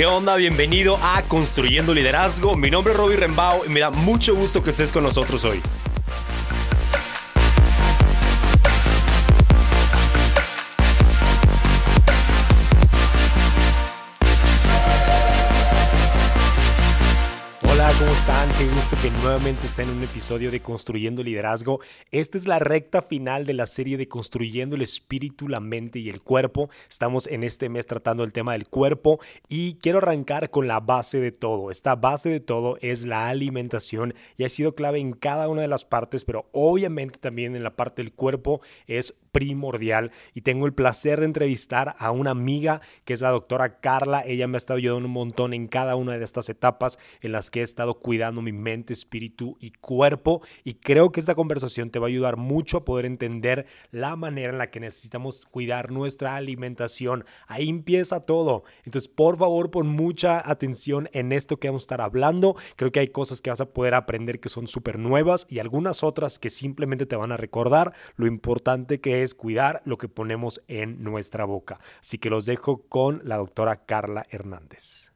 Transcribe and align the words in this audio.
¿Qué 0.00 0.06
onda? 0.06 0.36
Bienvenido 0.36 0.98
a 1.02 1.20
Construyendo 1.28 1.92
Liderazgo. 1.92 2.56
Mi 2.56 2.70
nombre 2.70 2.94
es 2.94 2.98
Robbie 2.98 3.18
Rembao 3.18 3.66
y 3.66 3.68
me 3.68 3.80
da 3.80 3.90
mucho 3.90 4.34
gusto 4.34 4.62
que 4.62 4.70
estés 4.70 4.92
con 4.92 5.02
nosotros 5.02 5.44
hoy. 5.44 5.60
Que 18.96 19.10
nuevamente 19.22 19.66
estén 19.66 19.88
en 19.88 19.96
un 19.96 20.02
episodio 20.02 20.50
de 20.50 20.60
Construyendo 20.60 21.22
Liderazgo. 21.22 21.80
Esta 22.10 22.36
es 22.36 22.46
la 22.46 22.58
recta 22.58 23.00
final 23.00 23.46
de 23.46 23.54
la 23.54 23.66
serie 23.66 23.96
de 23.96 24.08
Construyendo 24.08 24.74
el 24.74 24.82
Espíritu, 24.82 25.48
la 25.48 25.60
Mente 25.60 26.00
y 26.00 26.10
el 26.10 26.20
Cuerpo. 26.20 26.68
Estamos 26.86 27.26
en 27.28 27.42
este 27.42 27.70
mes 27.70 27.86
tratando 27.86 28.24
el 28.24 28.34
tema 28.34 28.52
del 28.52 28.68
cuerpo 28.68 29.18
y 29.48 29.74
quiero 29.74 29.98
arrancar 29.98 30.50
con 30.50 30.68
la 30.68 30.80
base 30.80 31.18
de 31.18 31.32
todo. 31.32 31.70
Esta 31.70 31.96
base 31.96 32.28
de 32.28 32.40
todo 32.40 32.76
es 32.82 33.06
la 33.06 33.28
alimentación 33.28 34.12
y 34.36 34.44
ha 34.44 34.48
sido 34.50 34.74
clave 34.74 34.98
en 34.98 35.12
cada 35.12 35.48
una 35.48 35.62
de 35.62 35.68
las 35.68 35.86
partes, 35.86 36.26
pero 36.26 36.50
obviamente 36.52 37.18
también 37.18 37.56
en 37.56 37.62
la 37.62 37.76
parte 37.76 38.02
del 38.02 38.12
cuerpo 38.12 38.60
es 38.86 39.14
primordial 39.32 40.10
y 40.34 40.42
tengo 40.42 40.66
el 40.66 40.74
placer 40.74 41.20
de 41.20 41.26
entrevistar 41.26 41.94
a 41.98 42.10
una 42.10 42.30
amiga 42.30 42.80
que 43.04 43.12
es 43.12 43.20
la 43.20 43.30
doctora 43.30 43.80
Carla. 43.80 44.22
Ella 44.26 44.46
me 44.46 44.56
ha 44.56 44.58
estado 44.58 44.78
ayudando 44.78 45.06
un 45.06 45.12
montón 45.12 45.54
en 45.54 45.68
cada 45.68 45.96
una 45.96 46.18
de 46.18 46.24
estas 46.24 46.48
etapas 46.48 46.98
en 47.20 47.32
las 47.32 47.50
que 47.50 47.60
he 47.60 47.62
estado 47.62 47.94
cuidando 47.94 48.42
mi 48.42 48.52
mente, 48.52 48.79
espíritu 48.88 49.56
y 49.60 49.70
cuerpo 49.70 50.42
y 50.64 50.74
creo 50.74 51.12
que 51.12 51.20
esta 51.20 51.34
conversación 51.34 51.90
te 51.90 51.98
va 51.98 52.06
a 52.06 52.08
ayudar 52.08 52.36
mucho 52.36 52.78
a 52.78 52.84
poder 52.84 53.04
entender 53.04 53.66
la 53.90 54.16
manera 54.16 54.52
en 54.52 54.58
la 54.58 54.70
que 54.70 54.80
necesitamos 54.80 55.46
cuidar 55.46 55.90
nuestra 55.90 56.36
alimentación. 56.36 57.24
Ahí 57.46 57.68
empieza 57.68 58.20
todo. 58.20 58.64
Entonces, 58.84 59.08
por 59.08 59.36
favor, 59.36 59.70
pon 59.70 59.88
mucha 59.88 60.48
atención 60.48 61.08
en 61.12 61.32
esto 61.32 61.58
que 61.58 61.68
vamos 61.68 61.82
a 61.82 61.84
estar 61.84 62.00
hablando. 62.00 62.56
Creo 62.76 62.92
que 62.92 63.00
hay 63.00 63.08
cosas 63.08 63.40
que 63.40 63.50
vas 63.50 63.60
a 63.60 63.70
poder 63.70 63.94
aprender 63.94 64.40
que 64.40 64.48
son 64.48 64.66
súper 64.66 64.98
nuevas 64.98 65.46
y 65.48 65.58
algunas 65.58 66.02
otras 66.02 66.38
que 66.38 66.50
simplemente 66.50 67.06
te 67.06 67.16
van 67.16 67.32
a 67.32 67.36
recordar 67.36 67.94
lo 68.16 68.26
importante 68.26 69.00
que 69.00 69.22
es 69.22 69.34
cuidar 69.34 69.82
lo 69.84 69.98
que 69.98 70.08
ponemos 70.08 70.62
en 70.68 71.02
nuestra 71.02 71.44
boca. 71.44 71.80
Así 72.00 72.18
que 72.18 72.30
los 72.30 72.46
dejo 72.46 72.82
con 72.88 73.22
la 73.24 73.36
doctora 73.36 73.84
Carla 73.84 74.26
Hernández. 74.30 75.09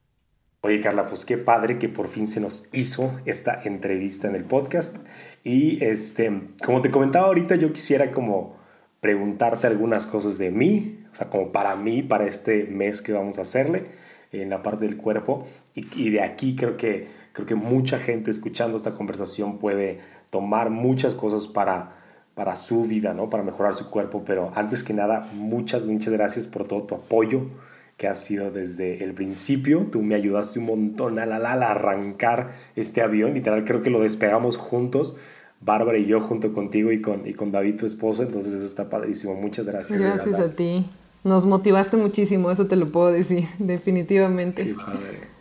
Oye 0.65 0.81
Carla, 0.81 1.05
pues 1.05 1.27
qué 1.27 1.37
padre 1.37 1.79
que 1.79 1.91
por 1.91 2.09
fin 2.09 2.27
se 2.27 2.41
nos 2.41 2.71
hizo 2.73 3.21
esta 3.27 3.61
entrevista 3.65 4.29
en 4.29 4.35
el 4.35 4.45
podcast. 4.45 4.97
Y 5.43 5.85
este, 5.85 6.41
como 6.65 6.81
te 6.81 6.91
comentaba 6.91 7.27
ahorita, 7.27 7.57
yo 7.57 7.71
quisiera 7.71 8.11
como 8.11 8.57
preguntarte 9.01 9.67
algunas 9.67 10.07
cosas 10.07 10.39
de 10.39 10.51
mí, 10.51 11.05
o 11.13 11.15
sea, 11.15 11.29
como 11.29 11.53
para 11.53 11.77
mí, 11.77 12.03
para 12.03 12.25
este 12.25 12.65
mes 12.65 13.03
que 13.03 13.13
vamos 13.13 13.37
a 13.37 13.43
hacerle 13.43 13.89
en 14.33 14.49
la 14.49 14.63
parte 14.63 14.87
del 14.87 14.97
cuerpo. 14.97 15.45
Y, 15.75 16.09
de 16.09 16.23
aquí 16.23 16.57
creo 16.57 16.79
que, 16.79 17.09
creo 17.35 17.47
que 17.47 17.57
mucha 17.57 17.99
gente 17.99 18.31
escuchando 18.31 18.79
esta 18.79 18.95
conversación 18.95 19.59
puede 19.59 20.01
tomar 20.31 20.71
muchas 20.71 21.15
cosas 21.15 21.47
para, 21.47 21.99
para 22.35 22.57
su 22.57 22.85
vida, 22.85 23.13
¿no? 23.13 23.29
Para 23.29 23.43
mejorar 23.43 23.75
su 23.75 23.91
cuerpo. 23.91 24.23
Pero 24.25 24.51
antes 24.55 24.83
que 24.83 24.95
nada, 24.95 25.29
muchas, 25.35 25.87
muchas 25.89 26.15
gracias 26.15 26.47
por 26.49 26.67
todo 26.67 26.85
tu 26.85 26.95
apoyo 26.95 27.51
que 27.97 28.09
ha 28.09 28.15
sido 28.15 28.51
desde 28.51 29.05
el 29.05 29.15
principio. 29.15 29.87
Tú 29.91 30.03
me 30.03 30.15
ayudaste 30.15 30.59
un 30.59 30.67
montón 30.67 31.19
a, 31.19 31.27
la, 31.27 31.39
la, 31.39 31.53
a 31.53 31.71
arrancar 31.71 32.53
este 32.77 33.03
avión. 33.03 33.35
Literal, 33.35 33.65
creo 33.65 33.83
que 33.83 33.91
lo 33.91 34.01
despegamos 34.01 34.57
juntos. 34.57 35.17
Bárbara 35.61 35.99
y 35.99 36.07
yo 36.07 36.21
junto 36.21 36.53
contigo 36.53 36.93
y 36.93 37.01
con, 37.01 37.27
y 37.27 37.35
con 37.35 37.53
David, 37.53 37.77
tu 37.77 37.87
esposo. 37.87 38.23
Entonces 38.23 38.53
eso 38.53 38.65
está 38.65 38.89
padrísimo. 38.89 39.35
Muchas 39.35 39.67
gracias. 39.67 40.01
Gracias 40.01 40.39
a 40.39 40.55
ti. 40.55 40.87
Nos 41.25 41.47
motivaste 41.47 41.97
muchísimo, 41.97 42.51
eso 42.51 42.67
te 42.67 42.77
lo 42.77 42.87
puedo 42.87 43.11
decir, 43.11 43.45
definitivamente. 43.59 44.63
Qué 44.63 44.75
padre. 44.75 45.35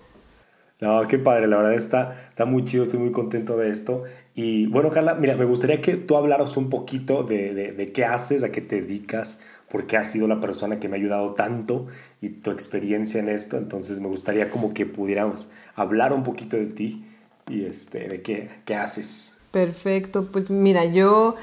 No, 0.79 1.07
qué 1.07 1.19
padre, 1.19 1.47
la 1.47 1.57
verdad 1.57 1.75
está, 1.75 2.27
está 2.29 2.45
muy 2.45 2.63
chido, 2.65 2.83
estoy 2.83 2.99
muy 2.99 3.11
contento 3.11 3.57
de 3.57 3.69
esto. 3.69 4.03
Y 4.33 4.67
bueno, 4.67 4.89
Carla, 4.89 5.15
mira, 5.15 5.35
me 5.35 5.45
gustaría 5.45 5.81
que 5.81 5.95
tú 5.95 6.15
hablaras 6.17 6.57
un 6.57 6.69
poquito 6.69 7.23
de, 7.23 7.53
de, 7.53 7.71
de 7.73 7.91
qué 7.91 8.05
haces, 8.05 8.43
a 8.43 8.51
qué 8.51 8.61
te 8.61 8.81
dedicas, 8.81 9.39
porque 9.73 9.97
has 9.97 10.11
sido 10.11 10.27
la 10.27 10.39
persona 10.39 10.79
que 10.79 10.87
me 10.87 10.95
ha 10.95 10.99
ayudado 10.99 11.33
tanto 11.33 11.87
y 12.21 12.29
tu 12.29 12.51
experiencia 12.51 13.19
en 13.19 13.27
esto. 13.27 13.57
Entonces 13.57 13.99
me 13.99 14.07
gustaría 14.07 14.51
como 14.51 14.71
que 14.71 14.85
pudiéramos 14.85 15.47
hablar 15.73 16.13
un 16.13 16.21
poquito 16.21 16.57
de 16.57 16.67
ti 16.67 17.03
y 17.49 17.65
este, 17.65 18.07
de 18.07 18.21
qué, 18.21 18.51
qué 18.65 18.75
haces. 18.75 19.35
Perfecto, 19.49 20.27
pues 20.31 20.51
mira, 20.51 20.85
yo 20.85 21.35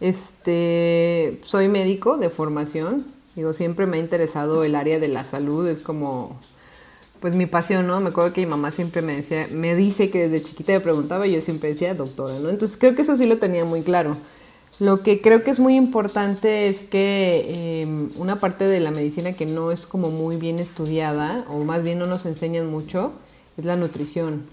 este, 0.00 1.38
soy 1.44 1.68
médico 1.68 2.16
de 2.16 2.28
formación. 2.28 3.04
Digo, 3.36 3.52
siempre 3.52 3.86
me 3.86 3.98
ha 3.98 4.00
interesado 4.00 4.64
el 4.64 4.74
área 4.74 4.98
de 4.98 5.06
la 5.06 5.22
salud, 5.22 5.68
es 5.68 5.80
como 5.80 6.40
pues 7.20 7.36
mi 7.36 7.46
pasión, 7.46 7.86
¿no? 7.86 8.00
Me 8.00 8.08
acuerdo 8.08 8.32
que 8.32 8.40
mi 8.40 8.48
mamá 8.48 8.72
siempre 8.72 9.00
me 9.00 9.14
decía, 9.14 9.46
me 9.52 9.76
dice 9.76 10.10
que 10.10 10.28
desde 10.28 10.44
chiquita 10.44 10.72
me 10.72 10.80
preguntaba 10.80 11.28
y 11.28 11.34
yo 11.34 11.40
siempre 11.40 11.68
decía 11.68 11.94
doctora, 11.94 12.36
¿no? 12.40 12.50
Entonces 12.50 12.76
creo 12.78 12.96
que 12.96 13.02
eso 13.02 13.16
sí 13.16 13.26
lo 13.26 13.38
tenía 13.38 13.64
muy 13.64 13.82
claro. 13.82 14.16
Lo 14.78 15.02
que 15.02 15.22
creo 15.22 15.42
que 15.42 15.50
es 15.50 15.58
muy 15.58 15.74
importante 15.74 16.66
es 16.68 16.80
que 16.84 17.80
em, 17.82 18.10
una 18.16 18.36
parte 18.36 18.64
de 18.66 18.78
la 18.80 18.90
medicina 18.90 19.32
que 19.32 19.46
no 19.46 19.70
es 19.70 19.86
como 19.86 20.10
muy 20.10 20.36
bien 20.36 20.58
estudiada, 20.58 21.44
o 21.48 21.64
más 21.64 21.82
bien 21.82 21.98
no 21.98 22.06
nos 22.06 22.26
enseñan 22.26 22.70
mucho, 22.70 23.12
es 23.56 23.64
la 23.64 23.76
nutrición. 23.76 24.44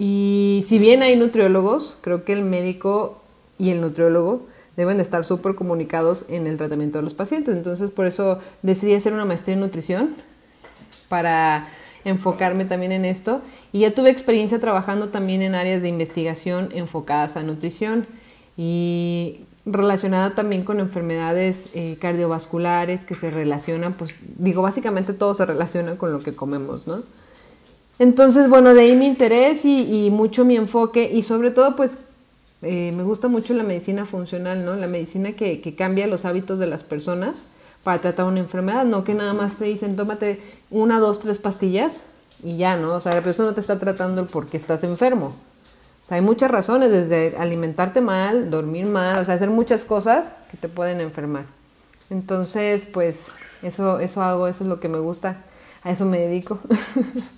Y 0.00 0.64
si 0.68 0.78
bien 0.78 1.02
hay 1.02 1.16
nutriólogos, 1.16 1.96
creo 2.00 2.24
que 2.24 2.32
el 2.32 2.42
médico 2.42 3.20
y 3.56 3.70
el 3.70 3.80
nutriólogo 3.80 4.48
deben 4.76 4.96
de 4.96 5.04
estar 5.04 5.24
súper 5.24 5.54
comunicados 5.54 6.24
en 6.28 6.48
el 6.48 6.56
tratamiento 6.56 6.98
de 6.98 7.04
los 7.04 7.14
pacientes. 7.14 7.54
Entonces, 7.54 7.92
por 7.92 8.06
eso 8.06 8.40
decidí 8.62 8.94
hacer 8.94 9.12
una 9.12 9.24
maestría 9.24 9.54
en 9.54 9.60
nutrición 9.60 10.16
para 11.08 11.68
enfocarme 12.04 12.64
también 12.64 12.90
en 12.90 13.04
esto. 13.04 13.42
Y 13.72 13.80
ya 13.80 13.94
tuve 13.94 14.10
experiencia 14.10 14.58
trabajando 14.58 15.10
también 15.10 15.42
en 15.42 15.54
áreas 15.54 15.82
de 15.82 15.88
investigación 15.88 16.70
enfocadas 16.74 17.36
a 17.36 17.44
nutrición. 17.44 18.06
Y 18.56 19.42
relacionado 19.64 20.32
también 20.32 20.64
con 20.64 20.80
enfermedades 20.80 21.70
eh, 21.74 21.96
cardiovasculares 22.00 23.04
que 23.04 23.14
se 23.14 23.30
relacionan, 23.30 23.94
pues 23.94 24.14
digo, 24.36 24.62
básicamente 24.62 25.12
todo 25.12 25.34
se 25.34 25.46
relaciona 25.46 25.96
con 25.96 26.12
lo 26.12 26.18
que 26.18 26.34
comemos, 26.34 26.86
¿no? 26.86 27.02
Entonces, 27.98 28.48
bueno, 28.48 28.74
de 28.74 28.82
ahí 28.82 28.96
mi 28.96 29.06
interés 29.06 29.64
y, 29.64 30.08
mucho 30.10 30.44
mi 30.44 30.56
enfoque 30.56 31.10
y 31.12 31.22
sobre 31.22 31.52
todo, 31.52 31.76
pues, 31.76 31.98
eh, 32.62 32.92
me 32.96 33.04
gusta 33.04 33.28
mucho 33.28 33.54
la 33.54 33.62
medicina 33.62 34.06
funcional, 34.06 34.64
¿no? 34.64 34.74
La 34.74 34.88
medicina 34.88 35.32
que, 35.32 35.74
cambia 35.76 36.06
los 36.06 36.24
hábitos 36.24 36.58
de 36.58 36.66
las 36.66 36.82
personas 36.82 37.44
para 37.84 38.00
tratar 38.00 38.26
una 38.26 38.40
enfermedad, 38.40 38.84
no 38.84 39.04
que 39.04 39.14
nada 39.14 39.34
más 39.34 39.56
te 39.56 39.66
dicen, 39.66 39.94
tómate 39.94 40.40
una, 40.70 40.98
dos, 40.98 41.20
tres 41.20 41.38
pastillas 41.38 41.98
y 42.42 42.56
ya, 42.56 42.76
¿no? 42.76 42.94
O 42.94 43.00
sea, 43.00 43.14
la 43.14 43.20
persona 43.20 43.50
no 43.50 43.54
te 43.54 43.60
está 43.60 43.78
tratando 43.78 44.22
el 44.22 44.26
por 44.26 44.46
qué 44.46 44.56
estás 44.56 44.82
enfermo. 44.82 45.34
Hay 46.12 46.20
muchas 46.20 46.50
razones, 46.50 46.90
desde 46.90 47.38
alimentarte 47.38 48.02
mal, 48.02 48.50
dormir 48.50 48.84
mal, 48.84 49.18
o 49.18 49.24
sea, 49.24 49.36
hacer 49.36 49.48
muchas 49.48 49.86
cosas 49.86 50.40
que 50.50 50.58
te 50.58 50.68
pueden 50.68 51.00
enfermar. 51.00 51.46
Entonces, 52.10 52.84
pues, 52.84 53.28
eso, 53.62 53.98
eso 53.98 54.20
hago, 54.20 54.46
eso 54.46 54.64
es 54.64 54.68
lo 54.68 54.78
que 54.78 54.90
me 54.90 54.98
gusta, 54.98 55.42
a 55.82 55.90
eso 55.90 56.04
me 56.04 56.18
dedico. 56.18 56.58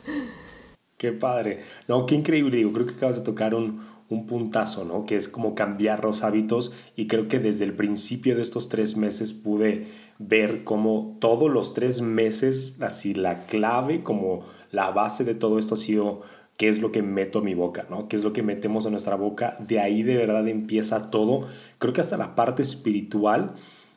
Qué 0.98 1.12
padre. 1.12 1.62
No, 1.86 2.04
qué 2.04 2.16
increíble. 2.16 2.56
Digo, 2.56 2.72
creo 2.72 2.86
que 2.86 2.94
acabas 2.94 3.14
de 3.14 3.22
tocar 3.22 3.54
un, 3.54 3.86
un 4.08 4.26
puntazo, 4.26 4.84
¿no? 4.84 5.06
Que 5.06 5.16
es 5.16 5.28
como 5.28 5.54
cambiar 5.54 6.02
los 6.02 6.24
hábitos 6.24 6.72
y 6.96 7.06
creo 7.06 7.28
que 7.28 7.38
desde 7.38 7.62
el 7.62 7.74
principio 7.74 8.34
de 8.34 8.42
estos 8.42 8.68
tres 8.68 8.96
meses 8.96 9.32
pude 9.32 9.86
ver 10.18 10.64
cómo 10.64 11.16
todos 11.20 11.48
los 11.48 11.74
tres 11.74 12.00
meses, 12.00 12.78
así 12.80 13.14
la 13.14 13.46
clave, 13.46 14.02
como 14.02 14.46
la 14.72 14.90
base 14.90 15.22
de 15.22 15.36
todo 15.36 15.60
esto 15.60 15.74
ha 15.74 15.78
sido 15.78 16.22
qué 16.56 16.68
es 16.68 16.80
lo 16.80 16.92
que 16.92 17.02
meto 17.02 17.40
a 17.40 17.42
mi 17.42 17.54
boca, 17.54 17.86
¿no? 17.90 18.08
¿Qué 18.08 18.16
es 18.16 18.24
lo 18.24 18.32
que 18.32 18.42
metemos 18.42 18.86
a 18.86 18.90
nuestra 18.90 19.16
boca? 19.16 19.56
De 19.60 19.80
ahí 19.80 20.02
de 20.02 20.16
verdad 20.16 20.46
empieza 20.48 21.10
todo. 21.10 21.48
Creo 21.78 21.92
que 21.92 22.00
hasta 22.00 22.16
la 22.16 22.34
parte 22.34 22.62
espiritual, 22.62 23.54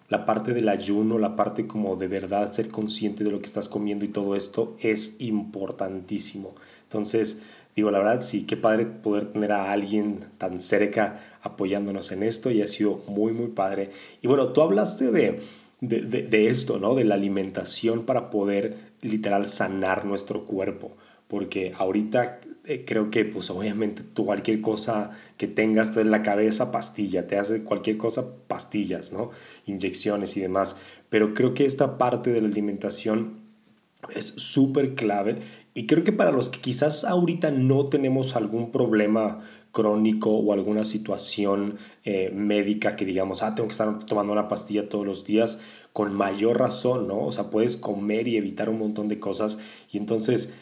la 0.09 0.25
parte 0.25 0.53
del 0.53 0.69
ayuno, 0.69 1.19
la 1.19 1.35
parte 1.35 1.67
como 1.67 1.95
de 1.95 2.07
verdad 2.07 2.51
ser 2.51 2.69
consciente 2.69 3.23
de 3.23 3.31
lo 3.31 3.39
que 3.39 3.45
estás 3.45 3.67
comiendo 3.67 4.05
y 4.05 4.09
todo 4.09 4.35
esto 4.35 4.75
es 4.79 5.15
importantísimo. 5.19 6.55
Entonces, 6.83 7.41
digo, 7.75 7.91
la 7.91 7.99
verdad, 7.99 8.21
sí, 8.21 8.45
qué 8.45 8.57
padre 8.57 8.85
poder 8.85 9.31
tener 9.31 9.51
a 9.51 9.71
alguien 9.71 10.25
tan 10.37 10.59
cerca 10.59 11.37
apoyándonos 11.43 12.11
en 12.11 12.23
esto 12.23 12.49
y 12.49 12.61
ha 12.61 12.67
sido 12.67 13.03
muy, 13.07 13.33
muy 13.33 13.47
padre. 13.47 13.91
Y 14.21 14.27
bueno, 14.27 14.47
tú 14.53 14.61
hablaste 14.61 15.11
de, 15.11 15.41
de, 15.81 16.01
de 16.01 16.47
esto, 16.47 16.79
¿no? 16.79 16.95
De 16.95 17.03
la 17.03 17.15
alimentación 17.15 18.05
para 18.05 18.31
poder 18.31 18.77
literal 19.01 19.47
sanar 19.47 20.05
nuestro 20.05 20.45
cuerpo 20.45 20.93
porque 21.27 21.73
ahorita 21.77 22.39
eh, 22.67 22.83
creo 22.85 23.09
que 23.09 23.23
pues 23.23 23.49
obviamente 23.49 24.03
tú 24.03 24.25
cualquier 24.25 24.59
cosa 24.59 25.11
que 25.37 25.47
tengas 25.47 25.95
en 25.95 26.11
la 26.11 26.21
cabeza, 26.21 26.71
pastilla, 26.71 27.25
te 27.25 27.37
hace 27.37 27.63
cualquier 27.63 27.97
cosa, 27.97 28.25
pastillas, 28.47 29.13
¿no? 29.13 29.31
Inyecciones 29.65 30.35
y 30.35 30.41
demás. 30.41 30.75
Pero 31.09 31.33
creo 31.33 31.53
que 31.53 31.65
esta 31.65 31.97
parte 31.97 32.31
de 32.31 32.41
la 32.41 32.47
alimentación 32.49 33.39
es 34.13 34.27
súper 34.27 34.95
clave 34.95 35.39
y 35.73 35.87
creo 35.87 36.03
que 36.03 36.11
para 36.11 36.31
los 36.31 36.49
que 36.49 36.59
quizás 36.59 37.03
ahorita 37.03 37.51
no 37.51 37.87
tenemos 37.87 38.35
algún 38.35 38.71
problema 38.71 39.43
crónico 39.71 40.31
o 40.31 40.53
alguna 40.53 40.83
situación 40.83 41.77
eh, 42.03 42.31
médica 42.33 42.95
que 42.95 43.05
digamos, 43.05 43.43
ah, 43.43 43.53
tengo 43.55 43.67
que 43.67 43.73
estar 43.73 43.99
tomando 44.05 44.33
una 44.33 44.47
pastilla 44.47 44.89
todos 44.89 45.05
los 45.05 45.23
días, 45.23 45.59
con 45.93 46.13
mayor 46.13 46.59
razón, 46.59 47.07
¿no? 47.07 47.19
O 47.19 47.31
sea, 47.31 47.49
puedes 47.49 47.77
comer 47.77 48.27
y 48.27 48.37
evitar 48.37 48.69
un 48.69 48.79
montón 48.79 49.07
de 49.07 49.19
cosas 49.19 49.59
y 49.91 49.97
entonces 49.97 50.53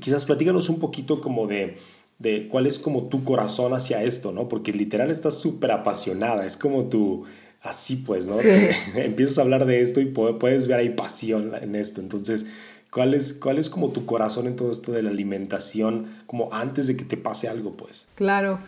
quizás 0.00 0.24
platícanos 0.24 0.68
un 0.68 0.80
poquito 0.80 1.20
como 1.20 1.46
de, 1.46 1.76
de 2.18 2.48
cuál 2.48 2.66
es 2.66 2.78
como 2.78 3.04
tu 3.04 3.24
corazón 3.24 3.74
hacia 3.74 4.02
esto, 4.02 4.32
¿no? 4.32 4.48
Porque 4.48 4.72
literal 4.72 5.10
estás 5.10 5.38
súper 5.38 5.72
apasionada, 5.72 6.46
es 6.46 6.56
como 6.56 6.84
tu, 6.84 7.24
así 7.62 7.96
pues, 7.96 8.26
¿no? 8.26 8.36
Empiezas 8.94 9.38
a 9.38 9.42
hablar 9.42 9.66
de 9.66 9.82
esto 9.82 10.00
y 10.00 10.06
puedes 10.06 10.66
ver 10.66 10.78
ahí 10.78 10.90
pasión 10.90 11.52
en 11.60 11.74
esto, 11.76 12.00
entonces... 12.00 12.46
¿Cuál 12.92 13.14
es, 13.14 13.32
¿Cuál 13.32 13.56
es 13.56 13.70
como 13.70 13.88
tu 13.88 14.04
corazón 14.04 14.46
en 14.46 14.54
todo 14.54 14.70
esto 14.70 14.92
de 14.92 15.02
la 15.02 15.08
alimentación, 15.08 16.08
como 16.26 16.52
antes 16.52 16.86
de 16.86 16.94
que 16.94 17.06
te 17.06 17.16
pase 17.16 17.48
algo, 17.48 17.72
pues? 17.72 18.04
Claro. 18.16 18.58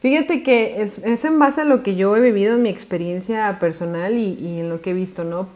Fíjate 0.00 0.42
que 0.42 0.82
es, 0.82 0.98
es 0.98 1.24
en 1.24 1.38
base 1.38 1.60
a 1.60 1.64
lo 1.64 1.82
que 1.82 1.96
yo 1.96 2.16
he 2.16 2.20
vivido 2.20 2.56
en 2.56 2.62
mi 2.62 2.70
experiencia 2.70 3.56
personal 3.60 4.16
y, 4.16 4.34
y, 4.34 4.60
en 4.60 4.68
lo 4.68 4.80
que 4.80 4.90
he 4.90 4.94
visto, 4.94 5.24
¿no? 5.24 5.48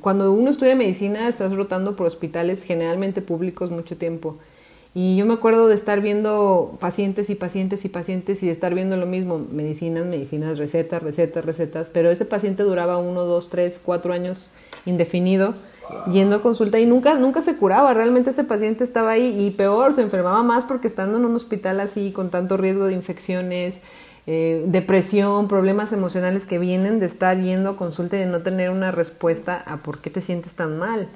Cuando 0.00 0.32
uno 0.32 0.50
estudia 0.50 0.74
medicina, 0.74 1.28
estás 1.28 1.52
rotando 1.54 1.96
por 1.96 2.06
hospitales 2.06 2.62
generalmente 2.62 3.22
públicos 3.22 3.70
mucho 3.70 3.96
tiempo. 3.96 4.38
Y 4.94 5.16
yo 5.16 5.26
me 5.26 5.34
acuerdo 5.34 5.66
de 5.66 5.74
estar 5.74 6.00
viendo 6.00 6.76
pacientes 6.78 7.28
y 7.28 7.34
pacientes 7.34 7.84
y 7.84 7.88
pacientes 7.88 8.42
y 8.42 8.46
de 8.46 8.52
estar 8.52 8.74
viendo 8.74 8.96
lo 8.96 9.06
mismo, 9.06 9.44
medicinas, 9.50 10.06
medicinas, 10.06 10.56
recetas, 10.56 11.02
recetas, 11.02 11.44
recetas, 11.44 11.90
pero 11.92 12.10
ese 12.10 12.24
paciente 12.24 12.62
duraba 12.62 12.98
uno, 12.98 13.24
dos, 13.24 13.50
tres, 13.50 13.80
cuatro 13.84 14.12
años 14.12 14.50
indefinido 14.86 15.54
yendo 16.10 16.36
a 16.36 16.42
consulta 16.42 16.78
y 16.78 16.86
nunca, 16.86 17.14
nunca 17.16 17.42
se 17.42 17.56
curaba, 17.56 17.92
realmente 17.94 18.30
ese 18.30 18.44
paciente 18.44 18.84
estaba 18.84 19.10
ahí 19.10 19.46
y 19.46 19.50
peor, 19.50 19.92
se 19.92 20.02
enfermaba 20.02 20.42
más 20.42 20.64
porque 20.64 20.88
estando 20.88 21.18
en 21.18 21.24
un 21.24 21.34
hospital 21.34 21.80
así 21.80 22.10
con 22.12 22.30
tanto 22.30 22.56
riesgo 22.56 22.86
de 22.86 22.94
infecciones, 22.94 23.80
eh, 24.26 24.64
depresión, 24.66 25.48
problemas 25.48 25.92
emocionales 25.92 26.46
que 26.46 26.58
vienen 26.58 26.98
de 26.98 27.06
estar 27.06 27.38
yendo 27.40 27.70
a 27.70 27.76
consulta 27.76 28.16
y 28.16 28.20
de 28.20 28.26
no 28.26 28.40
tener 28.40 28.70
una 28.70 28.90
respuesta 28.90 29.62
a 29.66 29.78
por 29.78 30.00
qué 30.00 30.10
te 30.10 30.22
sientes 30.22 30.54
tan 30.54 30.78
mal. 30.78 31.08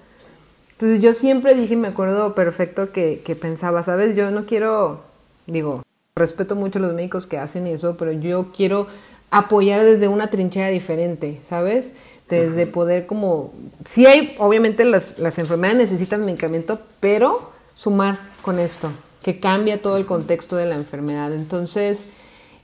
Entonces 0.73 1.01
yo 1.01 1.15
siempre 1.15 1.55
dije, 1.55 1.77
me 1.77 1.89
acuerdo 1.89 2.35
perfecto 2.35 2.93
que, 2.93 3.21
que 3.25 3.35
pensaba, 3.35 3.83
sabes, 3.83 4.15
yo 4.15 4.31
no 4.31 4.45
quiero, 4.45 5.03
digo, 5.47 5.83
respeto 6.15 6.55
mucho 6.55 6.79
a 6.79 6.83
los 6.83 6.95
médicos 6.95 7.27
que 7.27 7.39
hacen 7.39 7.67
eso, 7.67 7.97
pero 7.97 8.13
yo 8.13 8.53
quiero 8.55 8.87
apoyar 9.31 9.83
desde 9.85 10.09
una 10.09 10.29
trinchera 10.29 10.69
diferente, 10.69 11.41
¿sabes? 11.49 11.93
Desde 12.29 12.67
poder 12.67 13.07
como, 13.07 13.55
sí 13.87 14.05
hay, 14.05 14.37
obviamente 14.39 14.85
las, 14.85 15.19
las 15.19 15.39
enfermedades 15.39 15.91
necesitan 15.91 16.27
medicamento, 16.27 16.79
pero 17.01 17.53
sumar 17.75 18.19
con 18.43 18.59
esto, 18.59 18.91
que 19.23 19.41
cambia 19.41 19.81
todo 19.81 19.97
el 19.97 20.05
contexto 20.05 20.57
de 20.57 20.67
la 20.67 20.75
enfermedad. 20.75 21.33
Entonces, 21.33 22.01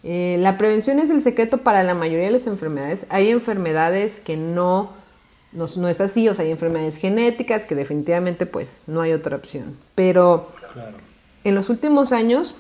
eh, 0.05 0.37
la 0.39 0.59
prevención 0.59 0.99
es 0.99 1.09
el 1.09 1.23
secreto 1.23 1.59
para 1.59 1.83
la 1.83 1.95
mayoría 1.95 2.27
de 2.27 2.33
las 2.33 2.47
enfermedades. 2.47 3.07
Hay 3.09 3.31
enfermedades 3.31 4.21
que 4.21 4.37
no, 4.37 4.91
no, 5.53 5.67
no, 5.77 5.89
es 5.89 6.01
así, 6.03 6.29
o 6.29 6.35
sea, 6.35 6.45
hay 6.45 6.51
enfermedades 6.51 6.99
genéticas 6.99 7.65
que 7.65 7.75
definitivamente 7.75 8.45
pues 8.45 8.83
no 8.87 9.01
hay 9.01 9.13
otra 9.13 9.37
opción. 9.37 9.73
Pero 9.95 10.49
en 11.43 11.55
los 11.55 11.71
últimos 11.71 12.13
años 12.13 12.55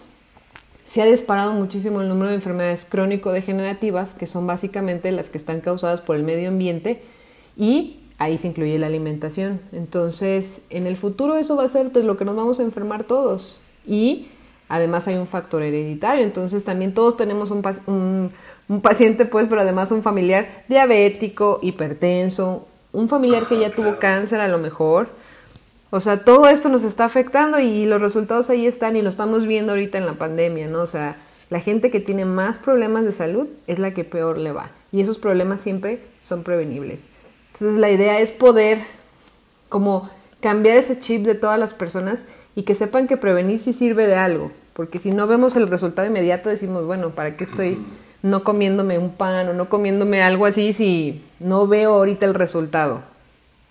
se 0.85 1.02
ha 1.02 1.05
disparado 1.05 1.52
muchísimo 1.52 2.00
el 2.00 2.08
número 2.08 2.31
de 2.31 2.37
enfermedades 2.37 2.87
crónico-degenerativas, 2.87 4.14
que 4.14 4.26
son 4.26 4.46
básicamente 4.46 5.12
las 5.12 5.29
que 5.29 5.37
están 5.37 5.61
causadas 5.61 6.00
por 6.00 6.17
el 6.17 6.23
medio 6.23 6.49
ambiente 6.49 7.02
y 7.58 8.00
ahí 8.17 8.38
se 8.38 8.49
incluye 8.49 8.79
la 8.79 8.87
alimentación. 8.87 9.61
Entonces, 9.73 10.62
en 10.70 10.87
el 10.87 10.96
futuro 10.96 11.37
eso 11.37 11.56
va 11.56 11.64
a 11.64 11.69
ser 11.69 11.93
pues, 11.93 12.06
lo 12.06 12.17
que 12.17 12.25
nos 12.25 12.37
vamos 12.37 12.58
a 12.58 12.62
enfermar 12.62 13.05
todos. 13.05 13.58
Y 13.87 14.29
además 14.69 15.06
hay 15.08 15.16
un 15.16 15.26
factor 15.26 15.62
hereditario, 15.62 16.25
entonces 16.25 16.64
también 16.64 16.94
todos 16.94 17.16
tenemos 17.16 17.50
un, 17.50 17.62
un, 17.87 18.31
un 18.69 18.81
paciente, 18.81 19.25
pues, 19.25 19.46
pero 19.49 19.61
además 19.61 19.90
un 19.90 20.02
familiar 20.02 20.64
diabético, 20.69 21.58
hipertenso, 21.62 22.66
un 22.93 23.08
familiar 23.08 23.46
que 23.46 23.58
ya 23.58 23.70
tuvo 23.70 23.99
cáncer 23.99 24.40
a 24.40 24.49
lo 24.49 24.58
mejor 24.58 25.08
o 25.94 26.00
sea, 26.00 26.25
todo 26.25 26.49
esto 26.49 26.69
nos 26.69 26.82
está 26.82 27.05
afectando 27.05 27.61
y 27.61 27.87
los 27.87 28.00
resultados 28.00 28.50
ahí 28.50 28.66
están 28.66 28.96
y 28.96 29.02
lo 29.02 29.08
estamos 29.08 29.46
viendo 29.46 29.70
ahorita 29.70 29.96
en 29.96 30.06
la 30.06 30.14
pandemia, 30.14 30.67
¿no? 30.67 30.82
O 30.82 30.88
sea, 30.88 31.14
la 31.50 31.60
gente 31.60 31.93
que 31.93 32.00
tiene 32.00 32.25
más 32.25 32.58
problemas 32.58 33.05
de 33.05 33.12
salud 33.12 33.46
es 33.69 33.78
la 33.78 33.94
que 33.94 34.02
peor 34.02 34.38
le 34.38 34.50
va. 34.50 34.72
Y 34.90 35.02
esos 35.02 35.20
problemas 35.20 35.60
siempre 35.60 36.00
son 36.20 36.43
prevenibles. 36.43 37.05
Entonces 37.52 37.78
la 37.78 37.93
idea 37.93 38.19
es 38.19 38.32
poder 38.32 38.78
como 39.69 40.10
cambiar 40.40 40.78
ese 40.78 40.99
chip 40.99 41.22
de 41.22 41.37
todas 41.37 41.60
las 41.60 41.75
personas 41.75 42.25
y 42.54 42.62
que 42.62 42.74
sepan 42.74 43.08
que 43.08 43.16
prevenir 43.16 43.58
sí 43.58 43.72
sirve 43.72 44.06
de 44.06 44.16
algo. 44.16 44.50
Porque 44.72 44.98
si 44.98 45.10
no 45.10 45.26
vemos 45.26 45.56
el 45.56 45.68
resultado 45.68 46.08
inmediato 46.08 46.48
decimos, 46.48 46.84
bueno, 46.84 47.10
¿para 47.10 47.36
qué 47.36 47.44
estoy 47.44 47.78
no 48.22 48.42
comiéndome 48.42 48.98
un 48.98 49.12
pan 49.12 49.48
o 49.48 49.52
no 49.52 49.68
comiéndome 49.68 50.22
algo 50.22 50.46
así 50.46 50.72
si 50.72 51.22
no 51.40 51.66
veo 51.66 51.94
ahorita 51.94 52.26
el 52.26 52.34
resultado? 52.34 53.02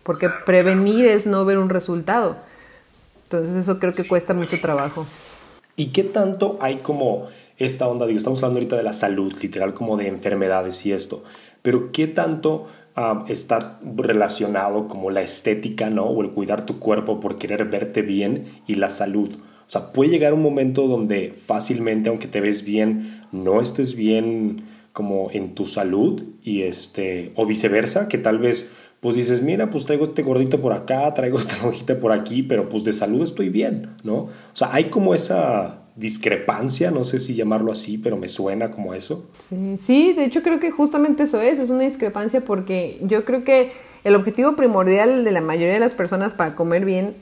porque 0.03 0.30
prevenir 0.45 1.06
es 1.06 1.25
no 1.25 1.44
ver 1.45 1.57
un 1.57 1.69
resultado. 1.69 2.35
Entonces 3.24 3.56
eso 3.56 3.80
creo 3.80 3.94
que 3.94 4.07
cuesta 4.07 4.33
mucho 4.33 4.59
trabajo. 4.62 5.07
¿Y 5.75 5.88
qué 5.88 6.03
tanto 6.03 6.57
hay 6.62 6.77
como 6.77 7.27
esta 7.57 7.88
onda? 7.88 8.06
Digo, 8.06 8.18
estamos 8.18 8.39
hablando 8.39 8.59
ahorita 8.59 8.75
de 8.75 8.83
la 8.83 8.94
salud, 8.94 9.33
literal 9.41 9.74
como 9.74 9.97
de 9.97 10.07
enfermedades 10.07 10.86
y 10.86 10.91
esto, 10.91 11.24
pero 11.62 11.91
¿qué 11.91 12.07
tanto 12.07 12.68
ah, 12.95 13.24
está 13.28 13.80
relacionado 13.84 14.88
como 14.88 15.12
la 15.12 15.22
estética, 15.22 15.90
¿no? 15.90 16.06
O 16.06 16.22
el 16.22 16.31
cuidar 16.31 16.66
tu 16.66 16.80
cuerpo 16.80 17.19
por 17.19 17.38
querer 17.38 17.66
verte 17.66 18.01
bien 18.01 18.45
y 18.68 18.75
la 18.75 18.90
salud. 18.90 19.36
O 19.68 19.69
sea, 19.69 19.92
puede 19.92 20.12
llegar 20.12 20.34
un 20.34 20.42
momento 20.42 20.88
donde 20.88 21.34
fácilmente, 21.34 22.10
aunque 22.10 22.28
te 22.28 22.42
ves 22.42 22.63
bien, 22.63 23.22
no 23.31 23.62
estés 23.62 23.95
bien 23.95 24.66
como 24.92 25.30
en 25.31 25.56
tu 25.56 25.66
salud 25.66 26.24
y 26.44 26.62
este, 26.62 27.31
o 27.36 27.45
viceversa, 27.45 28.07
que 28.07 28.18
tal 28.18 28.38
vez 28.38 28.72
pues 29.00 29.18
dices, 29.18 29.42
mira, 29.42 29.69
pues 29.69 29.84
traigo 29.84 30.06
este 30.06 30.22
gordito 30.22 30.62
por 30.62 30.72
acá, 30.72 31.13
traigo 31.13 31.38
esta 31.38 31.57
lonjita 31.62 32.00
por 32.00 32.13
aquí, 32.13 32.42
pero 32.42 32.69
pues 32.69 32.86
de 32.86 32.94
salud 32.94 33.22
estoy 33.22 33.50
bien, 33.50 33.89
¿no? 34.04 34.16
O 34.16 34.30
sea, 34.54 34.74
hay 34.74 34.86
como 34.86 35.13
esa 35.13 35.82
discrepancia, 35.95 36.90
no 36.90 37.04
sé 37.04 37.19
si 37.19 37.36
llamarlo 37.36 37.72
así, 37.72 37.98
pero 37.98 38.18
me 38.18 38.28
suena 38.28 38.72
como 38.72 38.94
eso. 38.94 39.25
Sí, 39.50 39.78
sí, 39.84 40.13
de 40.13 40.25
hecho 40.25 40.42
creo 40.42 40.60
que 40.60 40.72
justamente 40.72 41.24
eso 41.24 41.40
es, 41.42 41.60
es 41.60 41.69
una 41.69 41.84
discrepancia 41.84 42.42
porque 42.42 43.00
yo 43.01 43.25
creo 43.25 43.44
que 43.44 43.72
el 44.04 44.16
objetivo 44.16 44.56
primordial 44.56 45.24
de 45.24 45.31
la 45.31 45.42
mayoría 45.42 45.74
de 45.74 45.80
las 45.80 45.94
personas 45.94 46.34
para 46.34 46.56
comer 46.56 46.84
bien 46.84 47.16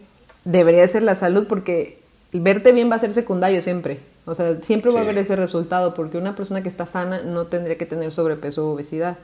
debería 0.45 0.87
ser 0.87 1.03
la 1.03 1.15
salud 1.15 1.47
porque 1.47 1.99
verte 2.31 2.71
bien 2.71 2.89
va 2.89 2.95
a 2.95 2.99
ser 2.99 3.11
secundario 3.11 3.61
siempre. 3.61 3.97
O 4.25 4.35
sea, 4.35 4.61
siempre 4.61 4.91
va 4.91 4.99
a 4.99 5.03
haber 5.03 5.17
ese 5.17 5.35
resultado 5.35 5.93
porque 5.93 6.17
una 6.17 6.35
persona 6.35 6.63
que 6.63 6.69
está 6.69 6.85
sana 6.85 7.21
no 7.23 7.47
tendría 7.47 7.77
que 7.77 7.85
tener 7.85 8.11
sobrepeso 8.11 8.67
o 8.67 8.73
obesidad. 8.73 9.17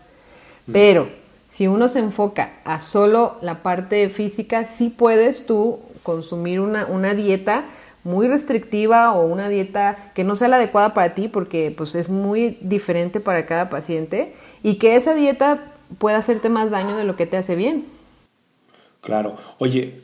Mm. 0.68 0.72
Pero 0.72 1.08
si 1.48 1.68
uno 1.68 1.88
se 1.88 2.00
enfoca 2.00 2.60
a 2.66 2.80
solo 2.80 3.38
la 3.42 3.64
parte 3.64 4.10
física, 4.10 4.66
sí 4.66 4.90
puedes 4.90 5.46
tú 5.46 5.80
consumir 6.04 6.60
una, 6.60 6.86
una 6.86 7.14
dieta 7.14 7.66
muy 8.08 8.28
restrictiva 8.28 9.12
o 9.14 9.28
una 9.28 9.50
dieta 9.50 10.12
que 10.16 10.24
no 10.24 10.36
sea 10.36 10.48
la 10.48 10.56
adecuada 10.56 10.94
para 10.94 11.14
ti 11.14 11.28
porque 11.28 11.74
pues 11.78 11.94
es 11.94 12.10
muy 12.10 12.58
diferente 12.62 13.20
para 13.20 13.46
cada 13.46 13.70
paciente 13.70 14.34
y 14.64 14.76
que 14.76 14.96
esa 14.96 15.14
dieta 15.14 15.74
pueda 15.98 16.18
hacerte 16.18 16.50
más 16.50 16.72
daño 16.72 16.96
de 16.96 17.04
lo 17.04 17.18
que 17.18 17.26
te 17.26 17.36
hace 17.38 17.56
bien. 17.56 17.86
Claro. 19.02 19.36
Oye, 19.60 20.02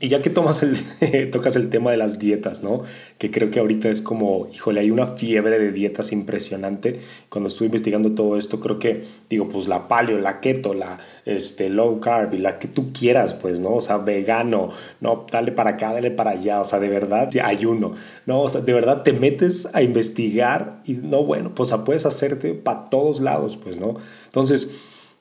y 0.00 0.08
ya 0.08 0.20
que 0.20 0.30
tomas 0.30 0.62
el, 0.62 1.30
tocas 1.30 1.54
el 1.54 1.70
tema 1.70 1.92
de 1.92 1.96
las 1.96 2.18
dietas, 2.18 2.62
¿no? 2.62 2.82
Que 3.18 3.30
creo 3.30 3.50
que 3.50 3.60
ahorita 3.60 3.88
es 3.88 4.02
como, 4.02 4.48
híjole, 4.52 4.80
hay 4.80 4.90
una 4.90 5.06
fiebre 5.06 5.58
de 5.58 5.70
dietas 5.70 6.10
impresionante. 6.10 7.00
Cuando 7.28 7.48
estuve 7.48 7.66
investigando 7.66 8.12
todo 8.12 8.36
esto, 8.36 8.58
creo 8.58 8.78
que, 8.78 9.04
digo, 9.30 9.48
pues 9.48 9.68
la 9.68 9.86
paleo, 9.86 10.18
la 10.18 10.40
keto, 10.40 10.74
la 10.74 10.98
este, 11.24 11.68
low 11.68 12.00
carb 12.00 12.34
y 12.34 12.38
la 12.38 12.58
que 12.58 12.66
tú 12.66 12.92
quieras, 12.92 13.34
pues, 13.34 13.60
¿no? 13.60 13.74
O 13.74 13.80
sea, 13.80 13.98
vegano, 13.98 14.70
no, 15.00 15.26
dale 15.30 15.52
para 15.52 15.70
acá, 15.70 15.92
dale 15.92 16.10
para 16.10 16.30
allá, 16.32 16.60
o 16.60 16.64
sea, 16.64 16.80
de 16.80 16.88
verdad, 16.88 17.30
ayuno, 17.44 17.94
¿no? 18.26 18.42
O 18.42 18.48
sea, 18.48 18.60
de 18.60 18.72
verdad 18.72 19.02
te 19.02 19.12
metes 19.12 19.68
a 19.72 19.82
investigar 19.82 20.80
y, 20.84 20.94
no, 20.94 21.22
bueno, 21.22 21.54
pues, 21.54 21.72
puedes 21.84 22.06
hacerte 22.06 22.54
para 22.54 22.90
todos 22.90 23.20
lados, 23.20 23.56
pues, 23.56 23.78
¿no? 23.78 23.96
Entonces, 24.24 24.70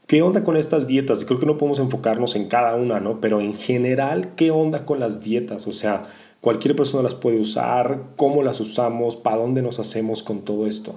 ¿Qué 0.08 0.22
onda 0.22 0.46
con 0.46 0.56
estas 0.56 0.88
dietas? 0.88 1.26
Creo 1.26 1.38
que 1.38 1.46
no 1.46 1.58
podemos 1.58 1.80
enfocarnos 1.80 2.38
en 2.38 2.48
cada 2.48 2.76
una, 2.76 3.02
¿no? 3.02 3.20
Pero 3.20 3.42
en 3.42 3.56
general, 3.56 4.36
¿qué 4.38 4.52
onda 4.52 4.86
con 4.86 5.02
las 5.02 5.20
dietas? 5.20 5.68
O 5.68 5.74
sea, 5.74 6.08
cualquier 6.40 6.78
persona 6.78 7.04
las 7.04 7.14
puede 7.14 7.42
usar, 7.42 8.04
¿cómo 8.16 8.42
las 8.42 8.62
usamos? 8.62 9.18
¿Para 9.18 9.36
dónde 9.36 9.62
nos 9.62 9.80
hacemos 9.80 10.24
con 10.24 10.44
todo 10.44 10.66
esto? 10.66 10.96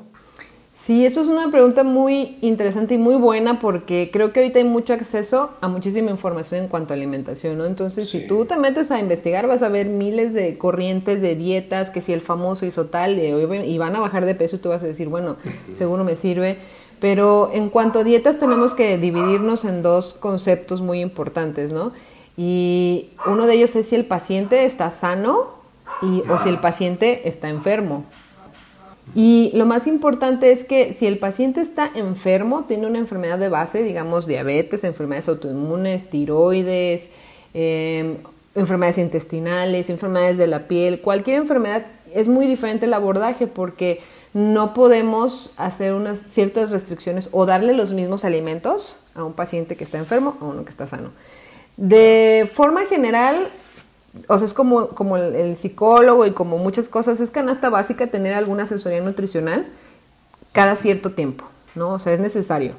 Sí, 0.73 1.05
eso 1.05 1.23
es 1.23 1.27
una 1.27 1.51
pregunta 1.51 1.83
muy 1.83 2.39
interesante 2.41 2.95
y 2.95 2.99
muy 2.99 3.17
buena 3.17 3.59
porque 3.59 4.11
creo 4.13 4.33
que 4.33 4.41
ahorita 4.41 4.61
hay 4.61 4.65
mucho 4.65 4.93
acceso 4.93 5.51
a 5.61 5.67
muchísima 5.67 6.13
información 6.13 6.63
en 6.63 6.69
cuanto 6.69 6.95
a 6.95 6.97
alimentación, 6.97 7.59
¿no? 7.59 7.67
Entonces, 7.67 8.09
si 8.09 8.29
tú 8.29 8.47
te 8.47 8.57
metes 8.57 8.93
a 8.93 9.01
investigar, 9.01 9.49
vas 9.49 9.63
a 9.63 9.69
ver 9.69 9.89
miles 9.89 10.35
de 10.35 10.57
corrientes 10.57 11.21
de 11.21 11.35
dietas, 11.35 11.91
que 11.91 12.01
si 12.01 12.13
el 12.13 12.21
famoso 12.21 12.65
hizo 12.65 12.87
tal 12.87 13.19
eh, 13.19 13.67
y 13.67 13.77
van 13.77 13.97
a 13.97 14.01
bajar 14.01 14.25
de 14.25 14.37
peso, 14.37 14.59
tú 14.61 14.69
vas 14.69 14.85
a 14.85 14.87
decir, 14.87 15.09
bueno, 15.09 15.37
seguro 15.77 16.05
me 16.05 16.15
sirve. 16.15 16.59
Pero 17.01 17.51
en 17.53 17.71
cuanto 17.71 18.01
a 18.01 18.05
dietas 18.05 18.39
tenemos 18.39 18.75
que 18.75 18.99
dividirnos 18.99 19.65
en 19.65 19.83
dos 19.83 20.15
conceptos 20.15 20.81
muy 20.81 21.01
importantes, 21.01 21.73
¿no? 21.73 21.93
Y 22.37 23.11
uno 23.27 23.47
de 23.47 23.55
ellos 23.55 23.75
es 23.77 23.89
si 23.89 23.97
el 23.97 24.05
paciente 24.05 24.65
está 24.65 24.91
sano 24.91 25.49
y, 26.03 26.23
o 26.29 26.39
si 26.39 26.49
el 26.49 26.59
paciente 26.59 27.29
está 27.29 27.49
enfermo. 27.49 28.05
Y 29.15 29.51
lo 29.55 29.67
más 29.67 29.87
importante 29.87 30.53
es 30.53 30.65
que 30.65 30.93
si 30.93 31.07
el 31.07 31.19
paciente 31.19 31.61
está 31.61 31.91
enfermo, 31.95 32.65
tiene 32.69 32.87
una 32.87 32.99
enfermedad 32.99 33.39
de 33.39 33.49
base, 33.49 33.83
digamos 33.83 34.27
diabetes, 34.27 34.85
enfermedades 34.85 35.29
autoinmunes, 35.29 36.09
tiroides, 36.11 37.11
em, 37.53 38.19
enfermedades 38.55 38.99
intestinales, 38.99 39.91
enfermedades 39.91 40.39
de 40.39 40.47
la 40.47 40.69
piel, 40.69 41.01
cualquier 41.01 41.39
enfermedad 41.39 41.87
es 42.15 42.29
muy 42.29 42.47
diferente 42.47 42.87
el 42.87 42.95
abordaje 42.95 43.47
porque 43.47 44.01
no 44.33 44.75
podemos 44.75 45.51
hacer 45.57 45.93
unas 45.93 46.21
ciertas 46.29 46.71
restricciones 46.71 47.29
o 47.33 47.47
darle 47.47 47.75
los 47.75 47.93
mismos 47.93 48.25
alimentos 48.25 48.97
a 49.15 49.25
un 49.25 49.33
paciente 49.33 49.77
que 49.77 49.85
está 49.85 49.99
enfermo 49.99 50.37
a 50.41 50.45
uno 50.45 50.65
que 50.65 50.71
está 50.71 50.87
sano. 50.87 51.11
De 51.77 52.49
forma 52.53 52.87
general, 52.87 53.49
o 54.29 54.39
sea, 54.39 54.47
es 54.47 54.55
como, 54.55 54.89
como 54.89 55.17
el, 55.17 55.57
psicólogo 55.57 56.27
y 56.27 56.33
como 56.33 56.59
muchas 56.59 56.89
cosas, 56.89 57.21
es 57.21 57.31
canasta 57.31 57.71
básica 57.71 58.07
tener 58.09 58.35
alguna 58.35 58.65
asesoría 58.65 59.01
nutricional 59.01 59.67
cada 60.53 60.77
cierto 60.77 61.13
tiempo, 61.13 61.45
¿no? 61.75 61.95
O 61.95 61.99
sea, 61.99 62.13
es 62.13 62.21
necesario. 62.21 62.75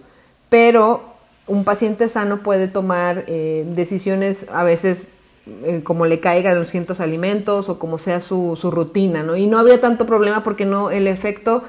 Pero 0.49 1.03
un 1.47 1.63
paciente 1.63 2.07
sano 2.07 2.43
puede 2.43 2.67
tomar 2.67 3.25
eh, 3.27 3.65
decisiones 3.67 4.47
a 4.51 4.63
veces 4.63 5.20
eh, 5.47 5.81
como 5.83 6.05
le 6.05 6.19
caiga 6.19 6.53
de 6.53 6.59
los 6.59 6.69
ciertos 6.69 6.99
alimentos 6.99 7.67
o 7.69 7.79
como 7.79 7.97
sea 7.97 8.19
su, 8.19 8.55
su, 8.55 8.69
rutina, 8.69 9.23
¿no? 9.23 9.35
Y 9.35 9.47
no 9.47 9.57
habría 9.57 9.81
tanto 9.81 10.05
problema 10.05 10.43
porque 10.43 10.65
no, 10.65 10.91
el 10.91 11.07
efecto 11.07 11.63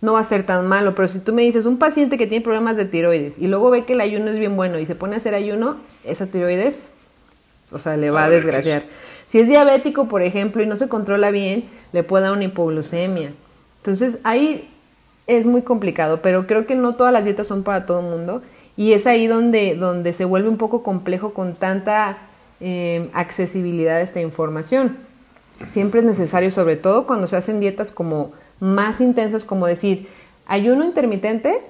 no 0.00 0.12
va 0.12 0.20
a 0.20 0.24
ser 0.24 0.46
tan 0.46 0.66
malo. 0.68 0.94
Pero 0.94 1.08
si 1.08 1.18
tú 1.18 1.32
me 1.32 1.42
dices, 1.42 1.66
un 1.66 1.78
paciente 1.78 2.18
que 2.18 2.26
tiene 2.26 2.44
problemas 2.44 2.76
de 2.76 2.84
tiroides 2.84 3.38
y 3.38 3.48
luego 3.48 3.70
ve 3.70 3.84
que 3.84 3.94
el 3.94 4.00
ayuno 4.00 4.30
es 4.30 4.38
bien 4.38 4.56
bueno 4.56 4.78
y 4.78 4.86
se 4.86 4.94
pone 4.94 5.14
a 5.14 5.16
hacer 5.18 5.34
ayuno, 5.34 5.78
esa 6.04 6.26
tiroides, 6.26 6.86
o 7.72 7.78
sea, 7.78 7.96
le 7.96 8.10
va 8.10 8.24
a 8.24 8.28
desgraciar. 8.28 8.82
Si 9.26 9.40
es 9.40 9.48
diabético, 9.48 10.08
por 10.08 10.22
ejemplo, 10.22 10.62
y 10.62 10.66
no 10.66 10.76
se 10.76 10.88
controla 10.88 11.30
bien, 11.30 11.64
le 11.92 12.04
puede 12.04 12.24
dar 12.24 12.32
una 12.32 12.44
hipoglucemia. 12.44 13.32
Entonces, 13.78 14.18
ahí 14.22 14.68
es 15.26 15.46
muy 15.46 15.62
complicado, 15.62 16.20
pero 16.22 16.46
creo 16.46 16.66
que 16.66 16.76
no 16.76 16.94
todas 16.94 17.12
las 17.12 17.24
dietas 17.24 17.48
son 17.48 17.64
para 17.64 17.86
todo 17.86 18.00
el 18.00 18.06
mundo. 18.06 18.42
Y 18.76 18.92
es 18.92 19.06
ahí 19.06 19.26
donde, 19.26 19.74
donde 19.74 20.12
se 20.12 20.24
vuelve 20.24 20.48
un 20.48 20.58
poco 20.58 20.82
complejo 20.82 21.32
con 21.32 21.54
tanta 21.54 22.18
eh, 22.60 23.08
accesibilidad 23.12 23.96
a 23.96 24.00
esta 24.00 24.20
información. 24.20 24.96
Siempre 25.68 26.00
es 26.00 26.06
necesario, 26.06 26.50
sobre 26.50 26.76
todo 26.76 27.06
cuando 27.06 27.26
se 27.26 27.36
hacen 27.36 27.60
dietas 27.60 27.90
como 27.90 28.32
más 28.60 29.00
intensas, 29.00 29.44
como 29.44 29.66
decir 29.66 30.08
ayuno 30.46 30.84
intermitente 30.84 31.60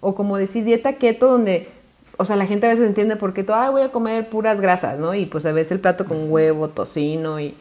o 0.00 0.14
como 0.14 0.36
decir 0.36 0.64
dieta 0.64 0.94
keto, 0.94 1.28
donde, 1.28 1.68
o 2.16 2.24
sea, 2.24 2.36
la 2.36 2.46
gente 2.46 2.66
a 2.66 2.70
veces 2.70 2.86
entiende 2.86 3.16
por 3.16 3.32
qué 3.32 3.44
todo, 3.44 3.72
voy 3.72 3.82
a 3.82 3.92
comer 3.92 4.28
puras 4.28 4.60
grasas, 4.60 4.98
¿no? 4.98 5.14
Y 5.14 5.26
pues 5.26 5.46
a 5.46 5.52
veces 5.52 5.72
el 5.72 5.80
plato 5.80 6.06
con 6.06 6.30
huevo, 6.30 6.68
tocino 6.68 7.40
y, 7.40 7.54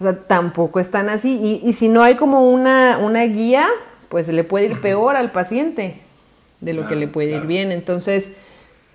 o 0.00 0.04
sea, 0.04 0.18
tampoco 0.26 0.80
están 0.80 1.08
así. 1.08 1.38
Y, 1.40 1.68
y 1.68 1.72
si 1.72 1.88
no 1.88 2.02
hay 2.02 2.14
como 2.16 2.50
una, 2.50 2.98
una 2.98 3.22
guía, 3.24 3.66
pues 4.08 4.28
le 4.28 4.44
puede 4.44 4.66
ir 4.66 4.80
peor 4.80 5.16
al 5.16 5.32
paciente 5.32 6.00
de 6.60 6.72
lo 6.72 6.86
que 6.88 6.96
le 6.96 7.08
puede 7.08 7.32
ir 7.36 7.46
bien. 7.46 7.72
Entonces, 7.72 8.30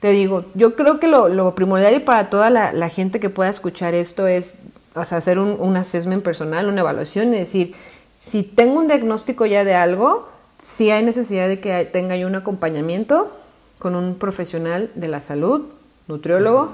te 0.02 0.10
digo, 0.10 0.44
yo 0.56 0.76
creo 0.76 1.00
que 1.00 1.08
lo, 1.08 1.54
primordial 1.54 2.02
para 2.02 2.30
toda 2.32 2.50
la, 2.50 2.90
gente 2.90 3.20
que 3.20 3.30
pueda 3.30 3.52
escuchar 3.52 3.94
esto 3.94 4.26
es 4.26 4.56
hacer 4.96 5.38
un, 5.38 5.56
un 5.60 5.78
assessment 5.78 6.24
personal, 6.24 6.68
una 6.68 6.82
evaluación 6.82 7.30
y 7.30 7.38
decir, 7.38 7.76
si 8.12 8.42
tengo 8.42 8.80
un 8.80 8.88
diagnóstico 8.88 9.46
ya 9.46 9.64
de 9.64 9.76
algo, 9.76 10.28
si 10.58 10.90
hay 10.90 11.06
necesidad 11.06 11.48
de 11.48 11.60
que 11.60 11.86
tenga 11.86 12.18
yo 12.18 12.26
un 12.26 12.34
acompañamiento 12.34 13.32
con 13.78 13.96
un 13.96 14.16
profesional 14.16 14.90
de 14.96 15.08
la 15.08 15.22
salud, 15.22 15.70
nutriólogo, 16.08 16.74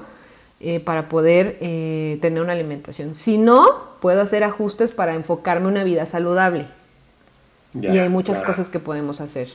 eh, 0.60 0.80
para 0.80 1.10
poder 1.10 1.58
eh, 1.60 2.18
tener 2.22 2.42
una 2.42 2.54
alimentación. 2.54 3.14
Si 3.14 3.36
no, 3.36 3.66
puedo 4.00 4.22
hacer 4.22 4.42
ajustes 4.42 4.92
para 4.92 5.14
enfocarme 5.14 5.66
en 5.66 5.72
una 5.72 5.84
vida 5.84 6.06
saludable. 6.06 6.66
y 7.74 7.98
hay 7.98 8.08
muchas 8.08 8.40
cosas 8.40 8.70
que 8.70 8.80
podemos 8.80 9.20
hacer. 9.20 9.48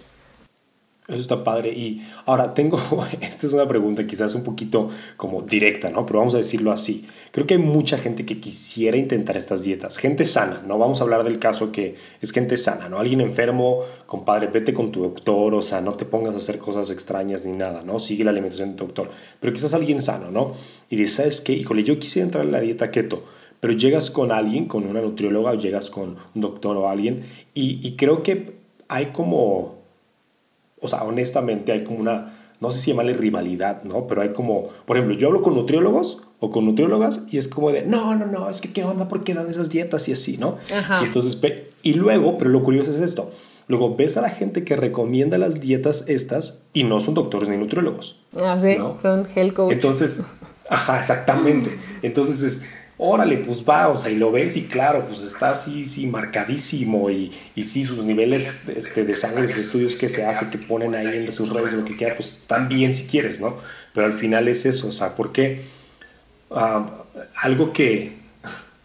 Eso 1.08 1.20
está 1.20 1.44
padre. 1.44 1.74
Y 1.74 2.02
ahora 2.26 2.54
tengo, 2.54 2.80
esta 3.22 3.48
es 3.48 3.54
una 3.54 3.68
pregunta 3.68 4.08
quizás 4.08 4.36
un 4.36 4.44
poquito 4.44 4.90
como 5.18 5.42
directa, 5.42 5.90
¿no? 5.90 6.06
Pero 6.06 6.20
vamos 6.20 6.34
a 6.34 6.38
decirlo 6.38 6.72
así. 6.72 7.08
Creo 7.32 7.46
que 7.46 7.56
hay 7.56 7.60
mucha 7.60 7.98
gente 7.98 8.26
que 8.26 8.40
quisiera 8.40 8.96
intentar 8.96 9.36
estas 9.36 9.64
dietas. 9.64 9.98
Gente 9.98 10.24
sana, 10.24 10.64
¿no? 10.66 10.78
Vamos 10.78 11.02
a 11.02 11.04
hablar 11.04 11.26
del 11.26 11.40
caso 11.40 11.74
que 11.74 11.96
es 12.22 12.32
gente 12.32 12.58
sana, 12.58 12.88
¿no? 12.88 13.00
Alguien 13.00 13.20
enfermo, 13.20 13.82
compadre, 14.06 14.48
vete 14.48 14.74
con 14.74 14.94
tu 14.94 15.02
doctor, 15.02 15.54
o 15.54 15.62
sea, 15.62 15.82
no 15.82 15.92
te 15.92 16.06
pongas 16.06 16.36
a 16.36 16.38
hacer 16.38 16.58
cosas 16.58 16.90
extrañas 16.90 17.46
ni 17.46 17.52
nada, 17.52 17.84
¿no? 17.84 18.00
Sigue 18.00 18.24
la 18.24 18.32
alimentación 18.32 18.72
de 18.72 18.76
tu 18.78 18.86
doctor. 18.86 19.12
Pero 19.42 19.52
quizás 19.52 19.74
alguien 19.74 20.02
sano, 20.02 20.32
¿no? 20.32 20.54
Y 20.90 20.96
dices, 20.96 21.16
¿sabes 21.16 21.42
qué? 21.42 21.52
Híjole, 21.54 21.84
yo 21.84 22.00
quisiera 22.00 22.26
entrar 22.26 22.46
en 22.46 22.52
la 22.54 22.62
dieta 22.62 22.92
keto. 22.92 23.26
Pero 23.60 23.74
llegas 23.74 24.10
con 24.10 24.32
alguien, 24.32 24.68
con 24.68 24.86
una 24.86 25.02
nutrióloga, 25.02 25.52
o 25.52 25.56
llegas 25.56 25.90
con 25.90 26.18
un 26.34 26.42
doctor 26.42 26.78
o 26.78 26.88
alguien, 26.88 27.26
y, 27.54 27.86
y 27.86 27.96
creo 27.96 28.24
que 28.24 28.56
hay 28.90 29.08
como 29.08 29.83
o 30.84 30.88
sea, 30.88 31.04
honestamente 31.04 31.72
hay 31.72 31.84
como 31.84 32.00
una, 32.00 32.34
no 32.60 32.72
sé 32.72 32.80
si 32.80 32.92
llamarle 32.92 33.14
rivalidad, 33.14 33.84
¿no? 33.84 34.06
Pero 34.08 34.22
hay 34.22 34.30
como, 34.30 34.70
por 34.86 34.98
ejemplo, 34.98 35.18
yo 35.18 35.28
hablo 35.28 35.42
con 35.42 35.56
nutriólogos 35.56 36.22
o 36.40 36.52
con 36.52 36.66
nutriólogas 36.66 37.26
y 37.32 37.38
es 37.38 37.48
como 37.48 37.72
de, 37.72 37.84
no, 37.84 38.16
no, 38.16 38.26
no, 38.26 38.50
es 38.50 38.62
que 38.62 38.72
qué 38.72 38.84
onda, 38.84 39.08
¿por 39.08 39.24
qué 39.24 39.34
dan 39.34 39.50
esas 39.50 39.70
dietas 39.70 40.08
y 40.10 40.14
así, 40.14 40.38
¿no? 40.38 40.58
Y 41.02 41.06
entonces, 41.06 41.40
y 41.82 41.94
luego, 41.94 42.38
pero 42.38 42.50
lo 42.50 42.62
curioso 42.64 42.92
es 42.92 42.98
esto, 42.98 43.32
luego 43.68 43.96
ves 43.96 44.18
a 44.18 44.22
la 44.22 44.30
gente 44.30 44.64
que 44.64 44.76
recomienda 44.76 45.38
las 45.38 45.62
dietas 45.62 46.04
estas 46.08 46.64
y 46.74 46.84
no 46.84 47.00
son 47.00 47.14
doctores 47.14 47.50
ni 47.50 47.58
nutriólogos. 47.58 48.20
Ah, 48.38 48.60
sí, 48.62 48.76
son 49.02 49.26
health 49.34 49.54
coach. 49.54 49.72
Entonces, 49.72 50.28
ajá, 50.70 51.00
exactamente. 51.00 51.72
Entonces 52.02 52.42
es 52.42 52.70
órale, 53.06 53.38
pues 53.40 53.66
va, 53.68 53.90
o 53.90 53.98
sea, 53.98 54.10
y 54.10 54.16
lo 54.16 54.32
ves 54.32 54.56
y 54.56 54.66
claro, 54.68 55.06
pues 55.08 55.24
está 55.24 55.50
así, 55.50 55.86
sí, 55.86 56.08
marcadísimo 56.08 57.10
y, 57.10 57.34
y 57.54 57.64
sí, 57.64 57.84
sus 57.84 58.06
niveles 58.06 58.70
este, 58.70 59.04
de 59.04 59.14
sangre, 59.14 59.46
de 59.46 59.60
estudios 59.60 59.98
que 59.98 60.08
se 60.08 60.26
hace, 60.26 60.50
que 60.50 60.58
ponen 60.58 60.96
ahí 60.96 61.18
en 61.18 61.32
sus 61.34 61.50
redes, 61.50 61.74
lo 61.74 61.84
que 61.84 61.98
quiera, 61.98 62.16
pues 62.16 62.32
están 62.32 62.70
bien 62.70 62.94
si 62.94 63.08
quieres, 63.08 63.42
¿no? 63.42 63.58
Pero 63.94 64.08
al 64.08 64.14
final 64.14 64.48
es 64.48 64.66
eso, 64.66 64.88
o 64.88 64.92
sea, 64.94 65.16
porque 65.18 65.64
ah, 66.52 67.04
algo 67.42 67.74
que, 67.74 68.14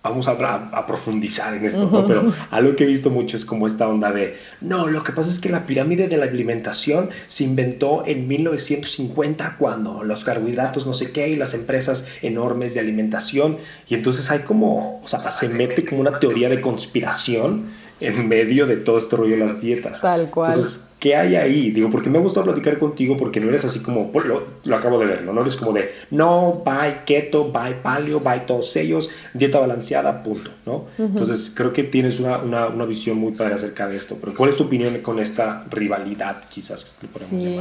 vamos 0.08 0.28
a, 0.28 0.86
profundizar 0.86 1.54
en 1.54 1.64
esto, 1.64 1.88
¿no? 1.90 2.06
pero 2.06 2.32
algo 2.50 2.76
que 2.76 2.84
he 2.84 2.86
visto 2.86 3.10
mucho 3.10 3.36
es 3.36 3.44
como 3.44 3.66
esta 3.66 3.88
onda 3.88 4.12
de, 4.12 4.38
no, 4.60 4.86
lo 4.86 5.04
que 5.04 5.12
pasa 5.12 5.30
es 5.30 5.38
que 5.38 5.48
la 5.48 5.66
pirámide 5.66 6.08
de 6.08 6.16
la 6.16 6.24
alimentación 6.24 7.10
se 7.26 7.44
inventó 7.44 8.04
en 8.06 8.26
1950 8.26 9.56
cuando 9.58 10.02
los 10.04 10.24
carbohidratos 10.24 10.86
no 10.86 10.94
sé 10.94 11.12
qué 11.12 11.28
y 11.28 11.36
las 11.36 11.54
empresas 11.54 12.08
enormes 12.22 12.74
de 12.74 12.80
alimentación 12.80 13.58
y 13.88 13.94
entonces 13.94 14.30
hay 14.30 14.40
como, 14.40 15.00
o 15.02 15.08
sea, 15.08 15.20
se 15.20 15.48
mete 15.50 15.84
como 15.84 16.00
una 16.00 16.18
teoría 16.18 16.48
de 16.48 16.60
conspiración 16.60 17.66
en 18.00 18.28
medio 18.28 18.66
de 18.66 18.76
todo 18.76 18.98
este 18.98 19.16
rollo 19.16 19.32
de 19.32 19.44
las 19.44 19.60
dietas. 19.60 20.00
Tal 20.00 20.30
cual. 20.30 20.52
Entonces, 20.52 20.92
¿qué 20.98 21.16
hay 21.16 21.36
ahí? 21.36 21.70
Digo, 21.70 21.90
porque 21.90 22.10
me 22.10 22.18
gusta 22.18 22.42
platicar 22.42 22.78
contigo 22.78 23.16
porque 23.16 23.40
no 23.40 23.48
eres 23.48 23.64
así 23.64 23.80
como, 23.80 24.12
pues, 24.12 24.26
lo, 24.26 24.44
lo 24.64 24.76
acabo 24.76 24.98
de 24.98 25.06
ver, 25.06 25.22
¿no? 25.22 25.32
No 25.32 25.42
eres 25.42 25.56
como 25.56 25.72
de, 25.72 25.90
no, 26.10 26.62
bye 26.64 27.04
keto, 27.04 27.50
bye 27.52 27.74
paleo, 27.82 28.20
bye 28.20 28.40
todos 28.40 28.74
ellos, 28.76 29.10
dieta 29.34 29.58
balanceada, 29.58 30.22
punto, 30.22 30.50
¿no? 30.66 30.86
Entonces, 30.98 31.52
creo 31.54 31.72
que 31.72 31.84
tienes 31.84 32.20
una, 32.20 32.38
una, 32.38 32.66
una, 32.68 32.84
visión 32.84 33.18
muy 33.18 33.32
padre 33.32 33.54
acerca 33.54 33.88
de 33.88 33.96
esto. 33.96 34.16
Pero, 34.20 34.34
¿cuál 34.34 34.50
es 34.50 34.56
tu 34.56 34.64
opinión 34.64 34.96
con 34.98 35.18
esta 35.18 35.66
rivalidad, 35.70 36.42
quizás, 36.48 36.98
sí. 37.28 37.60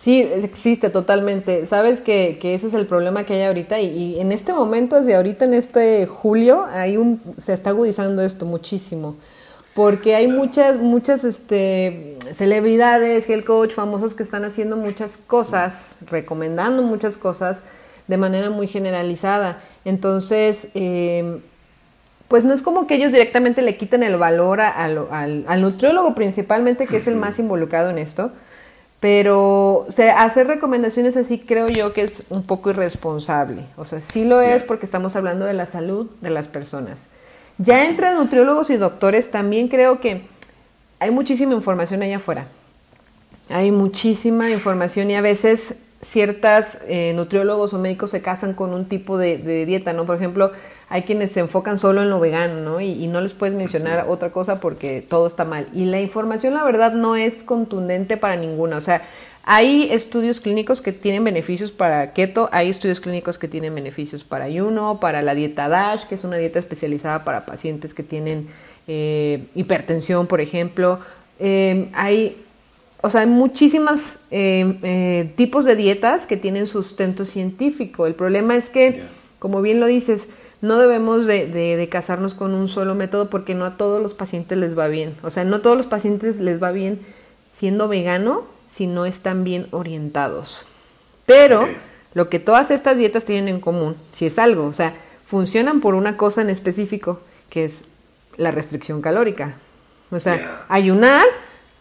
Sí, 0.00 0.20
existe 0.20 0.90
totalmente. 0.90 1.66
Sabes 1.66 2.00
que, 2.00 2.38
que, 2.40 2.54
ese 2.54 2.68
es 2.68 2.74
el 2.74 2.86
problema 2.86 3.24
que 3.24 3.34
hay 3.34 3.42
ahorita 3.42 3.80
y, 3.80 3.86
y, 3.86 4.20
en 4.20 4.30
este 4.30 4.52
momento, 4.52 4.94
desde 4.94 5.16
ahorita 5.16 5.44
en 5.44 5.54
este 5.54 6.06
julio, 6.06 6.64
hay 6.70 6.96
un, 6.96 7.20
se 7.36 7.52
está 7.52 7.70
agudizando 7.70 8.22
esto 8.22 8.46
muchísimo 8.46 9.16
porque 9.78 10.16
hay 10.16 10.26
muchas, 10.26 10.78
muchas 10.78 11.22
este, 11.22 12.16
celebridades, 12.34 13.30
el 13.30 13.44
coach 13.44 13.70
famosos 13.70 14.12
que 14.12 14.24
están 14.24 14.44
haciendo 14.44 14.76
muchas 14.76 15.16
cosas, 15.16 15.94
recomendando 16.00 16.82
muchas 16.82 17.16
cosas 17.16 17.62
de 18.08 18.16
manera 18.16 18.50
muy 18.50 18.66
generalizada. 18.66 19.60
Entonces, 19.84 20.70
eh, 20.74 21.38
pues 22.26 22.44
no 22.44 22.54
es 22.54 22.62
como 22.62 22.88
que 22.88 22.96
ellos 22.96 23.12
directamente 23.12 23.62
le 23.62 23.76
quiten 23.76 24.02
el 24.02 24.16
valor 24.16 24.60
al, 24.60 25.06
al, 25.46 25.62
nutriólogo 25.62 26.12
principalmente, 26.12 26.88
que 26.88 26.96
es 26.96 27.06
el 27.06 27.14
más 27.14 27.38
involucrado 27.38 27.90
en 27.90 27.98
esto, 27.98 28.32
pero 28.98 29.86
hacer 30.16 30.48
recomendaciones 30.48 31.16
así 31.16 31.38
creo 31.38 31.68
yo 31.68 31.92
que 31.92 32.02
es 32.02 32.24
un 32.30 32.42
poco 32.42 32.70
irresponsable. 32.70 33.62
O 33.76 33.84
sea, 33.84 34.00
sí 34.00 34.24
lo 34.24 34.40
es 34.40 34.64
porque 34.64 34.86
estamos 34.86 35.14
hablando 35.14 35.44
de 35.44 35.54
la 35.54 35.66
salud 35.66 36.10
de 36.20 36.30
las 36.30 36.48
personas. 36.48 37.06
Ya 37.58 37.86
entre 37.86 38.14
nutriólogos 38.14 38.70
y 38.70 38.76
doctores 38.76 39.30
también 39.30 39.68
creo 39.68 40.00
que 40.00 40.22
hay 41.00 41.10
muchísima 41.10 41.54
información 41.54 42.02
allá 42.02 42.16
afuera. 42.16 42.46
Hay 43.50 43.72
muchísima 43.72 44.50
información 44.50 45.10
y 45.10 45.16
a 45.16 45.20
veces 45.20 45.74
ciertas 46.00 46.78
eh, 46.86 47.12
nutriólogos 47.14 47.74
o 47.74 47.78
médicos 47.78 48.10
se 48.10 48.22
casan 48.22 48.54
con 48.54 48.72
un 48.72 48.86
tipo 48.86 49.18
de, 49.18 49.66
dieta, 49.66 49.92
¿no? 49.92 50.06
Por 50.06 50.16
ejemplo, 50.16 50.52
hay 50.88 51.02
quienes 51.02 51.32
se 51.32 51.40
enfocan 51.40 51.78
solo 51.78 52.02
en 52.02 52.10
lo 52.10 52.20
vegano, 52.20 52.60
¿no? 52.60 52.80
Y, 52.80 52.92
y, 52.92 53.08
no 53.08 53.20
les 53.20 53.32
puedes 53.32 53.56
mencionar 53.56 54.06
otra 54.08 54.30
cosa 54.30 54.60
porque 54.60 55.02
todo 55.08 55.26
está 55.26 55.44
mal. 55.44 55.66
Y 55.74 55.86
la 55.86 56.00
información, 56.00 56.54
la 56.54 56.62
verdad, 56.62 56.92
no 56.92 57.16
es 57.16 57.42
contundente 57.42 58.16
para 58.16 58.36
ninguna. 58.36 58.76
O 58.76 58.80
sea, 58.80 59.02
hay 59.50 59.88
estudios 59.90 60.40
clínicos 60.40 60.82
que 60.82 60.92
tienen 60.92 61.24
beneficios 61.24 61.72
para 61.72 62.10
keto, 62.12 62.50
hay 62.52 62.68
estudios 62.68 63.00
clínicos 63.00 63.38
que 63.38 63.48
tienen 63.48 63.74
beneficios 63.74 64.22
para 64.22 64.44
ayuno, 64.44 65.00
para 65.00 65.22
la 65.22 65.34
dieta 65.34 65.70
DASH, 65.70 66.04
que 66.04 66.16
es 66.16 66.24
una 66.24 66.36
dieta 66.36 66.58
especializada 66.58 67.24
para 67.24 67.46
pacientes 67.46 67.94
que 67.94 68.02
tienen 68.02 68.46
eh, 68.86 69.46
hipertensión, 69.54 70.26
por 70.26 70.42
ejemplo. 70.42 71.00
Eh, 71.38 71.88
hay, 71.94 72.36
o 73.00 73.08
sea, 73.08 73.22
hay 73.22 73.26
muchísimos 73.26 74.16
eh, 74.30 75.32
tipos 75.38 75.64
de 75.64 75.76
dietas 75.76 76.26
que 76.26 76.36
tienen 76.36 76.66
sustento 76.66 77.24
científico. 77.24 78.06
El 78.06 78.14
problema 78.14 78.54
es 78.54 78.68
que, 78.68 79.02
como 79.38 79.62
bien 79.62 79.80
lo 79.80 79.86
dices, 79.86 80.24
no 80.60 80.78
debemos 80.78 81.26
de, 81.26 81.88
casarnos 81.90 82.34
con 82.34 82.52
un 82.52 82.68
solo 82.68 82.94
método 82.94 83.30
porque 83.30 83.54
no 83.54 83.64
a 83.64 83.78
todos 83.78 84.02
los 84.02 84.12
pacientes 84.12 84.58
les 84.58 84.78
va 84.78 84.88
bien. 84.88 85.16
O 85.22 85.30
sea, 85.30 85.44
no 85.44 85.56
a 85.56 85.62
todos 85.62 85.78
los 85.78 85.86
pacientes 85.86 86.38
les 86.38 86.62
va 86.62 86.70
bien 86.70 86.98
siendo 87.50 87.88
vegano 87.88 88.57
si 88.68 88.86
no 88.86 89.06
están 89.06 89.44
bien 89.44 89.66
orientados. 89.70 90.62
Pero 91.26 91.68
lo 92.14 92.28
que 92.28 92.38
todas 92.38 92.70
estas 92.70 92.96
dietas 92.96 93.24
tienen 93.24 93.48
en 93.48 93.60
común, 93.60 93.96
si 94.10 94.26
es 94.26 94.38
algo, 94.38 94.66
o 94.66 94.74
sea, 94.74 94.94
funcionan 95.26 95.80
por 95.80 95.94
una 95.94 96.16
cosa 96.16 96.42
en 96.42 96.50
específico, 96.50 97.20
que 97.50 97.64
es 97.64 97.84
la 98.36 98.50
restricción 98.50 99.02
calórica. 99.02 99.56
O 100.10 100.18
sea, 100.20 100.64
ayunar 100.68 101.24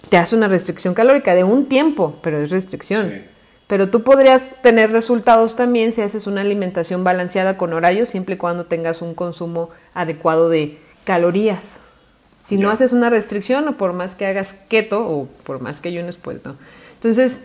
te 0.10 0.18
hace 0.18 0.36
una 0.36 0.48
restricción 0.48 0.94
calórica 0.94 1.34
de 1.34 1.44
un 1.44 1.68
tiempo, 1.68 2.16
pero 2.22 2.40
es 2.40 2.50
restricción. 2.50 3.24
Pero 3.68 3.90
tú 3.90 4.04
podrías 4.04 4.62
tener 4.62 4.92
resultados 4.92 5.56
también 5.56 5.92
si 5.92 6.02
haces 6.02 6.28
una 6.28 6.42
alimentación 6.42 7.04
balanceada 7.04 7.58
con 7.58 7.74
horarios, 7.74 8.10
siempre 8.10 8.36
y 8.36 8.38
cuando 8.38 8.66
tengas 8.66 9.02
un 9.02 9.14
consumo 9.14 9.70
adecuado 9.94 10.50
de 10.50 10.78
calorías. 11.04 11.80
Si 12.48 12.58
no 12.58 12.70
haces 12.70 12.94
una 12.94 13.10
restricción, 13.10 13.68
o 13.68 13.74
por 13.74 13.94
más 13.94 14.16
que 14.16 14.26
hagas 14.26 14.52
keto, 14.70 15.06
o 15.06 15.28
por 15.46 15.60
más 15.62 15.82
que 15.82 15.90
ayunes, 15.90 16.16
pues 16.16 16.46
no. 16.46 16.56
Entonces, 16.96 17.38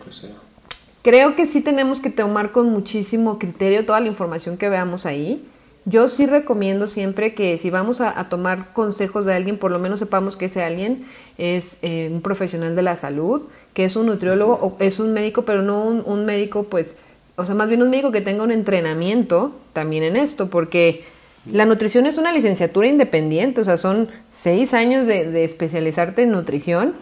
creo 1.03 1.35
que 1.35 1.47
sí 1.47 1.61
tenemos 1.61 2.01
que 2.01 2.11
tomar 2.11 2.53
con 2.53 2.71
muchísimo 2.71 3.39
criterio 3.39 3.85
toda 3.85 4.01
la 4.01 4.09
información 4.09 4.57
que 4.57 4.69
veamos 4.69 5.05
ahí. 5.05 5.45
Yo 5.85 6.07
sí 6.07 6.27
recomiendo 6.27 6.87
siempre 6.87 7.35
que 7.35 7.59
si 7.59 7.69
vamos 7.71 8.01
a, 8.01 8.29
tomar 8.29 8.73
consejos 8.73 9.27
de 9.27 9.35
alguien, 9.35 9.59
por 9.59 9.73
lo 9.73 9.81
menos 9.81 9.99
sepamos 9.99 10.37
que 10.37 10.45
ese 10.45 10.63
alguien 10.63 11.05
es 11.39 11.79
eh, 11.83 12.09
un 12.13 12.23
profesional 12.23 12.77
de 12.77 12.83
la 12.83 12.97
salud, 12.97 13.43
que 13.75 13.85
es 13.85 13.97
un 13.97 14.07
nutriólogo 14.07 14.55
o 14.63 14.77
es 14.79 15.01
un 15.01 15.13
médico, 15.13 15.45
pero 15.45 15.63
no 15.63 15.83
un, 15.83 16.25
médico, 16.25 16.65
pues, 16.71 16.95
o 17.35 17.45
sea, 17.45 17.57
más 17.57 17.69
bien 17.69 17.83
un 17.83 17.91
médico 17.91 18.13
que 18.13 18.21
tenga 18.21 18.45
un 18.45 18.53
entrenamiento 18.53 19.51
también 19.73 20.05
en 20.05 20.15
esto, 20.15 20.49
porque 20.49 21.03
la 21.51 21.65
nutrición 21.65 22.07
es 22.07 22.19
una 22.19 22.33
licenciatura 22.33 22.87
independiente, 22.87 23.61
o 23.61 23.65
sea, 23.65 23.77
son 23.77 24.07
seis 24.07 24.75
años 24.75 25.07
de, 25.07 25.45
especializarte 25.45 26.23
en 26.23 26.31
nutrición 26.31 26.95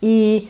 y 0.00 0.48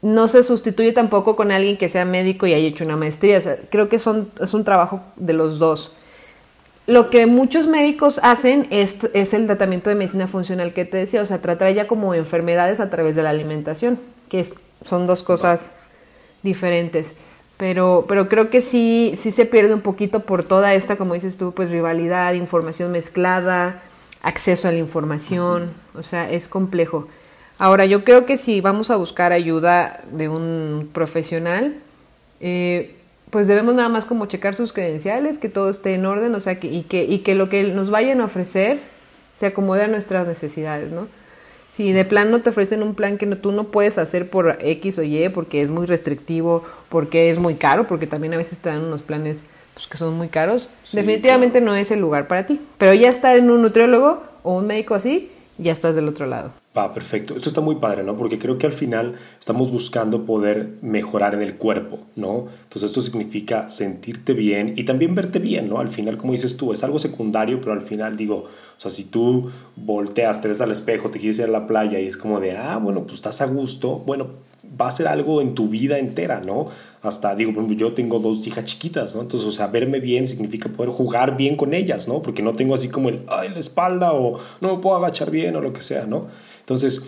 no 0.00 0.28
se 0.28 0.42
sustituye 0.42 0.92
tampoco 0.92 1.36
con 1.36 1.50
alguien 1.50 1.76
que 1.76 1.88
sea 1.88 2.04
médico 2.04 2.46
y 2.46 2.54
haya 2.54 2.68
hecho 2.68 2.84
una 2.84 2.96
maestría. 2.96 3.38
O 3.38 3.40
sea, 3.40 3.56
creo 3.70 3.88
que 3.88 3.98
son, 3.98 4.30
es 4.40 4.54
un 4.54 4.64
trabajo 4.64 5.02
de 5.16 5.32
los 5.34 5.58
dos. 5.58 5.92
Lo 6.86 7.08
que 7.08 7.26
muchos 7.26 7.66
médicos 7.66 8.20
hacen 8.22 8.66
es, 8.70 8.96
el 9.12 9.46
tratamiento 9.46 9.88
de 9.88 9.96
medicina 9.96 10.26
funcional 10.26 10.74
que 10.74 10.84
te 10.84 10.98
decía, 10.98 11.22
o 11.22 11.26
sea, 11.26 11.40
tratar 11.40 11.72
ya 11.72 11.86
como 11.86 12.14
enfermedades 12.14 12.80
a 12.80 12.90
través 12.90 13.16
de 13.16 13.22
la 13.22 13.30
alimentación, 13.30 13.98
que 14.28 14.46
son 14.82 15.06
dos 15.06 15.22
cosas 15.22 15.70
diferentes. 16.42 17.08
Pero, 17.56 18.04
pero 18.08 18.28
creo 18.28 18.50
que 18.50 18.62
sí, 18.62 19.14
sí 19.16 19.30
se 19.30 19.46
pierde 19.46 19.74
un 19.74 19.80
poquito 19.80 20.20
por 20.20 20.42
toda 20.42 20.74
esta, 20.74 20.96
como 20.96 21.14
dices 21.14 21.36
tú, 21.36 21.52
pues 21.52 21.70
rivalidad, 21.70 22.34
información 22.34 22.90
mezclada, 22.90 23.80
acceso 24.22 24.68
a 24.68 24.72
la 24.72 24.78
información, 24.78 25.70
o 25.94 26.02
sea, 26.02 26.30
es 26.30 26.48
complejo. 26.48 27.08
Ahora, 27.58 27.86
yo 27.86 28.02
creo 28.02 28.26
que 28.26 28.38
si 28.38 28.60
vamos 28.60 28.90
a 28.90 28.96
buscar 28.96 29.32
ayuda 29.32 29.96
de 30.12 30.28
un 30.28 30.90
profesional, 30.92 31.76
eh, 32.40 32.96
pues 33.30 33.46
debemos 33.46 33.74
nada 33.74 33.88
más 33.88 34.04
como 34.04 34.26
checar 34.26 34.54
sus 34.54 34.72
credenciales, 34.72 35.38
que 35.38 35.48
todo 35.48 35.70
esté 35.70 35.94
en 35.94 36.06
orden, 36.06 36.34
o 36.34 36.40
sea, 36.40 36.58
que, 36.58 36.66
y, 36.66 36.82
que, 36.82 37.04
y 37.04 37.20
que 37.20 37.34
lo 37.34 37.48
que 37.48 37.62
nos 37.64 37.90
vayan 37.90 38.20
a 38.20 38.24
ofrecer 38.24 38.80
se 39.32 39.46
acomode 39.46 39.84
a 39.84 39.88
nuestras 39.88 40.26
necesidades, 40.26 40.90
¿no? 40.90 41.06
Si 41.74 41.90
de 41.90 42.04
plan 42.04 42.30
no 42.30 42.38
te 42.38 42.50
ofrecen 42.50 42.84
un 42.84 42.94
plan 42.94 43.18
que 43.18 43.26
no, 43.26 43.34
tú 43.34 43.50
no 43.50 43.64
puedes 43.64 43.98
hacer 43.98 44.30
por 44.30 44.58
X 44.60 45.00
o 45.00 45.02
Y 45.02 45.28
porque 45.30 45.60
es 45.60 45.70
muy 45.70 45.86
restrictivo, 45.86 46.62
porque 46.88 47.30
es 47.30 47.40
muy 47.40 47.56
caro, 47.56 47.88
porque 47.88 48.06
también 48.06 48.32
a 48.32 48.36
veces 48.36 48.60
te 48.60 48.68
dan 48.68 48.84
unos 48.84 49.02
planes 49.02 49.42
pues, 49.72 49.88
que 49.88 49.96
son 49.96 50.16
muy 50.16 50.28
caros, 50.28 50.70
definitivamente 50.92 51.60
no 51.60 51.74
es 51.74 51.90
el 51.90 51.98
lugar 51.98 52.28
para 52.28 52.46
ti. 52.46 52.60
Pero 52.78 52.94
ya 52.94 53.08
estar 53.08 53.36
en 53.36 53.50
un 53.50 53.60
nutriólogo 53.60 54.22
o 54.44 54.54
un 54.54 54.68
médico 54.68 54.94
así, 54.94 55.32
ya 55.58 55.72
estás 55.72 55.96
del 55.96 56.06
otro 56.06 56.26
lado. 56.26 56.52
Va, 56.76 56.92
perfecto. 56.92 57.36
Esto 57.36 57.50
está 57.50 57.60
muy 57.60 57.76
padre, 57.76 58.02
¿no? 58.02 58.16
Porque 58.16 58.40
creo 58.40 58.58
que 58.58 58.66
al 58.66 58.72
final 58.72 59.14
estamos 59.38 59.70
buscando 59.70 60.26
poder 60.26 60.70
mejorar 60.82 61.32
en 61.32 61.42
el 61.42 61.54
cuerpo, 61.54 62.00
¿no? 62.16 62.48
Entonces 62.64 62.90
esto 62.90 63.00
significa 63.00 63.68
sentirte 63.68 64.32
bien 64.32 64.72
y 64.76 64.82
también 64.82 65.14
verte 65.14 65.38
bien, 65.38 65.68
¿no? 65.68 65.78
Al 65.78 65.88
final, 65.88 66.16
como 66.16 66.32
dices 66.32 66.56
tú, 66.56 66.72
es 66.72 66.82
algo 66.82 66.98
secundario, 66.98 67.60
pero 67.60 67.74
al 67.74 67.82
final 67.82 68.16
digo, 68.16 68.46
o 68.76 68.80
sea, 68.80 68.90
si 68.90 69.04
tú 69.04 69.52
volteas, 69.76 70.42
te 70.42 70.48
ves 70.48 70.60
al 70.60 70.72
espejo, 70.72 71.10
te 71.10 71.20
quieres 71.20 71.38
ir 71.38 71.44
a 71.44 71.48
la 71.48 71.68
playa 71.68 72.00
y 72.00 72.06
es 72.06 72.16
como 72.16 72.40
de, 72.40 72.56
ah, 72.56 72.78
bueno, 72.78 73.02
pues 73.02 73.14
estás 73.14 73.40
a 73.40 73.46
gusto, 73.46 74.00
bueno, 74.00 74.30
va 74.80 74.88
a 74.88 74.90
ser 74.90 75.08
algo 75.08 75.40
en 75.40 75.54
tu 75.54 75.68
vida 75.68 75.98
entera, 75.98 76.40
¿no? 76.40 76.68
Hasta, 77.02 77.34
digo, 77.34 77.52
yo 77.68 77.92
tengo 77.92 78.18
dos 78.18 78.46
hijas 78.46 78.64
chiquitas, 78.64 79.14
¿no? 79.14 79.22
Entonces, 79.22 79.46
o 79.48 79.52
sea, 79.52 79.66
verme 79.68 80.00
bien 80.00 80.26
significa 80.26 80.68
poder 80.68 80.90
jugar 80.90 81.36
bien 81.36 81.56
con 81.56 81.74
ellas, 81.74 82.08
¿no? 82.08 82.22
Porque 82.22 82.42
no 82.42 82.54
tengo 82.54 82.74
así 82.74 82.88
como 82.88 83.08
el, 83.08 83.22
ay, 83.28 83.50
la 83.50 83.58
espalda 83.58 84.12
o 84.12 84.38
no 84.60 84.76
me 84.76 84.82
puedo 84.82 84.96
agachar 84.96 85.30
bien 85.30 85.54
o 85.56 85.60
lo 85.60 85.72
que 85.72 85.80
sea, 85.80 86.06
¿no? 86.06 86.26
Entonces, 86.60 87.04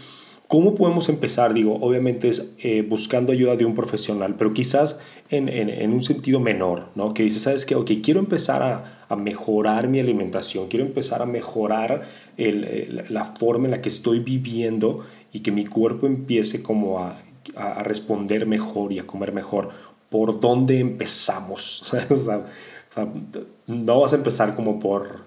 ¿cómo 0.48 0.74
podemos 0.74 1.08
empezar? 1.08 1.54
Digo, 1.54 1.78
obviamente 1.80 2.28
es 2.28 2.52
eh, 2.62 2.82
buscando 2.82 3.32
ayuda 3.32 3.56
de 3.56 3.64
un 3.64 3.74
profesional, 3.74 4.34
pero 4.36 4.52
quizás 4.52 4.98
en, 5.30 5.48
en, 5.48 5.92
un 5.92 6.02
sentido 6.02 6.38
menor, 6.38 6.88
¿no? 6.94 7.14
Que 7.14 7.22
dices, 7.22 7.42
¿sabes 7.42 7.66
qué? 7.66 7.74
Ok, 7.74 7.90
quiero 8.02 8.20
empezar 8.20 8.62
a, 8.62 9.04
a 9.08 9.16
mejorar 9.16 9.88
mi 9.88 9.98
alimentación, 9.98 10.68
quiero 10.68 10.84
empezar 10.84 11.22
a 11.22 11.26
mejorar 11.26 12.08
el, 12.36 13.04
la 13.08 13.24
forma 13.24 13.64
en 13.66 13.72
la 13.72 13.80
que 13.80 13.88
estoy 13.88 14.20
viviendo 14.20 15.04
y 15.32 15.40
que 15.40 15.50
mi 15.50 15.66
cuerpo 15.66 16.06
empiece 16.06 16.62
como 16.62 16.98
a 17.00 17.20
a, 17.54 17.82
responder 17.82 18.46
mejor 18.46 18.92
y 18.92 18.98
a 18.98 19.06
comer 19.06 19.32
mejor, 19.32 19.70
¿por 20.10 20.40
dónde 20.40 20.80
empezamos? 20.80 21.92
o 22.10 22.16
sea, 22.16 22.44
no 23.66 24.00
vas 24.00 24.12
a 24.12 24.16
empezar 24.16 24.54
como 24.56 24.78
por, 24.78 25.20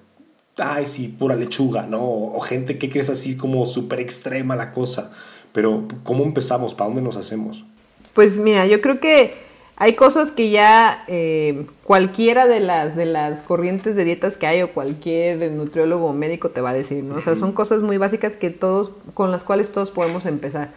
ay, 0.57 0.85
sí, 0.85 1.07
pura 1.07 1.35
lechuga, 1.35 1.83
¿no? 1.83 2.01
O 2.03 2.39
gente 2.41 2.77
que 2.77 2.89
crees 2.89 3.09
así 3.09 3.37
como 3.37 3.65
súper 3.65 3.99
extrema 3.99 4.55
la 4.55 4.71
cosa. 4.71 5.11
Pero, 5.51 5.87
¿cómo 6.03 6.23
empezamos? 6.23 6.73
¿Para 6.73 6.89
dónde 6.89 7.01
nos 7.01 7.17
hacemos? 7.17 7.63
Pues 8.13 8.37
mira, 8.37 8.65
yo 8.65 8.81
creo 8.81 8.99
que 8.99 9.33
hay 9.81 9.95
cosas 9.95 10.31
que 10.31 10.49
ya 10.49 11.05
eh, 11.07 11.65
cualquiera 11.85 12.47
de 12.47 12.59
las, 12.59 12.95
de 12.95 13.05
las 13.05 13.41
corrientes 13.41 13.95
de 13.95 14.03
dietas 14.03 14.35
que 14.35 14.45
hay 14.45 14.61
o 14.61 14.73
cualquier 14.73 15.51
nutriólogo 15.51 16.07
o 16.07 16.13
médico 16.13 16.49
te 16.49 16.59
va 16.59 16.71
a 16.71 16.73
decir, 16.73 17.03
¿no? 17.03 17.15
O 17.15 17.21
sea, 17.21 17.35
son 17.37 17.53
cosas 17.53 17.81
muy 17.81 17.97
básicas 17.97 18.35
que 18.35 18.49
todos, 18.49 18.91
con 19.13 19.31
las 19.31 19.43
cuales 19.43 19.71
todos 19.71 19.89
podemos 19.89 20.25
empezar. 20.25 20.71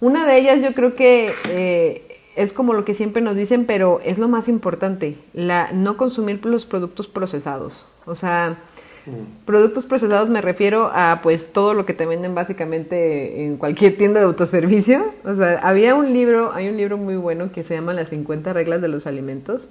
Una 0.00 0.26
de 0.26 0.38
ellas 0.38 0.60
yo 0.62 0.74
creo 0.74 0.94
que 0.94 1.30
eh, 1.50 2.18
es 2.36 2.52
como 2.52 2.72
lo 2.72 2.84
que 2.84 2.94
siempre 2.94 3.20
nos 3.20 3.36
dicen, 3.36 3.66
pero 3.66 4.00
es 4.04 4.18
lo 4.18 4.28
más 4.28 4.48
importante, 4.48 5.16
la 5.34 5.72
no 5.72 5.96
consumir 5.96 6.44
los 6.46 6.64
productos 6.64 7.06
procesados. 7.06 7.86
O 8.06 8.14
sea, 8.14 8.58
mm. 9.04 9.44
productos 9.44 9.84
procesados 9.84 10.30
me 10.30 10.40
refiero 10.40 10.90
a 10.94 11.20
pues 11.22 11.52
todo 11.52 11.74
lo 11.74 11.84
que 11.84 11.92
te 11.92 12.06
venden 12.06 12.34
básicamente 12.34 13.44
en 13.44 13.58
cualquier 13.58 13.98
tienda 13.98 14.20
de 14.20 14.26
autoservicio. 14.26 15.04
O 15.24 15.34
sea, 15.34 15.58
había 15.62 15.94
un 15.94 16.14
libro, 16.14 16.52
hay 16.54 16.68
un 16.68 16.78
libro 16.78 16.96
muy 16.96 17.16
bueno 17.16 17.52
que 17.52 17.62
se 17.62 17.74
llama 17.74 17.92
Las 17.92 18.08
50 18.08 18.54
reglas 18.54 18.80
de 18.80 18.88
los 18.88 19.06
alimentos 19.06 19.68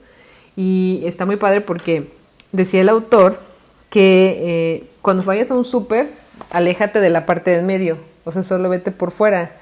y 0.56 1.02
está 1.06 1.26
muy 1.26 1.38
padre 1.38 1.62
porque 1.62 2.04
decía 2.52 2.82
el 2.82 2.90
autor 2.90 3.40
que 3.90 4.38
eh, 4.42 4.88
cuando 5.02 5.24
vayas 5.24 5.50
a 5.50 5.56
un 5.56 5.66
súper, 5.66 6.12
aléjate 6.52 7.00
de 7.00 7.10
la 7.10 7.26
parte 7.26 7.50
del 7.50 7.66
medio, 7.66 7.98
o 8.26 8.32
sea, 8.32 8.44
solo 8.44 8.70
vete 8.70 8.92
por 8.92 9.10
fuera 9.10 9.59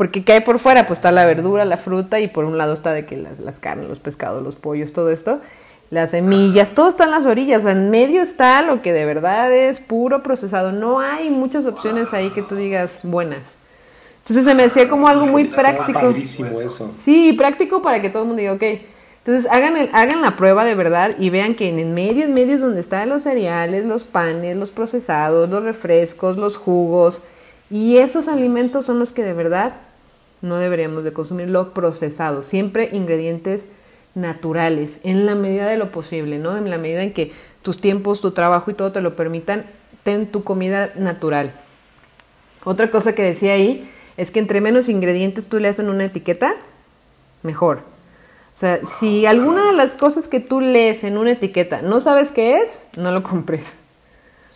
porque 0.00 0.24
¿qué 0.24 0.32
hay 0.32 0.40
por 0.40 0.58
fuera? 0.58 0.86
Pues 0.86 0.98
está 0.98 1.12
la 1.12 1.26
verdura, 1.26 1.66
la 1.66 1.76
fruta 1.76 2.20
y 2.20 2.28
por 2.28 2.46
un 2.46 2.56
lado 2.56 2.72
está 2.72 2.90
de 2.94 3.04
que 3.04 3.18
las, 3.18 3.58
carnes, 3.58 3.86
los 3.86 3.98
pescados, 3.98 4.42
los 4.42 4.56
pollos, 4.56 4.94
todo 4.94 5.10
esto. 5.10 5.42
Las 5.90 6.12
semillas, 6.12 6.70
todo 6.70 6.88
está 6.88 7.04
en 7.04 7.10
las 7.10 7.26
orillas. 7.26 7.58
O 7.58 7.62
sea, 7.64 7.72
en 7.72 7.90
medio 7.90 8.22
está 8.22 8.62
lo 8.62 8.80
que 8.80 8.94
de 8.94 9.04
verdad 9.04 9.52
es 9.52 9.78
puro 9.78 10.22
procesado. 10.22 10.72
No 10.72 11.00
hay 11.00 11.28
muchas 11.28 11.66
opciones 11.66 12.14
ahí 12.14 12.30
que 12.30 12.40
tú 12.40 12.54
digas 12.54 12.92
buenas. 13.02 13.42
Entonces 14.20 14.46
se 14.46 14.54
me 14.54 14.64
hacía 14.64 14.88
como 14.88 15.06
algo 15.06 15.26
muy 15.26 15.44
práctico. 15.44 16.08
Eso. 16.08 16.94
Sí, 16.96 17.34
práctico 17.34 17.82
para 17.82 18.00
que 18.00 18.08
todo 18.08 18.22
el 18.22 18.28
mundo 18.28 18.40
diga, 18.40 18.54
ok. 18.54 18.80
Entonces 19.18 19.52
hagan, 19.52 19.76
el, 19.76 19.90
hagan 19.92 20.22
la 20.22 20.34
prueba 20.34 20.64
de 20.64 20.74
verdad 20.76 21.10
y 21.18 21.28
vean 21.28 21.54
que 21.54 21.68
en 21.68 21.92
medio, 21.92 22.24
en 22.24 22.32
medio 22.32 22.54
es 22.54 22.62
donde 22.62 22.80
están 22.80 23.10
los 23.10 23.24
cereales, 23.24 23.84
los 23.84 24.04
panes, 24.04 24.56
los 24.56 24.70
procesados, 24.70 25.50
los 25.50 25.62
refrescos, 25.62 26.38
los 26.38 26.56
jugos. 26.56 27.20
Y 27.70 27.98
esos 27.98 28.28
alimentos 28.28 28.86
son 28.86 28.98
los 28.98 29.12
que 29.12 29.24
de 29.24 29.34
verdad 29.34 29.74
no 30.42 30.56
deberíamos 30.56 31.04
de 31.04 31.12
consumirlo 31.12 31.74
procesado, 31.74 32.42
siempre 32.42 32.90
ingredientes 32.92 33.66
naturales, 34.14 35.00
en 35.04 35.26
la 35.26 35.34
medida 35.34 35.68
de 35.68 35.76
lo 35.76 35.92
posible, 35.92 36.38
¿no? 36.38 36.56
En 36.56 36.68
la 36.70 36.78
medida 36.78 37.02
en 37.02 37.12
que 37.12 37.32
tus 37.62 37.80
tiempos, 37.80 38.20
tu 38.20 38.32
trabajo 38.32 38.70
y 38.70 38.74
todo 38.74 38.92
te 38.92 39.00
lo 39.00 39.16
permitan, 39.16 39.66
ten 40.02 40.26
tu 40.26 40.42
comida 40.42 40.92
natural. 40.96 41.52
Otra 42.64 42.90
cosa 42.90 43.14
que 43.14 43.22
decía 43.22 43.52
ahí 43.52 43.88
es 44.16 44.30
que 44.30 44.40
entre 44.40 44.60
menos 44.60 44.88
ingredientes 44.88 45.48
tú 45.48 45.58
le 45.58 45.68
en 45.68 45.88
una 45.88 46.04
etiqueta, 46.04 46.54
mejor. 47.42 47.78
O 48.54 48.58
sea, 48.60 48.80
si 48.98 49.24
alguna 49.24 49.66
de 49.66 49.72
las 49.72 49.94
cosas 49.94 50.28
que 50.28 50.40
tú 50.40 50.60
lees 50.60 51.04
en 51.04 51.16
una 51.16 51.32
etiqueta 51.32 51.80
no 51.80 52.00
sabes 52.00 52.30
qué 52.32 52.58
es, 52.58 52.84
no 52.96 53.12
lo 53.12 53.22
compres 53.22 53.79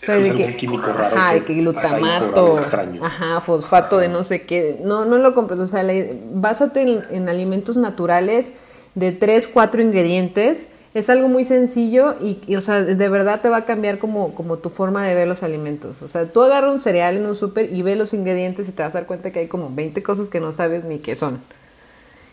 de 0.01 0.57
químico 0.57 0.93
raro. 0.93 1.17
Ajá, 1.17 1.41
que 1.41 1.55
glutamato. 1.55 2.61
Ajá, 3.03 3.41
fosfato 3.41 3.99
de 3.99 4.09
no 4.09 4.25
sé 4.25 4.45
qué. 4.45 4.81
No, 4.83 5.05
no 5.05 5.19
lo 5.19 5.35
compres. 5.35 5.61
O 5.61 5.67
sea, 5.67 5.85
básate 6.33 7.05
en, 7.11 7.29
alimentos 7.29 7.77
naturales 7.77 8.49
de 8.95 9.13
3, 9.13 9.49
4 9.49 9.83
ingredientes 9.83 10.67
es 10.95 11.11
algo 11.11 11.27
muy 11.27 11.45
sencillo 11.45 12.15
y, 12.21 12.55
o 12.55 12.61
sea, 12.61 12.83
de 12.83 13.09
verdad 13.09 13.41
te 13.41 13.49
va 13.49 13.59
a 13.59 13.65
cambiar 13.65 13.99
como, 13.99 14.33
como 14.33 14.59
tu 14.59 14.71
forma 14.71 15.05
de 15.05 15.17
ver 15.17 15.27
los 15.27 15.43
alimentos. 15.43 16.03
O 16.03 16.09
sea, 16.09 16.27
tú 16.27 16.41
agarras 16.41 16.73
un 16.73 16.79
cereal 16.79 17.17
en 17.17 17.27
un 17.27 17.35
súper 17.35 17.73
y 17.73 17.83
ves 17.83 17.99
los 17.99 18.15
ingredientes 18.15 18.69
y 18.69 18.73
te 18.73 18.85
vas 18.85 18.95
a 18.95 18.99
dar 18.99 19.07
cuenta 19.09 19.33
que 19.33 19.41
hay 19.41 19.49
como 19.49 19.75
20 19.75 20.01
cosas 20.05 20.29
que 20.29 20.39
no 20.39 20.53
sabes 20.53 20.85
ni 20.85 21.01
qué 21.01 21.17
son. 21.17 21.41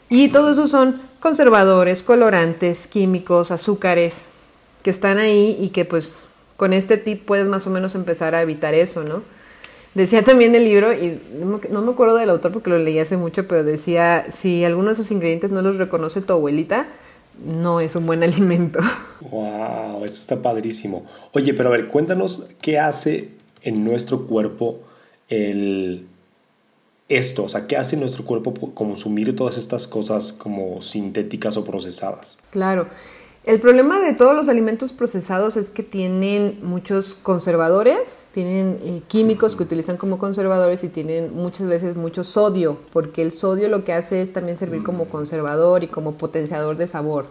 Y 0.10 0.30
todo 0.30 0.52
eso 0.52 0.68
son 0.68 0.94
conservadores, 1.20 2.04
colorantes, 2.04 2.86
químicos, 2.86 3.50
azúcares 3.50 4.26
que 4.84 4.92
están 4.92 5.18
ahí 5.18 5.58
y 5.60 5.70
que 5.70 5.84
pues 5.86 6.14
con 6.62 6.74
este 6.74 6.98
tip 6.98 7.26
puedes 7.26 7.48
más 7.48 7.66
o 7.66 7.72
menos 7.72 7.96
empezar 7.96 8.36
a 8.36 8.44
evitar 8.44 8.76
eso, 8.76 9.04
¿no? 9.04 9.24
Decía 9.96 10.24
también 10.24 10.54
el 10.54 10.64
libro, 10.64 10.94
y 10.94 11.20
no 11.34 11.82
me 11.82 11.92
acuerdo 11.92 12.18
del 12.18 12.30
autor 12.30 12.54
porque 12.54 12.70
lo 12.70 12.78
leí 12.78 13.00
hace 13.00 13.18
mucho, 13.18 13.48
pero 13.48 13.64
decía, 13.64 14.28
si 14.32 14.64
alguno 14.64 14.90
de 14.90 14.94
esos 14.94 15.10
ingredientes 15.10 15.50
no 15.50 15.64
los 15.64 15.78
reconoce 15.78 16.22
tu 16.22 16.34
abuelita, 16.34 16.86
no 17.44 17.80
es 17.80 17.96
un 17.96 18.06
buen 18.06 18.22
alimento. 18.22 18.80
¡Wow! 19.32 20.06
Eso 20.06 20.22
está 20.22 20.40
padrísimo. 20.40 21.08
Oye, 21.32 21.56
pero 21.56 21.70
a 21.70 21.72
ver, 21.72 21.88
cuéntanos 21.88 22.46
qué 22.62 22.78
hace 22.78 23.30
en 23.64 23.84
nuestro 23.84 24.28
cuerpo 24.28 24.82
el 25.30 26.06
esto, 27.10 27.46
o 27.46 27.50
sea, 27.50 27.66
¿qué 27.66 27.76
hace 27.76 27.98
nuestro 27.98 28.24
cuerpo 28.24 28.54
consumir 28.76 29.36
todas 29.36 29.58
estas 29.58 29.88
cosas 29.88 30.32
como 30.32 30.84
sintéticas 30.84 31.58
o 31.58 31.66
procesadas? 31.66 32.38
Claro. 32.52 32.88
El 33.44 33.60
problema 33.60 34.00
de 34.00 34.14
todos 34.14 34.36
los 34.36 34.50
alimentos 34.50 34.94
procesados 34.94 35.58
es 35.58 35.70
que 35.72 35.82
tienen 35.82 36.60
muchos 36.62 37.16
conservadores, 37.16 38.28
tienen 38.36 38.80
eh, 38.84 39.02
químicos 39.08 39.56
que 39.56 39.64
utilizan 39.64 39.98
como 39.98 40.20
conservadores 40.20 40.84
y 40.84 40.90
tienen 40.90 41.36
muchas 41.36 41.68
veces 41.68 41.96
mucho 41.96 42.24
sodio, 42.24 42.78
porque 42.94 43.24
el 43.24 43.32
sodio 43.32 43.68
lo 43.68 43.84
que 43.84 43.94
hace 43.94 44.22
es 44.22 44.32
también 44.32 44.58
servir 44.58 44.84
como 44.84 45.06
conservador 45.06 45.84
y 45.84 45.88
como 45.88 46.14
potenciador 46.14 46.78
de 46.78 46.88
sabor. 46.88 47.26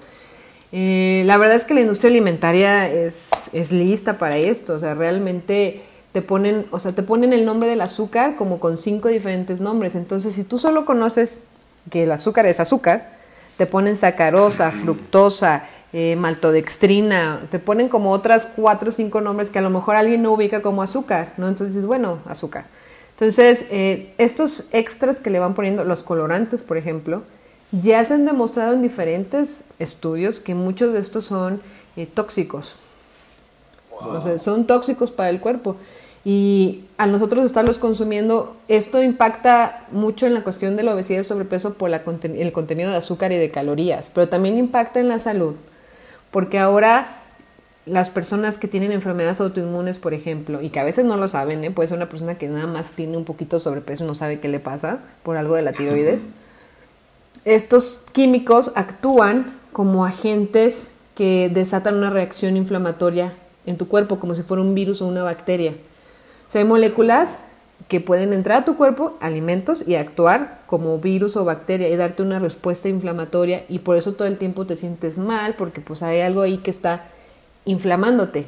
Eh, 0.73 1.23
la 1.27 1.37
verdad 1.37 1.55
es 1.55 1.65
que 1.65 1.75
la 1.75 1.83
industria 1.83 2.11
alimentaria 2.11 2.91
es, 2.91 3.29
es 3.53 3.71
lista 3.71 4.19
para 4.19 4.37
esto, 4.37 4.75
o 4.75 4.79
sea, 4.81 4.95
realmente 4.95 5.81
te 6.11 6.23
ponen, 6.23 6.67
o 6.73 6.81
sea, 6.81 6.91
te 6.91 7.05
ponen 7.05 7.33
el 7.33 7.45
nombre 7.45 7.69
del 7.69 7.81
azúcar 7.81 8.35
como 8.35 8.59
con 8.59 8.77
cinco 8.77 9.09
diferentes 9.09 9.61
nombres. 9.61 9.95
Entonces, 9.95 10.35
si 10.35 10.43
tú 10.43 10.59
solo 10.59 10.85
conoces 10.85 11.39
que 11.89 12.03
el 12.03 12.11
azúcar 12.11 12.47
es 12.47 12.59
azúcar, 12.59 13.21
te 13.57 13.67
ponen 13.67 13.97
sacarosa, 13.97 14.71
fructosa, 14.71 15.65
eh, 15.93 16.17
maltodextrina, 16.17 17.41
te 17.51 17.59
ponen 17.59 17.89
como 17.89 18.13
otras 18.13 18.47
cuatro 18.47 18.91
o 18.91 18.93
cinco 18.93 19.21
nombres 19.21 19.51
que 19.51 19.59
a 19.59 19.63
lo 19.63 19.71
mejor 19.71 19.97
alguien 19.97 20.23
no 20.23 20.33
ubica 20.33 20.63
como 20.63 20.83
azúcar, 20.83 21.35
¿no? 21.37 21.49
Entonces 21.49 21.75
dices, 21.75 21.87
bueno, 21.87 22.19
azúcar. 22.27 22.67
Entonces, 23.13 23.67
eh, 23.71 24.15
estos 24.17 24.69
extras 24.73 25.21
que 25.21 25.31
le 25.31 25.39
van 25.39 25.55
poniendo, 25.55 25.85
los 25.85 26.03
colorantes, 26.03 26.63
por 26.63 26.77
ejemplo, 26.77 27.23
ya 27.73 28.05
se 28.05 28.15
han 28.15 28.25
demostrado 28.25 28.73
en 28.73 28.83
diferentes 28.83 29.65
estudios 29.79 30.41
que 30.41 30.55
muchos 30.55 30.93
de 30.93 31.01
estos 31.01 31.25
son 31.25 31.61
eh, 31.97 32.07
tóxicos. 32.07 32.77
O 33.91 34.21
sea, 34.23 34.39
son 34.39 34.67
tóxicos 34.67 35.11
para 35.11 35.29
el 35.29 35.41
cuerpo. 35.41 35.77
Y 36.25 36.85
a 36.99 37.07
nosotros 37.07 37.45
estarlos 37.45 37.79
consumiendo, 37.79 38.57
esto 38.69 39.03
impacta 39.03 39.87
mucho 39.91 40.27
en 40.27 40.35
la 40.35 40.43
cuestión 40.43 40.77
de 40.77 40.83
la 40.83 40.95
obesidad 40.95 41.21
y 41.21 41.25
sobrepeso 41.25 41.75
por 41.75 41.89
la, 41.89 42.03
el 42.23 42.53
contenido 42.53 42.91
de 42.91 42.97
azúcar 42.97 43.33
y 43.33 43.37
de 43.39 43.51
calorías, 43.51 44.11
pero 44.15 44.29
también 44.29 44.59
impacta 44.59 45.01
en 45.01 45.09
la 45.09 45.19
salud, 45.19 45.55
porque 46.31 46.59
ahora 46.59 47.17
las 47.87 48.11
personas 48.11 48.59
que 48.59 48.69
tienen 48.69 48.93
enfermedades 48.93 49.41
autoinmunes, 49.41 49.99
por 49.99 50.15
ejemplo, 50.15 50.61
y 50.63 50.71
que 50.71 50.81
a 50.81 50.85
veces 50.85 51.05
no 51.05 51.17
lo 51.17 51.29
saben, 51.29 51.65
¿eh? 51.65 51.71
puede 51.71 51.89
ser 51.89 51.97
una 51.97 52.09
persona 52.09 52.37
que 52.37 52.49
nada 52.49 52.67
más 52.67 52.93
tiene 52.93 53.17
un 53.17 53.25
poquito 53.25 53.57
de 53.57 53.63
sobrepeso 53.63 54.05
y 54.05 54.07
no 54.07 54.15
sabe 54.15 54.39
qué 54.39 54.49
le 54.49 54.61
pasa 54.61 54.99
por 55.23 55.37
algo 55.37 55.55
de 55.55 55.63
la 55.63 55.73
tiroides, 55.73 56.23
estos 57.45 58.01
químicos 58.13 58.73
actúan 58.75 59.59
como 59.73 60.05
agentes 60.05 60.89
que 61.15 61.51
desatan 61.53 61.97
una 61.97 62.11
reacción 62.11 62.57
inflamatoria 62.57 63.33
en 63.67 63.77
tu 63.77 63.89
cuerpo, 63.89 64.21
como 64.21 64.35
si 64.35 64.43
fuera 64.43 64.63
un 64.63 64.75
virus 64.75 65.01
o 65.03 65.07
una 65.07 65.23
bacteria 65.23 65.75
hay 66.59 66.65
moléculas 66.65 67.39
que 67.89 68.01
pueden 68.01 68.33
entrar 68.33 68.63
a 68.63 68.65
tu 68.65 68.77
cuerpo, 68.77 69.17
alimentos, 69.21 69.87
y 69.87 69.97
actuar 69.97 70.59
como 70.67 70.99
virus 70.99 71.37
o 71.37 71.45
bacteria 71.45 71.89
y 71.89 71.97
darte 71.97 72.23
una 72.23 72.39
respuesta 72.39 72.89
inflamatoria 72.89 73.65
y 73.69 73.81
por 73.81 73.97
eso 73.97 74.13
todo 74.13 74.29
el 74.29 74.39
tiempo 74.39 74.67
te 74.67 74.77
sientes 74.77 75.19
mal 75.19 75.55
porque 75.57 75.81
pues 75.81 76.03
hay 76.03 76.21
algo 76.21 76.43
ahí 76.43 76.59
que 76.59 76.71
está 76.71 77.05
inflamándote. 77.65 78.47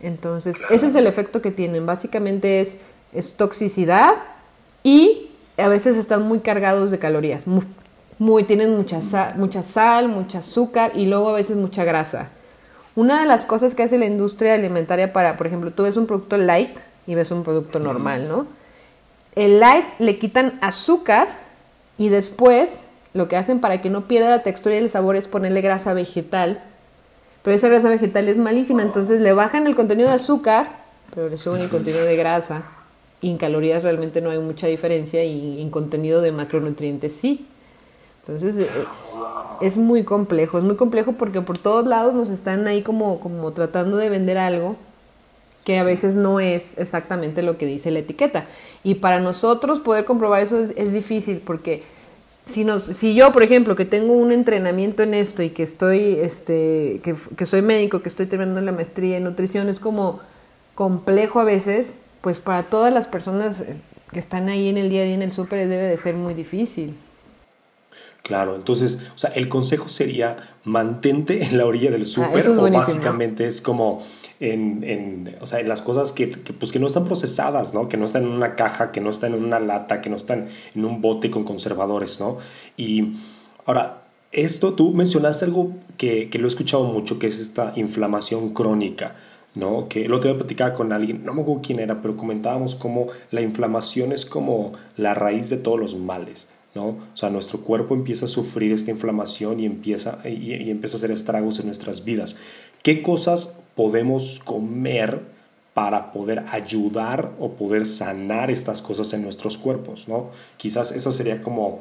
Entonces, 0.00 0.58
ese 0.70 0.88
es 0.88 0.94
el 0.94 1.06
efecto 1.06 1.40
que 1.40 1.50
tienen. 1.50 1.86
Básicamente 1.86 2.60
es, 2.60 2.78
es 3.12 3.36
toxicidad 3.36 4.14
y 4.82 5.30
a 5.56 5.68
veces 5.68 5.96
están 5.96 6.22
muy 6.22 6.40
cargados 6.40 6.90
de 6.90 6.98
calorías. 6.98 7.44
Muy, 8.18 8.44
tienen 8.44 8.76
mucha 8.76 9.00
mucha 9.36 9.62
sal, 9.62 10.08
mucha 10.08 10.38
azúcar 10.38 10.92
y 10.94 11.06
luego 11.06 11.30
a 11.30 11.34
veces 11.34 11.56
mucha 11.56 11.84
grasa. 11.84 12.30
Una 12.96 13.20
de 13.20 13.26
las 13.26 13.44
cosas 13.44 13.74
que 13.74 13.82
hace 13.82 13.98
la 13.98 14.06
industria 14.06 14.54
alimentaria 14.54 15.12
para, 15.12 15.36
por 15.36 15.46
ejemplo, 15.46 15.72
tú 15.72 15.82
ves 15.82 15.96
un 15.96 16.06
producto 16.06 16.36
light, 16.36 16.78
y 17.06 17.14
ves 17.14 17.30
un 17.30 17.42
producto 17.42 17.78
normal, 17.78 18.28
¿no? 18.28 18.46
El 19.36 19.60
light 19.60 19.86
le 19.98 20.18
quitan 20.18 20.58
azúcar 20.60 21.28
y 21.98 22.08
después 22.08 22.84
lo 23.14 23.28
que 23.28 23.36
hacen 23.36 23.60
para 23.60 23.80
que 23.80 23.90
no 23.90 24.06
pierda 24.06 24.30
la 24.30 24.42
textura 24.42 24.74
y 24.74 24.78
el 24.78 24.90
sabor 24.90 25.16
es 25.16 25.28
ponerle 25.28 25.60
grasa 25.60 25.94
vegetal. 25.94 26.62
Pero 27.42 27.56
esa 27.56 27.68
grasa 27.68 27.88
vegetal 27.88 28.28
es 28.28 28.38
malísima, 28.38 28.82
entonces 28.82 29.20
le 29.20 29.32
bajan 29.32 29.66
el 29.66 29.76
contenido 29.76 30.08
de 30.08 30.14
azúcar, 30.14 30.68
pero 31.14 31.28
le 31.28 31.36
suben 31.36 31.62
el 31.62 31.68
contenido 31.68 32.04
de 32.04 32.16
grasa. 32.16 32.62
Y 33.20 33.30
en 33.30 33.38
calorías 33.38 33.82
realmente 33.82 34.20
no 34.20 34.30
hay 34.30 34.38
mucha 34.38 34.66
diferencia 34.66 35.24
y 35.24 35.60
en 35.60 35.70
contenido 35.70 36.20
de 36.20 36.32
macronutrientes 36.32 37.12
sí. 37.12 37.46
Entonces 38.20 38.56
eh, 38.56 38.84
es 39.60 39.76
muy 39.76 40.04
complejo, 40.04 40.58
es 40.58 40.64
muy 40.64 40.76
complejo 40.76 41.12
porque 41.12 41.40
por 41.40 41.58
todos 41.58 41.86
lados 41.86 42.14
nos 42.14 42.30
están 42.30 42.66
ahí 42.66 42.82
como, 42.82 43.20
como 43.20 43.52
tratando 43.52 43.96
de 43.96 44.08
vender 44.08 44.38
algo 44.38 44.76
que 45.64 45.78
a 45.78 45.84
veces 45.84 46.16
no 46.16 46.40
es 46.40 46.72
exactamente 46.76 47.42
lo 47.42 47.56
que 47.56 47.66
dice 47.66 47.90
la 47.90 48.00
etiqueta. 48.00 48.46
Y 48.82 48.96
para 48.96 49.20
nosotros 49.20 49.80
poder 49.80 50.04
comprobar 50.04 50.42
eso 50.42 50.58
es, 50.76 50.92
difícil 50.92 51.40
porque 51.44 51.82
si, 52.46 52.64
nos, 52.64 52.84
si 52.84 53.14
yo, 53.14 53.32
por 53.32 53.42
ejemplo, 53.42 53.74
que 53.74 53.86
tengo 53.86 54.12
un 54.12 54.30
entrenamiento 54.30 55.02
en 55.02 55.14
esto 55.14 55.42
y 55.42 55.50
que 55.50 55.62
estoy, 55.62 56.16
este, 56.20 57.00
que, 57.02 57.16
que 57.36 57.46
soy 57.46 57.62
médico, 57.62 58.02
que 58.02 58.08
estoy 58.08 58.26
terminando 58.26 58.60
la 58.60 58.72
maestría 58.72 59.16
en 59.16 59.24
nutrición, 59.24 59.68
es 59.68 59.80
como 59.80 60.20
complejo 60.74 61.40
a 61.40 61.44
veces, 61.44 61.94
pues 62.20 62.40
para 62.40 62.64
todas 62.64 62.92
las 62.92 63.06
personas 63.06 63.64
que 64.12 64.18
están 64.18 64.48
ahí 64.48 64.68
en 64.68 64.78
el 64.78 64.90
día 64.90 65.02
a 65.02 65.04
día 65.04 65.14
en 65.14 65.22
el 65.22 65.32
súper 65.32 65.68
debe 65.68 65.84
de 65.84 65.96
ser 65.96 66.14
muy 66.14 66.34
difícil. 66.34 66.94
Claro, 68.22 68.56
entonces, 68.56 68.98
o 69.14 69.18
sea, 69.18 69.30
el 69.30 69.50
consejo 69.50 69.90
sería 69.90 70.38
mantente 70.64 71.44
en 71.44 71.58
la 71.58 71.66
orilla 71.66 71.90
del 71.90 72.02
ah, 72.02 72.06
súper 72.06 72.48
o 72.48 72.70
básicamente 72.70 73.46
es 73.46 73.60
como 73.60 74.02
en, 74.40 74.84
en, 74.84 75.36
o 75.40 75.46
sea, 75.46 75.60
en 75.60 75.68
las 75.68 75.82
cosas 75.82 76.12
que, 76.12 76.26
pues, 76.26 76.72
que 76.72 76.78
no 76.78 76.86
están 76.86 77.04
procesadas, 77.04 77.74
¿no? 77.74 77.88
Que 77.88 77.96
no 77.96 78.04
están 78.04 78.24
en 78.24 78.30
una 78.30 78.56
caja, 78.56 78.92
que 78.92 79.00
no 79.00 79.10
están 79.10 79.34
en 79.34 79.44
una 79.44 79.60
lata, 79.60 80.00
que 80.00 80.10
no 80.10 80.16
están 80.16 80.48
en 80.74 80.84
un 80.84 81.00
bote 81.00 81.30
con 81.30 81.44
conservadores, 81.44 82.20
¿no? 82.20 82.38
Y 82.76 83.12
ahora, 83.66 84.02
esto 84.32 84.74
tú 84.74 84.92
mencionaste 84.92 85.44
algo 85.44 85.72
que, 85.96 86.28
que 86.30 86.38
lo 86.38 86.46
he 86.46 86.48
escuchado 86.48 86.84
mucho, 86.84 87.18
que 87.18 87.28
es 87.28 87.38
esta 87.38 87.72
inflamación 87.76 88.52
crónica. 88.52 89.14
¿no? 89.54 89.88
Que 89.88 90.04
el 90.04 90.12
otro 90.12 90.30
día 90.30 90.38
platicaba 90.38 90.74
con 90.74 90.92
alguien, 90.92 91.24
no 91.24 91.32
me 91.32 91.42
acuerdo 91.42 91.62
quién 91.62 91.78
era, 91.78 92.02
pero 92.02 92.16
comentábamos 92.16 92.74
cómo 92.74 93.08
la 93.30 93.40
inflamación 93.40 94.12
es 94.12 94.26
como 94.26 94.72
la 94.96 95.14
raíz 95.14 95.48
de 95.48 95.56
todos 95.56 95.78
los 95.78 95.96
males, 95.96 96.48
¿no? 96.74 96.86
O 96.86 97.16
sea, 97.16 97.30
nuestro 97.30 97.60
cuerpo 97.60 97.94
empieza 97.94 98.24
a 98.24 98.28
sufrir 98.28 98.72
esta 98.72 98.90
inflamación 98.90 99.60
y 99.60 99.66
empieza, 99.66 100.18
y, 100.24 100.54
y 100.54 100.70
empieza 100.70 100.96
a 100.96 100.98
hacer 100.98 101.12
estragos 101.12 101.60
en 101.60 101.66
nuestras 101.66 102.04
vidas. 102.04 102.36
¿Qué 102.82 103.00
cosas 103.02 103.60
podemos 103.74 104.40
comer 104.44 105.20
para 105.74 106.12
poder 106.12 106.44
ayudar 106.52 107.32
o 107.40 107.50
poder 107.50 107.84
sanar 107.84 108.50
estas 108.50 108.80
cosas 108.80 109.12
en 109.12 109.22
nuestros 109.22 109.58
cuerpos, 109.58 110.08
¿no? 110.08 110.30
Quizás 110.56 110.92
eso 110.92 111.10
sería 111.10 111.42
como, 111.42 111.80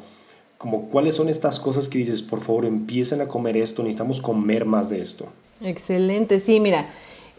como 0.57 0.89
cuáles 0.89 1.15
son 1.15 1.29
estas 1.29 1.59
cosas 1.59 1.87
que 1.87 1.99
dices, 1.99 2.23
por 2.23 2.41
favor, 2.41 2.65
empiecen 2.65 3.21
a 3.21 3.27
comer 3.27 3.55
esto, 3.55 3.83
necesitamos 3.83 4.19
comer 4.19 4.65
más 4.65 4.89
de 4.89 5.01
esto. 5.01 5.27
Excelente, 5.61 6.39
sí, 6.39 6.59
mira, 6.59 6.89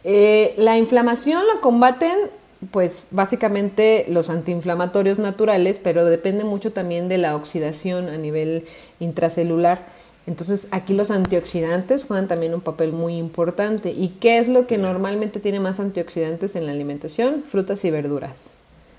eh, 0.05 0.55
la 0.57 0.79
inflamación 0.79 1.43
la 1.53 1.61
combaten 1.61 2.31
pues 2.71 3.07
básicamente 3.11 4.07
los 4.09 4.31
antiinflamatorios 4.31 5.19
naturales, 5.19 5.81
pero 5.83 6.05
depende 6.05 6.45
mucho 6.45 6.73
también 6.73 7.09
de 7.09 7.19
la 7.19 7.37
oxidación 7.37 8.09
a 8.09 8.17
nivel 8.17 8.65
intracelular. 9.01 9.87
Entonces 10.27 10.69
aquí 10.71 10.95
los 10.95 11.11
antioxidantes 11.11 12.05
juegan 12.05 12.29
también 12.29 12.55
un 12.55 12.61
papel 12.61 12.93
muy 12.93 13.17
importante. 13.17 13.91
¿Y 13.91 14.09
qué 14.21 14.39
es 14.39 14.49
lo 14.49 14.67
que 14.67 14.79
normalmente 14.79 15.41
tiene 15.41 15.61
más 15.61 15.81
antioxidantes 15.81 16.57
en 16.57 16.67
la 16.67 16.73
alimentación? 16.73 17.43
Frutas 17.43 17.85
y 17.85 17.91
verduras. 17.91 18.51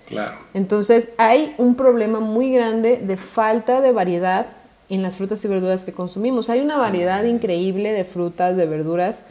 Claro. 0.07 0.37
Entonces 0.53 1.09
hay 1.17 1.55
un 1.57 1.75
problema 1.75 2.19
muy 2.19 2.51
grande 2.51 2.97
de 2.97 3.17
falta 3.17 3.81
de 3.81 3.91
variedad 3.91 4.47
en 4.89 5.01
las 5.01 5.15
frutas 5.15 5.43
y 5.43 5.47
verduras 5.47 5.83
que 5.83 5.93
consumimos. 5.93 6.49
Hay 6.49 6.61
una 6.61 6.77
variedad 6.77 7.23
increíble 7.23 7.91
de 7.91 8.03
frutas, 8.03 8.55
de 8.55 8.67
verduras, 8.67 9.23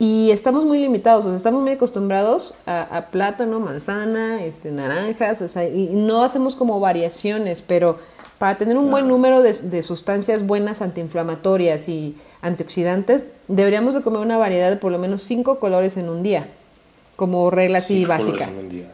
y 0.00 0.30
estamos 0.30 0.64
muy 0.64 0.78
limitados, 0.78 1.24
o 1.24 1.28
sea, 1.28 1.36
estamos 1.36 1.60
muy 1.60 1.72
acostumbrados 1.72 2.54
a, 2.66 3.06
plátano, 3.10 3.58
manzana, 3.58 4.44
este, 4.44 4.70
naranjas, 4.70 5.42
o 5.42 5.48
sea, 5.48 5.68
y 5.68 5.88
no 5.90 6.22
hacemos 6.22 6.54
como 6.54 6.78
variaciones, 6.78 7.62
pero 7.62 7.98
para 8.38 8.56
tener 8.56 8.76
un 8.76 8.90
buen 8.90 9.08
número 9.08 9.42
de, 9.42 9.82
sustancias 9.82 10.46
buenas 10.46 10.80
antiinflamatorias 10.80 11.88
y 11.88 12.16
antioxidantes, 12.40 13.24
deberíamos 13.48 13.94
de 13.94 14.02
comer 14.02 14.20
una 14.20 14.38
variedad 14.38 14.70
de 14.70 14.76
por 14.76 14.92
lo 14.92 14.98
menos 14.98 15.22
cinco 15.22 15.58
colores 15.58 15.96
en 15.96 16.08
un 16.08 16.22
día, 16.22 16.48
como 17.16 17.50
regla 17.50 17.78
así 17.78 18.04
básica. 18.04 18.44
En 18.44 18.58
un 18.58 18.68
día. 18.68 18.92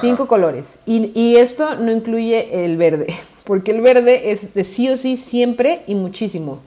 Cinco 0.00 0.28
colores. 0.28 0.78
Y, 0.84 1.10
y, 1.18 1.36
esto 1.36 1.76
no 1.76 1.90
incluye 1.90 2.64
el 2.64 2.76
verde, 2.76 3.14
porque 3.44 3.70
el 3.70 3.80
verde 3.80 4.30
es 4.30 4.52
de 4.52 4.64
sí 4.64 4.90
o 4.90 4.96
sí 4.96 5.16
siempre 5.16 5.82
y 5.86 5.94
muchísimo. 5.94 6.60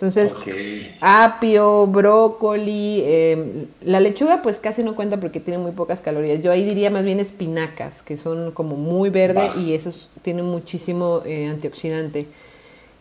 Entonces, 0.00 0.34
apio, 1.02 1.86
brócoli, 1.86 3.02
em, 3.04 3.66
la 3.82 4.00
lechuga 4.00 4.40
pues 4.40 4.56
casi 4.56 4.82
no 4.82 4.96
cuenta 4.96 5.20
porque 5.20 5.40
tiene 5.40 5.58
muy 5.58 5.72
pocas 5.72 6.00
calorías. 6.00 6.42
Yo 6.42 6.50
ahí 6.50 6.64
diría 6.64 6.88
más 6.90 7.04
bien 7.04 7.20
espinacas, 7.20 8.00
que 8.00 8.16
son 8.16 8.52
como 8.52 8.76
muy 8.76 9.10
verde 9.10 9.50
y 9.58 9.74
esos 9.74 10.08
tienen 10.22 10.46
muchísimo 10.46 11.20
eh, 11.26 11.48
antioxidante 11.48 12.26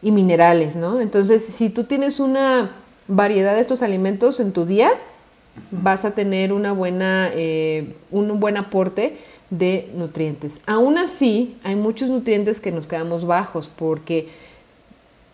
y 0.01 0.11
minerales, 0.11 0.75
¿no? 0.75 0.99
Entonces, 0.99 1.45
si 1.45 1.69
tú 1.69 1.85
tienes 1.85 2.19
una 2.19 2.71
variedad 3.07 3.55
de 3.55 3.61
estos 3.61 3.81
alimentos 3.81 4.41
en 4.41 4.51
tu 4.51 4.65
día, 4.65 4.91
vas 5.71 6.03
a 6.03 6.11
tener 6.11 6.51
una 6.51 6.73
buena, 6.73 7.31
eh, 7.33 7.93
un 8.11 8.41
buen 8.41 8.57
aporte 8.57 9.15
de 9.49 9.89
nutrientes. 9.95 10.59
Aún 10.65 10.97
así, 10.97 11.55
hay 11.63 11.77
muchos 11.77 12.09
nutrientes 12.09 12.59
que 12.59 12.73
nos 12.73 12.87
quedamos 12.87 13.25
bajos 13.25 13.69
porque 13.73 14.27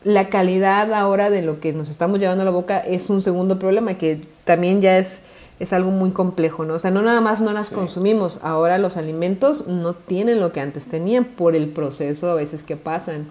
la 0.05 0.29
calidad 0.29 0.93
ahora 0.93 1.31
de 1.31 1.41
lo 1.41 1.59
que 1.59 1.73
nos 1.73 1.89
estamos 1.89 2.19
llevando 2.19 2.43
a 2.43 2.45
la 2.45 2.51
boca 2.51 2.77
es 2.79 3.09
un 3.09 3.23
segundo 3.23 3.57
problema 3.57 3.95
que 3.95 4.21
también 4.43 4.79
ya 4.79 4.99
es, 4.99 5.17
es 5.59 5.73
algo 5.73 5.89
muy 5.89 6.11
complejo, 6.11 6.63
¿no? 6.63 6.75
O 6.75 6.79
sea, 6.79 6.91
no 6.91 7.01
nada 7.01 7.21
más 7.21 7.41
no 7.41 7.51
las 7.53 7.71
consumimos, 7.71 8.39
ahora 8.43 8.77
los 8.77 8.97
alimentos 8.97 9.65
no 9.65 9.95
tienen 9.95 10.39
lo 10.39 10.53
que 10.53 10.61
antes 10.61 10.85
tenían 10.85 11.25
por 11.25 11.55
el 11.55 11.69
proceso 11.69 12.29
a 12.29 12.35
veces 12.35 12.61
que 12.61 12.75
pasan. 12.75 13.25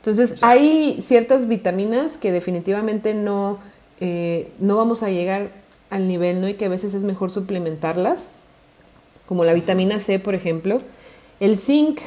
Entonces, 0.00 0.34
hay 0.42 1.00
ciertas 1.00 1.48
vitaminas 1.48 2.18
que 2.18 2.32
definitivamente 2.32 3.14
no, 3.14 3.58
eh, 3.98 4.52
no 4.58 4.76
vamos 4.76 5.02
a 5.02 5.08
llegar 5.08 5.48
al 5.88 6.06
nivel, 6.06 6.42
¿no? 6.42 6.48
Y 6.50 6.54
que 6.54 6.66
a 6.66 6.70
veces 6.70 6.92
es 6.92 7.02
mejor 7.02 7.30
suplementarlas, 7.30 8.26
como 9.24 9.46
la 9.46 9.54
vitamina 9.54 9.98
C, 10.00 10.18
por 10.18 10.34
ejemplo. 10.34 10.82
El 11.40 11.56
zinc 11.56 12.00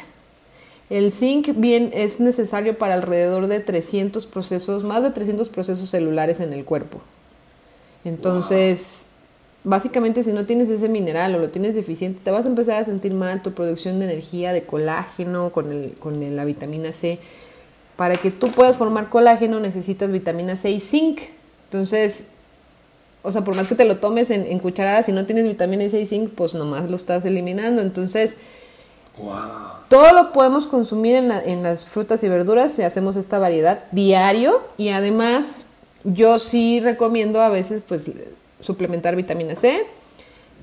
el 0.93 1.12
zinc 1.12 1.56
bien 1.56 1.89
es 1.91 2.19
necesario 2.19 2.77
para 2.77 2.93
alrededor 2.93 3.47
de 3.47 3.60
300 3.60 4.27
procesos, 4.27 4.84
más 4.84 5.01
de 5.01 5.10
300 5.10 5.49
procesos 5.49 5.89
celulares 5.89 6.39
en 6.39 6.53
el 6.53 6.65
cuerpo. 6.65 7.01
Entonces, 8.06 9.08
básicamente 9.63 10.23
si 10.23 10.32
no 10.32 10.45
tienes 10.45 10.69
ese 10.69 10.89
mineral 10.89 11.34
o 11.34 11.39
lo 11.39 11.49
tienes 11.49 11.73
deficiente, 11.73 12.19
te 12.23 12.29
vas 12.29 12.45
a 12.45 12.49
empezar 12.49 12.79
a 12.79 12.86
sentir 12.86 13.12
mal 13.12 13.41
tu 13.41 13.53
producción 13.53 13.97
de 13.97 14.06
energía, 14.06 14.53
de 14.53 14.65
colágeno 14.65 15.51
con, 15.51 16.36
la 16.36 16.45
vitamina 16.45 16.91
C. 16.91 17.17
Para 17.95 18.13
que 18.13 18.29
tú 18.29 18.51
puedas 18.51 18.77
formar 18.77 19.10
colágeno 19.10 19.60
necesitas 19.60 20.12
vitamina 20.12 20.58
C 20.58 20.69
y 20.69 20.79
zinc. 20.79 21.21
Entonces, 21.71 22.27
o 23.23 23.32
sea, 23.32 23.43
por 23.43 23.56
más 23.56 23.67
que 23.67 23.73
te 23.73 23.86
lo 23.86 23.97
tomes 23.97 24.29
en 24.29 24.60
cucharadas, 24.60 25.08
si 25.08 25.12
no 25.12 25.25
tienes 25.25 25.47
vitamina 25.47 25.89
C 25.89 25.99
y 26.01 26.06
zinc, 26.06 26.29
pues 26.36 26.53
nomás 26.53 26.88
lo 26.88 26.97
estás 26.97 27.25
eliminando. 27.25 27.82
Entonces, 27.82 28.36
todo 29.89 30.13
lo 30.13 30.34
podemos 30.34 30.65
consumir 30.65 31.15
en, 31.15 31.63
las 31.63 31.86
frutas 31.86 32.23
y 32.23 32.30
verduras 32.30 32.73
si 32.73 32.82
hacemos 32.82 33.15
esta 33.15 33.38
variedad 33.38 33.84
diario 33.91 34.62
y 34.78 34.89
además 34.89 35.67
yo 36.04 36.39
sí 36.39 36.80
recomiendo 36.80 37.41
a 37.41 37.49
veces 37.49 37.84
pues 37.88 38.10
suplementar 38.60 39.15
vitamina 39.15 39.56
C, 39.56 39.86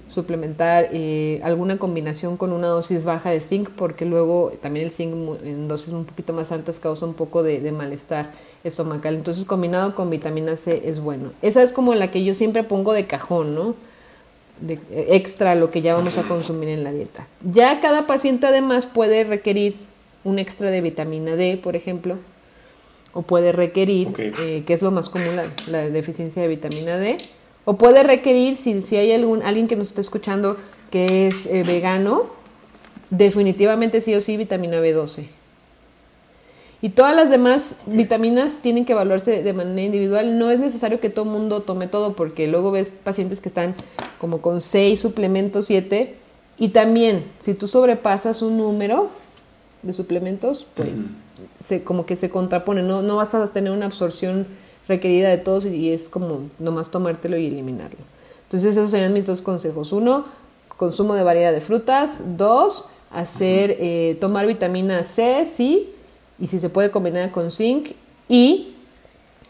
suplementar 0.09 0.89
eh, 0.91 1.41
alguna 1.45 1.79
combinación 1.79 2.37
con 2.37 2.53
una 2.53 2.67
dosis 2.67 3.05
baja 3.05 3.31
de 3.31 3.41
zinc 3.41 3.71
porque 3.71 4.05
luego 4.05 4.53
también 4.61 4.87
el 4.87 4.93
zinc 4.93 5.15
en 5.45 5.69
dosis 5.69 5.93
un 5.93 6.05
poquito 6.05 6.33
más 6.33 6.51
altas 6.51 6.81
causa 6.81 7.07
un 7.07 7.15
poco 7.15 7.45
de, 7.45 7.61
de 7.61 7.71
malestar 7.71 8.33
estomacal. 8.65 9.15
Entonces 9.15 9.45
combinado 9.45 9.95
con 9.95 10.11
vitamina 10.11 10.57
C 10.57 10.83
es 10.85 10.99
bueno. 10.99 11.31
Esa 11.41 11.63
es 11.63 11.73
como 11.73 11.95
la 11.95 12.11
que 12.11 12.25
yo 12.25 12.35
siempre 12.35 12.65
pongo 12.65 12.93
de 12.93 13.07
cajón, 13.07 13.55
¿no? 13.55 13.75
De 14.61 14.79
extra 14.93 15.55
lo 15.55 15.71
que 15.71 15.83
ya 15.83 15.95
vamos 15.95 16.19
a 16.19 16.23
consumir 16.25 16.69
en 16.69 16.85
la 16.85 16.93
dieta. 16.93 17.27
Ya 17.43 17.81
cada 17.81 18.07
paciente 18.07 18.47
además 18.47 18.87
puede 18.87 19.25
requerir 19.25 19.77
un 20.25 20.39
extra 20.39 20.71
de 20.71 20.81
vitamina 20.81 21.37
D, 21.37 21.59
por 21.63 21.77
ejemplo, 21.77 22.19
o 23.13 23.23
puede 23.23 23.53
requerir, 23.53 24.09
eh, 24.19 24.63
que 24.67 24.73
es 24.73 24.83
lo 24.83 24.91
más 24.91 25.09
común, 25.09 25.29
la, 25.67 25.89
deficiencia 25.89 26.43
de 26.43 26.49
vitamina 26.49 26.97
D, 26.97 27.19
o 27.65 27.77
puede 27.77 28.03
requerir, 28.03 28.57
si, 28.57 28.83
si 28.83 28.97
hay 28.97 29.13
algún, 29.13 29.43
alguien 29.43 29.69
que 29.69 29.77
nos 29.77 29.89
está 29.89 30.01
escuchando 30.01 30.57
que 30.91 31.29
es 31.29 31.47
eh, 31.47 31.63
vegano, 31.65 32.27
definitivamente 33.11 34.01
sí 34.01 34.15
o 34.15 34.21
sí 34.21 34.37
vitamina 34.37 34.81
B12. 34.81 35.25
Y 36.83 36.91
todas 36.91 37.15
las 37.15 37.29
demás 37.29 37.75
vitaminas 37.87 38.63
tienen 38.63 38.87
que 38.87 38.93
evaluarse 38.93 39.43
de 39.43 39.53
manera 39.53 39.83
individual. 39.83 40.39
No 40.39 40.51
es 40.51 40.61
necesario 40.61 40.99
que 40.99 41.11
todo 41.11 41.27
el 41.27 41.31
mundo 41.31 41.61
tome 41.63 41.89
todo, 41.89 42.15
porque 42.15 42.47
luego 42.47 42.71
ves 42.71 42.91
pacientes 43.05 43.41
que 43.41 43.51
están 43.51 43.75
como 44.21 44.41
con 44.41 44.61
6 44.61 45.01
suplementos, 45.01 45.67
7. 45.67 46.17
Y 46.59 46.69
también, 46.69 47.25
si 47.41 47.55
tú 47.55 47.69
sobrepasas 47.69 48.43
un 48.43 48.59
número 48.59 49.09
de 49.83 49.93
suplementos, 49.93 50.67
pues 50.75 51.01
se, 51.65 51.83
como 51.83 52.05
que 52.07 52.17
se 52.17 52.31
contrapone. 52.31 52.83
No, 52.83 53.03
no 53.03 53.17
vas 53.17 53.35
a 53.35 53.47
tener 53.49 53.73
una 53.73 53.87
absorción 53.87 54.47
requerida 54.89 55.31
de 55.31 55.39
todos 55.39 55.65
y 55.65 55.91
es 55.91 56.09
como 56.09 56.43
nomás 56.59 56.91
tomártelo 56.91 57.39
y 57.39 57.47
eliminarlo. 57.47 58.01
Entonces, 58.45 58.77
esos 58.77 58.91
serían 58.91 59.13
mis 59.13 59.27
dos 59.27 59.43
consejos. 59.43 59.93
Uno, 59.93 60.25
consumo 60.77 61.15
de 61.15 61.23
variedad 61.23 61.53
de 61.53 61.61
frutas. 61.61 62.21
Dos, 62.37 62.87
hacer, 63.11 63.77
eh, 63.81 64.19
tomar 64.21 64.47
vitamina 64.47 65.05
C, 65.05 65.47
sí 65.47 65.95
y 66.41 66.47
si 66.47 66.59
se 66.59 66.71
puede 66.71 66.91
combinar 66.91 67.31
con 67.31 67.51
zinc 67.51 67.91
y 68.29 68.75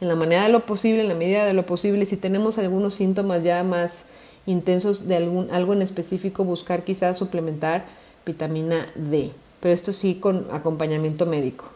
en 0.00 0.08
la 0.08 0.16
manera 0.16 0.44
de 0.44 0.48
lo 0.48 0.60
posible, 0.60 1.02
en 1.02 1.08
la 1.08 1.14
medida 1.14 1.44
de 1.46 1.54
lo 1.54 1.64
posible, 1.64 2.04
si 2.06 2.16
tenemos 2.16 2.58
algunos 2.58 2.94
síntomas 2.94 3.44
ya 3.44 3.62
más 3.62 4.06
intensos 4.50 5.06
de 5.06 5.16
algún, 5.16 5.50
algo 5.50 5.72
en 5.72 5.82
específico, 5.82 6.44
buscar 6.44 6.84
quizás 6.84 7.18
suplementar 7.18 7.84
vitamina 8.26 8.86
D, 8.94 9.30
pero 9.60 9.74
esto 9.74 9.92
sí 9.92 10.16
con 10.16 10.46
acompañamiento 10.50 11.26
médico. 11.26 11.66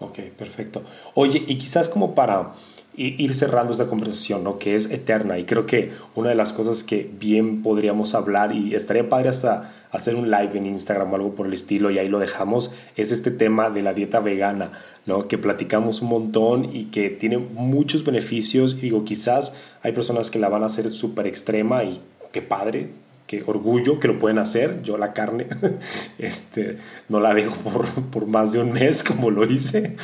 Ok, 0.00 0.20
perfecto. 0.36 0.82
Oye, 1.14 1.44
y 1.46 1.58
quizás 1.58 1.88
como 1.88 2.14
para 2.14 2.54
ir 2.96 3.32
cerrando 3.34 3.70
esta 3.70 3.86
conversación, 3.86 4.42
¿no? 4.42 4.58
Que 4.58 4.74
es 4.74 4.90
eterna 4.90 5.38
y 5.38 5.44
creo 5.44 5.66
que 5.66 5.92
una 6.16 6.30
de 6.30 6.34
las 6.34 6.52
cosas 6.52 6.82
que 6.82 7.08
bien 7.18 7.62
podríamos 7.62 8.14
hablar 8.14 8.52
y 8.52 8.74
estaría 8.74 9.08
padre 9.08 9.28
hasta 9.28 9.72
hacer 9.92 10.16
un 10.16 10.30
live 10.30 10.50
en 10.54 10.66
Instagram 10.66 11.12
o 11.12 11.16
algo 11.16 11.34
por 11.34 11.46
el 11.46 11.52
estilo 11.52 11.92
y 11.92 11.98
ahí 11.98 12.08
lo 12.08 12.18
dejamos, 12.18 12.74
es 12.96 13.12
este 13.12 13.30
tema 13.30 13.70
de 13.70 13.82
la 13.82 13.94
dieta 13.94 14.18
vegana, 14.18 14.72
¿no? 15.06 15.28
Que 15.28 15.38
platicamos 15.38 16.02
un 16.02 16.08
montón 16.08 16.74
y 16.74 16.86
que 16.86 17.08
tiene 17.08 17.38
muchos 17.38 18.04
beneficios. 18.04 18.80
digo, 18.80 19.04
quizás 19.04 19.54
hay 19.82 19.92
personas 19.92 20.30
que 20.30 20.40
la 20.40 20.48
van 20.48 20.64
a 20.64 20.66
hacer 20.66 20.90
súper 20.90 21.28
extrema 21.28 21.84
y 21.84 22.00
qué 22.32 22.42
padre, 22.42 22.90
qué 23.28 23.44
orgullo 23.46 24.00
que 24.00 24.08
lo 24.08 24.18
pueden 24.18 24.38
hacer. 24.38 24.82
Yo 24.82 24.98
la 24.98 25.12
carne 25.12 25.46
este, 26.18 26.78
no 27.08 27.20
la 27.20 27.32
dejo 27.32 27.54
por, 27.58 27.86
por 28.10 28.26
más 28.26 28.50
de 28.50 28.60
un 28.60 28.72
mes 28.72 29.04
como 29.04 29.30
lo 29.30 29.44
hice, 29.44 29.94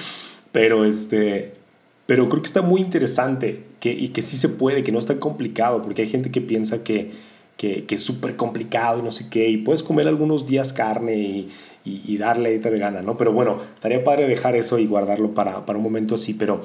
pero 0.53 0.85
este 0.85 1.64
pero 2.07 2.29
creo 2.29 2.43
que 2.43 2.47
está 2.47 2.63
muy 2.63 2.81
interesante 2.81 3.65
que, 3.81 3.93
y 3.93 4.09
que 4.09 4.23
sí 4.23 4.37
se 4.37 4.49
puede, 4.49 4.85
que 4.85 4.93
no 4.93 4.99
es 4.99 5.07
tan 5.07 5.19
complicado, 5.19 5.83
porque 5.83 6.03
hay 6.03 6.09
gente 6.09 6.31
que 6.31 6.41
piensa 6.41 6.85
que, 6.85 7.13
que, 7.57 7.87
es 7.89 8.01
súper 8.01 8.37
complicado 8.37 8.99
y 8.99 9.03
no 9.03 9.13
sé 9.13 9.29
qué, 9.31 9.49
y 9.49 9.59
puedes 9.59 9.83
comer 9.83 10.09
algunos 10.09 10.47
días 10.47 10.73
carne 10.73 11.17
y, 11.17 11.51
y, 11.85 12.17
darle 12.19 12.51
dieta 12.51 12.71
vegana, 12.71 13.03
¿no? 13.03 13.17
Pero 13.17 13.33
bueno, 13.33 13.59
estaría 13.75 14.05
padre 14.05 14.27
dejar 14.27 14.57
eso 14.57 14.79
y 14.79 14.87
guardarlo 14.87 15.33
para, 15.35 15.65
para 15.65 15.79
un 15.79 15.85
momento 15.85 16.15
así, 16.15 16.35
pero 16.35 16.63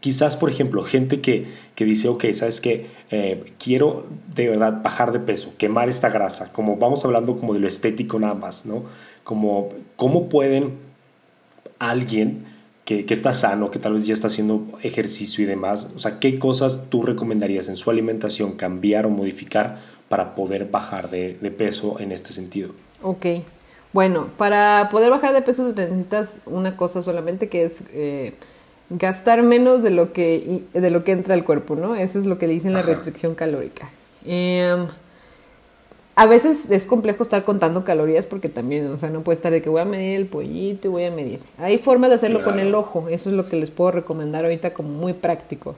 quizás, 0.00 0.36
por 0.36 0.50
ejemplo, 0.50 0.82
gente 0.82 1.20
que, 1.20 1.46
que 1.74 1.84
dice, 1.84 2.08
ok, 2.08 2.24
¿sabes 2.32 2.60
qué? 2.60 2.86
Eh, 3.10 3.44
quiero 3.62 4.06
de 4.34 4.48
verdad 4.48 4.82
bajar 4.82 5.12
de 5.12 5.20
peso, 5.20 5.52
quemar 5.58 5.88
esta 5.88 6.08
grasa, 6.08 6.52
como 6.52 6.76
vamos 6.76 7.04
hablando 7.04 7.36
como 7.36 7.54
de 7.54 7.60
lo 7.60 7.68
estético 7.68 8.18
nada 8.18 8.34
más, 8.34 8.66
¿no? 8.66 8.84
Como, 9.24 9.68
¿cómo 9.96 10.28
pueden 10.28 10.78
alguien 11.78 12.49
que, 13.06 13.14
está 13.14 13.32
sano, 13.32 13.70
que 13.70 13.78
tal 13.78 13.94
vez 13.94 14.06
ya 14.06 14.14
está 14.14 14.26
haciendo 14.26 14.66
ejercicio 14.82 15.44
y 15.44 15.46
demás, 15.46 15.90
o 15.94 15.98
sea, 16.00 16.18
¿qué 16.18 16.38
cosas 16.38 16.86
tú 16.88 17.02
recomendarías 17.02 17.68
en 17.68 17.76
su 17.76 17.88
alimentación 17.88 18.52
cambiar 18.52 19.06
o 19.06 19.10
modificar 19.10 19.78
para 20.08 20.34
poder 20.34 20.66
bajar 20.66 21.08
de, 21.08 21.34
peso 21.56 22.00
en 22.00 22.10
este 22.10 22.32
sentido? 22.32 22.70
Ok, 23.02 23.26
bueno, 23.92 24.28
para 24.36 24.88
poder 24.90 25.10
bajar 25.10 25.32
de 25.34 25.42
peso 25.42 25.72
necesitas 25.72 26.40
una 26.46 26.76
cosa 26.76 27.00
solamente 27.02 27.48
que 27.48 27.64
es 27.64 27.84
eh, 27.92 28.34
gastar 28.88 29.44
menos 29.44 29.84
de 29.84 29.90
lo, 29.90 30.12
que, 30.12 30.62
de 30.72 30.90
lo 30.90 31.04
que 31.04 31.12
entra 31.12 31.34
al 31.34 31.44
cuerpo, 31.44 31.76
¿no? 31.76 31.94
Eso 31.94 32.18
es 32.18 32.26
lo 32.26 32.38
que 32.38 32.48
dicen 32.48 32.72
la 32.72 32.82
restricción 32.82 33.36
calórica. 33.36 33.88
Eh, 34.24 34.86
a 36.20 36.26
veces 36.26 36.70
es 36.70 36.84
complejo 36.84 37.22
estar 37.22 37.44
contando 37.44 37.82
calorías 37.82 38.26
porque 38.26 38.50
también, 38.50 38.92
o 38.92 38.98
sea, 38.98 39.08
no 39.08 39.22
puede 39.22 39.36
estar 39.36 39.50
de 39.50 39.62
que 39.62 39.70
voy 39.70 39.80
a 39.80 39.86
medir 39.86 40.16
el 40.16 40.26
pollito 40.26 40.88
y 40.88 40.90
voy 40.90 41.04
a 41.04 41.10
medir. 41.10 41.40
Hay 41.56 41.78
formas 41.78 42.10
de 42.10 42.16
hacerlo 42.16 42.44
con 42.44 42.58
el 42.58 42.74
ojo, 42.74 43.08
eso 43.08 43.30
es 43.30 43.36
lo 43.36 43.48
que 43.48 43.56
les 43.56 43.70
puedo 43.70 43.90
recomendar 43.90 44.44
ahorita 44.44 44.74
como 44.74 44.90
muy 44.90 45.14
práctico. 45.14 45.76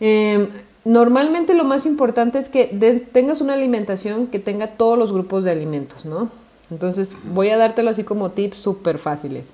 Em, 0.00 0.48
normalmente 0.86 1.52
lo 1.52 1.64
más 1.64 1.84
importante 1.84 2.38
es 2.38 2.48
que 2.48 2.68
tengas 3.12 3.42
una 3.42 3.52
alimentación 3.52 4.28
que 4.28 4.38
tenga 4.38 4.78
todos 4.78 4.98
los 4.98 5.12
grupos 5.12 5.44
de 5.44 5.50
alimentos, 5.50 6.06
¿no? 6.06 6.30
Entonces 6.70 7.14
voy 7.24 7.50
a 7.50 7.58
dártelo 7.58 7.90
así 7.90 8.02
como 8.02 8.30
tips 8.30 8.56
súper 8.56 8.96
fáciles. 8.96 9.48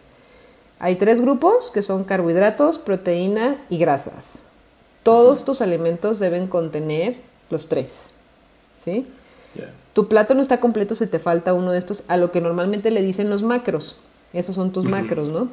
Hay 0.79 0.95
tres 0.95 1.21
grupos 1.21 1.73
que 1.73 1.83
son 1.83 2.05
carbohidratos, 2.05 2.79
proteína 2.79 3.57
y 3.69 3.79
grasas. 3.79 4.39
Todos 5.03 5.45
tus 5.45 5.61
alimentos 5.61 6.21
deben 6.21 6.47
contener 6.47 7.17
los 7.51 7.69
tres. 7.69 8.11
¿Sí? 8.77 9.09
Tu 9.97 10.09
plato 10.09 10.35
no 10.35 10.43
está 10.43 10.61
completo 10.61 10.95
si 10.95 11.07
te 11.07 11.19
falta 11.19 11.55
uno 11.55 11.73
de 11.73 11.79
estos, 11.79 12.05
a 12.07 12.19
lo 12.19 12.31
que 12.31 12.43
normalmente 12.43 12.91
le 12.91 13.01
dicen 13.01 13.31
los 13.31 13.43
macros. 13.43 13.97
Esos 14.35 14.55
son 14.55 14.71
tus 14.71 14.85
macros, 14.85 15.31
¿no? 15.31 15.49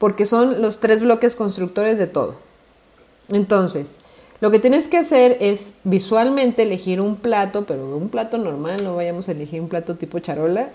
Porque 0.00 0.26
son 0.26 0.60
los 0.60 0.80
tres 0.80 1.00
bloques 1.00 1.36
constructores 1.36 1.96
de 1.96 2.08
todo. 2.08 2.34
Entonces, 3.28 3.98
lo 4.40 4.50
que 4.50 4.58
tienes 4.58 4.88
que 4.88 4.96
hacer 4.96 5.36
es 5.38 5.66
visualmente 5.84 6.64
elegir 6.64 7.00
un 7.00 7.14
plato, 7.14 7.66
pero 7.66 7.96
un 7.96 8.08
plato 8.08 8.36
normal, 8.36 8.82
no 8.82 8.96
vayamos 8.96 9.28
a 9.28 9.30
elegir 9.30 9.60
un 9.60 9.68
plato 9.68 9.94
tipo 9.94 10.18
charola, 10.18 10.70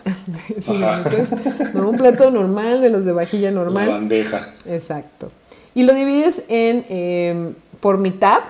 no, 1.74 1.90
un 1.90 1.98
plato 1.98 2.32
normal, 2.32 2.80
de 2.80 2.90
los 2.90 3.04
de 3.04 3.12
vajilla 3.12 3.52
normal. 3.52 3.90
Una 3.90 3.98
bandeja. 3.98 4.54
Exacto. 4.66 5.30
Y 5.74 5.84
lo 5.84 5.94
divides 5.94 6.42
en 6.48 6.86
em, 6.88 7.56
por 7.82 7.98
mitad, 7.98 8.44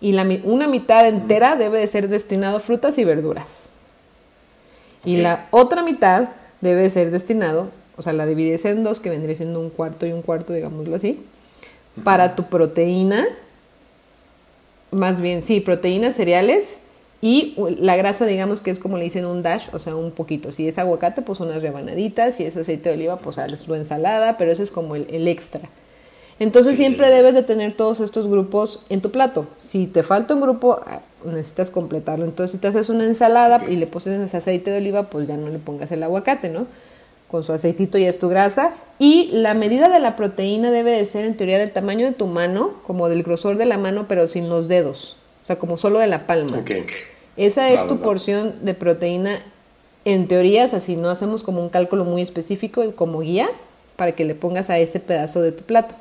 y 0.00 0.12
la, 0.12 0.26
una 0.44 0.66
mitad 0.66 1.06
entera 1.06 1.56
debe 1.56 1.78
de 1.78 1.86
ser 1.86 2.08
destinado 2.08 2.56
a 2.56 2.60
frutas 2.60 2.96
y 2.98 3.04
verduras. 3.04 3.68
Y 5.04 5.18
la 5.18 5.46
otra 5.50 5.82
mitad 5.82 6.30
debe 6.60 6.82
de 6.82 6.90
ser 6.90 7.10
destinado, 7.10 7.70
o 7.96 8.02
sea, 8.02 8.12
la 8.12 8.26
divides 8.26 8.64
en 8.64 8.84
dos, 8.84 9.00
que 9.00 9.10
vendría 9.10 9.34
siendo 9.34 9.60
un 9.60 9.70
cuarto 9.70 10.06
y 10.06 10.12
un 10.12 10.22
cuarto, 10.22 10.52
digámoslo 10.52 10.94
así, 10.94 11.22
para 12.04 12.36
tu 12.36 12.44
proteína, 12.44 13.26
más 14.90 15.20
bien, 15.20 15.42
sí, 15.42 15.60
proteínas, 15.60 16.16
cereales 16.16 16.80
y 17.22 17.54
la 17.78 17.96
grasa, 17.96 18.24
digamos 18.24 18.60
que 18.62 18.70
es 18.70 18.78
como 18.78 18.96
le 18.96 19.04
dicen 19.04 19.26
un 19.26 19.42
dash, 19.42 19.68
o 19.72 19.78
sea, 19.78 19.94
un 19.94 20.12
poquito. 20.12 20.50
Si 20.50 20.66
es 20.66 20.78
aguacate, 20.78 21.22
pues 21.22 21.40
unas 21.40 21.62
rebanaditas, 21.62 22.36
si 22.36 22.44
es 22.44 22.56
aceite 22.56 22.88
de 22.88 22.94
oliva, 22.94 23.18
pues 23.18 23.36
tu 23.64 23.74
ensalada, 23.74 24.38
pero 24.38 24.50
eso 24.50 24.62
es 24.62 24.70
como 24.70 24.96
el 24.96 25.28
extra. 25.28 25.68
Entonces 26.40 26.78
siempre 26.78 27.10
debes 27.10 27.34
de 27.34 27.42
tener 27.42 27.74
todos 27.74 28.00
estos 28.00 28.26
grupos 28.26 28.84
en 28.88 29.02
tu 29.02 29.10
plato. 29.12 29.46
Si 29.58 29.86
te 29.86 30.02
falta 30.02 30.34
un 30.34 30.40
grupo, 30.40 30.80
ah, 30.86 31.00
necesitas 31.24 31.70
completarlo. 31.70 32.24
Entonces 32.24 32.52
si 32.52 32.58
te 32.58 32.66
haces 32.66 32.88
una 32.88 33.04
ensalada 33.04 33.62
y 33.68 33.76
le 33.76 33.86
pones 33.86 34.06
ese 34.06 34.38
aceite 34.38 34.70
de 34.70 34.78
oliva, 34.78 35.10
pues 35.10 35.28
ya 35.28 35.36
no 35.36 35.50
le 35.50 35.58
pongas 35.58 35.92
el 35.92 36.02
aguacate, 36.02 36.48
¿no? 36.48 36.66
Con 37.30 37.44
su 37.44 37.52
aceitito 37.52 37.98
ya 37.98 38.08
es 38.08 38.18
tu 38.18 38.30
grasa. 38.30 38.72
Y 38.98 39.28
la 39.32 39.52
medida 39.52 39.90
de 39.90 40.00
la 40.00 40.16
proteína 40.16 40.70
debe 40.70 40.92
de 40.92 41.04
ser 41.04 41.26
en 41.26 41.36
teoría 41.36 41.58
del 41.58 41.72
tamaño 41.72 42.06
de 42.06 42.12
tu 42.12 42.26
mano, 42.26 42.70
como 42.86 43.10
del 43.10 43.22
grosor 43.22 43.58
de 43.58 43.66
la 43.66 43.76
mano, 43.76 44.06
pero 44.08 44.26
sin 44.26 44.48
los 44.48 44.66
dedos. 44.66 45.18
O 45.44 45.46
sea, 45.46 45.58
como 45.58 45.76
solo 45.76 45.98
de 45.98 46.06
la 46.06 46.26
palma. 46.26 46.64
Esa 47.36 47.68
es 47.68 47.86
tu 47.86 47.98
porción 47.98 48.64
de 48.64 48.72
proteína 48.72 49.40
en 50.06 50.26
teoría, 50.26 50.64
o 50.64 50.68
sea, 50.68 50.80
si 50.80 50.96
no 50.96 51.10
hacemos 51.10 51.42
como 51.42 51.62
un 51.62 51.68
cálculo 51.68 52.04
muy 52.04 52.22
específico 52.22 52.82
como 52.96 53.20
guía 53.20 53.50
para 53.96 54.12
que 54.12 54.24
le 54.24 54.34
pongas 54.34 54.70
a 54.70 54.78
ese 54.78 55.00
pedazo 55.00 55.42
de 55.42 55.52
tu 55.52 55.64
plato. 55.64 55.94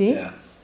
¿Sí? 0.00 0.16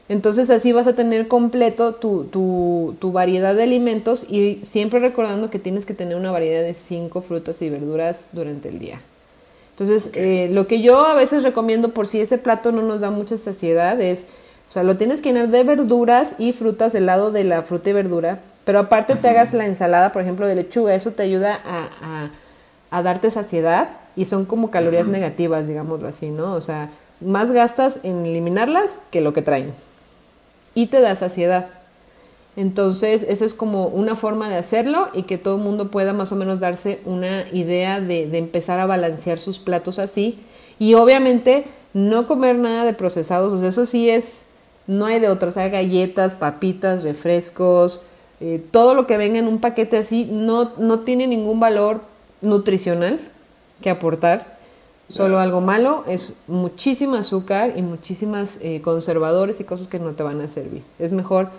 Entonces 0.08 0.48
así 0.50 0.72
vas 0.72 0.86
a 0.86 0.94
tener 0.94 1.28
completo 1.28 1.96
tu, 1.96 2.24
tu, 2.24 3.12
variedad 3.12 3.54
de 3.54 3.64
alimentos 3.64 4.24
y 4.30 4.60
siempre 4.64 5.00
recordando 5.00 5.50
que 5.50 5.58
tienes 5.58 5.84
que 5.84 5.94
tener 5.94 6.16
una 6.16 6.30
variedad 6.30 6.62
de 6.62 6.74
cinco 6.74 7.20
frutas 7.20 7.60
y 7.60 7.68
verduras 7.68 8.28
durante 8.32 8.68
el 8.68 8.78
día. 8.78 9.00
Entonces, 9.70 10.10
eh, 10.14 10.48
lo 10.52 10.66
que 10.66 10.80
yo 10.80 11.04
a 11.04 11.14
veces 11.14 11.42
recomiendo 11.42 11.92
por 11.92 12.06
si 12.06 12.20
ese 12.20 12.38
plato 12.38 12.72
no 12.72 12.82
nos 12.82 13.00
da 13.00 13.10
mucha 13.10 13.36
saciedad 13.36 14.00
es, 14.00 14.26
o 14.68 14.72
sea, 14.72 14.84
lo 14.84 14.96
tienes 14.96 15.20
que 15.20 15.32
llenar 15.32 15.48
de 15.48 15.64
verduras 15.64 16.34
y 16.38 16.52
frutas 16.52 16.92
del 16.94 17.06
lado 17.06 17.30
de 17.30 17.44
la 17.44 17.62
fruta 17.62 17.90
y 17.90 17.92
verdura, 17.92 18.40
pero 18.64 18.78
aparte 18.78 19.16
te 19.16 19.28
hagas 19.28 19.52
la 19.52 19.66
ensalada, 19.66 20.12
por 20.12 20.22
ejemplo, 20.22 20.46
de 20.46 20.54
lechuga, 20.54 20.94
eso 20.94 21.12
te 21.12 21.24
ayuda 21.24 21.60
a, 21.64 22.30
a, 22.90 23.02
darte 23.02 23.30
saciedad 23.30 23.90
y 24.14 24.24
son 24.24 24.46
como 24.46 24.70
calorías 24.70 25.06
negativas, 25.06 25.68
digámoslo 25.68 26.08
así, 26.08 26.30
¿no? 26.30 26.54
O 26.54 26.60
sea, 26.60 26.88
más 27.20 27.50
gastas 27.50 28.00
en 28.02 28.26
eliminarlas 28.26 28.98
que 29.10 29.20
lo 29.20 29.32
que 29.32 29.42
traen. 29.42 29.72
Y 30.74 30.86
te 30.86 31.00
da 31.00 31.14
saciedad. 31.14 31.68
Entonces, 32.56 33.24
esa 33.28 33.44
es 33.44 33.54
como 33.54 33.86
una 33.86 34.16
forma 34.16 34.48
de 34.48 34.56
hacerlo 34.56 35.08
y 35.12 35.24
que 35.24 35.38
todo 35.38 35.56
el 35.56 35.62
mundo 35.62 35.90
pueda 35.90 36.12
más 36.12 36.32
o 36.32 36.36
menos 36.36 36.60
darse 36.60 37.00
una 37.04 37.48
idea 37.52 38.00
de, 38.00 38.26
de, 38.26 38.38
empezar 38.38 38.80
a 38.80 38.86
balancear 38.86 39.38
sus 39.38 39.58
platos 39.58 39.98
así. 39.98 40.38
Y 40.78 40.94
obviamente 40.94 41.64
no 41.92 42.26
comer 42.26 42.56
nada 42.56 42.84
de 42.84 42.94
procesados, 42.94 43.52
o 43.52 43.58
sea, 43.58 43.68
eso 43.68 43.86
sí 43.86 44.08
es, 44.08 44.42
no 44.86 45.06
hay 45.06 45.18
de 45.18 45.28
otras, 45.28 45.56
hay 45.56 45.70
galletas, 45.70 46.34
papitas, 46.34 47.02
refrescos, 47.02 48.02
eh, 48.40 48.62
todo 48.70 48.94
lo 48.94 49.06
que 49.06 49.16
venga 49.16 49.38
en 49.38 49.48
un 49.48 49.60
paquete 49.60 49.96
así 49.96 50.28
no, 50.30 50.72
no 50.76 51.00
tiene 51.00 51.26
ningún 51.26 51.58
valor 51.58 52.02
nutricional 52.42 53.18
que 53.80 53.88
aportar 53.88 54.55
Solo 55.08 55.38
algo 55.38 55.60
malo 55.60 56.04
es 56.08 56.34
muchísimo 56.48 57.14
azúcar 57.14 57.74
y 57.76 57.82
muchísimas 57.82 58.58
eh, 58.60 58.80
conservadores 58.82 59.60
y 59.60 59.64
cosas 59.64 59.86
que 59.86 60.00
no 60.00 60.12
te 60.12 60.24
van 60.24 60.40
a 60.40 60.48
servir. 60.48 60.82
Es 60.98 61.12
mejor 61.12 61.50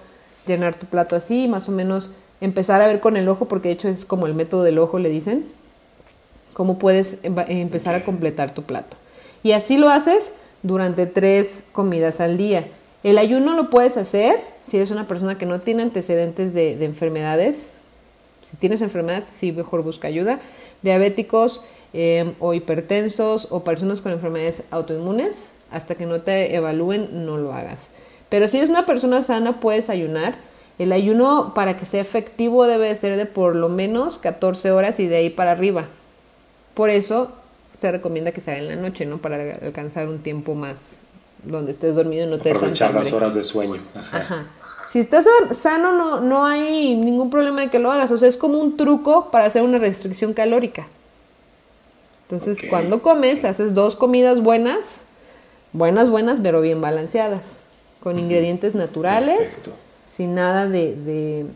llenar 0.45 0.75
tu 0.75 0.85
plato 0.85 1.15
así, 1.15 1.47
más 1.47 1.69
o 1.69 1.71
menos 1.71 2.09
empezar 2.41 2.81
a 2.81 2.87
ver 2.87 2.99
con 2.99 3.15
el 3.15 3.29
ojo, 3.29 3.45
porque 3.45 3.69
de 3.69 3.75
hecho 3.75 3.87
es 3.87 4.03
como 4.03 4.27
el 4.27 4.33
método 4.33 4.63
del 4.63 4.79
ojo, 4.79 4.99
le 4.99 5.09
dicen, 5.09 5.45
cómo 6.53 6.77
puedes 6.77 7.19
empezar 7.23 7.95
a 7.95 8.03
completar 8.03 8.53
tu 8.53 8.63
plato. 8.63 8.97
Y 9.43 9.53
así 9.53 9.77
lo 9.77 9.89
haces 9.89 10.31
durante 10.61 11.05
tres 11.05 11.63
comidas 11.71 12.19
al 12.19 12.37
día. 12.37 12.67
El 13.03 13.17
ayuno 13.17 13.53
lo 13.55 13.69
puedes 13.69 13.95
hacer 13.95 14.41
si 14.65 14.75
eres 14.77 14.91
una 14.91 15.07
persona 15.07 15.35
que 15.35 15.45
no 15.45 15.61
tiene 15.61 15.83
antecedentes 15.83 16.53
de, 16.53 16.75
de 16.75 16.85
enfermedades. 16.85 17.67
Si 18.43 18.57
tienes 18.57 18.81
enfermedad, 18.81 19.23
sí, 19.29 19.51
mejor 19.53 19.83
busca 19.83 20.07
ayuda. 20.07 20.39
Diabéticos, 20.81 21.61
Em, 21.93 22.33
o 22.39 22.53
hipertensos 22.53 23.47
o 23.49 23.63
personas 23.63 24.01
con 24.01 24.11
enfermedades 24.11 24.63
autoinmunes, 24.71 25.51
hasta 25.71 25.95
que 25.95 26.05
no 26.05 26.21
te 26.21 26.55
evalúen, 26.55 27.25
no 27.25 27.37
lo 27.37 27.53
hagas. 27.53 27.87
Pero 28.29 28.47
si 28.47 28.57
eres 28.57 28.69
una 28.69 28.85
persona 28.85 29.23
sana, 29.23 29.59
puedes 29.59 29.89
ayunar. 29.89 30.35
El 30.79 30.91
ayuno 30.91 31.53
para 31.55 31.77
que 31.77 31.85
sea 31.85 32.01
efectivo 32.01 32.65
debe 32.67 32.93
ser 32.95 33.15
de 33.15 33.25
por 33.25 33.55
lo 33.55 33.69
menos 33.69 34.17
14 34.19 34.71
horas 34.71 34.99
y 34.99 35.07
de 35.07 35.15
ahí 35.15 35.29
para 35.29 35.51
arriba. 35.51 35.85
Por 36.73 36.89
eso 36.89 37.31
se 37.75 37.91
recomienda 37.91 38.31
que 38.31 38.41
se 38.41 38.51
haga 38.51 38.59
en 38.59 38.67
la 38.67 38.75
noche, 38.75 39.05
¿no? 39.05 39.17
Para 39.17 39.55
alcanzar 39.55 40.07
un 40.07 40.19
tiempo 40.19 40.55
más 40.55 40.99
donde 41.43 41.71
estés 41.71 41.95
dormido 41.95 42.27
y 42.27 42.29
no 42.29 42.39
te 42.39 42.51
Aprovechar 42.51 42.93
las 42.93 43.11
horas 43.13 43.33
de 43.33 43.43
sueño. 43.43 43.79
Si 44.89 44.99
estás 44.99 45.25
sano, 45.51 45.93
no, 45.95 46.21
no 46.21 46.45
hay 46.45 46.95
ningún 46.95 47.29
problema 47.29 47.61
de 47.61 47.69
que 47.69 47.79
lo 47.79 47.91
hagas. 47.91 48.11
O 48.11 48.17
sea, 48.17 48.27
es 48.27 48.37
como 48.37 48.59
un 48.59 48.77
truco 48.77 49.31
para 49.31 49.45
hacer 49.45 49.61
una 49.61 49.77
restricción 49.77 50.33
calórica. 50.33 50.87
Entonces, 52.29 52.59
cuando 52.69 53.01
comes, 53.01 53.45
haces 53.45 53.73
dos 53.73 53.95
comidas 53.95 54.41
buenas, 54.41 54.79
buenas, 55.71 56.09
buenas, 56.09 56.41
pero 56.43 56.59
bien 56.59 56.81
balanceadas, 56.81 57.59
con 58.01 58.19
ingredientes 58.19 58.75
naturales, 58.75 59.55
sin 60.09 60.35
nada 60.35 60.67
de, 60.67 61.47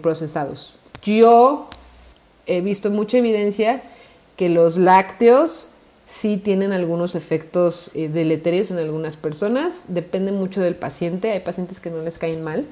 procesados. 0.00 0.76
Yo 1.02 1.66
he 2.46 2.62
visto 2.62 2.90
mucha 2.90 3.18
evidencia 3.18 3.82
que 4.36 4.48
los 4.48 4.78
lácteos 4.78 5.72
sí 6.06 6.38
tienen 6.38 6.72
algunos 6.72 7.14
efectos 7.14 7.90
eh, 7.94 8.08
deleterios 8.08 8.70
en 8.70 8.78
algunas 8.78 9.18
personas, 9.18 9.84
depende 9.88 10.32
mucho 10.32 10.62
del 10.62 10.76
paciente, 10.76 11.32
hay 11.32 11.40
pacientes 11.40 11.80
que 11.80 11.90
no 11.90 12.02
les 12.02 12.18
caen 12.18 12.42
mal, 12.42 12.64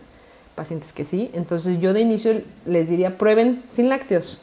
pacientes 0.55 0.95
que 0.95 1.05
sí, 1.05 1.31
entonces 1.35 1.81
yo 1.81 1.93
de 1.93 2.01
inicio 2.01 2.41
les 2.65 2.89
diría 2.89 3.19
prueben 3.19 3.63
sin 3.73 3.91
lácteos, 3.91 4.41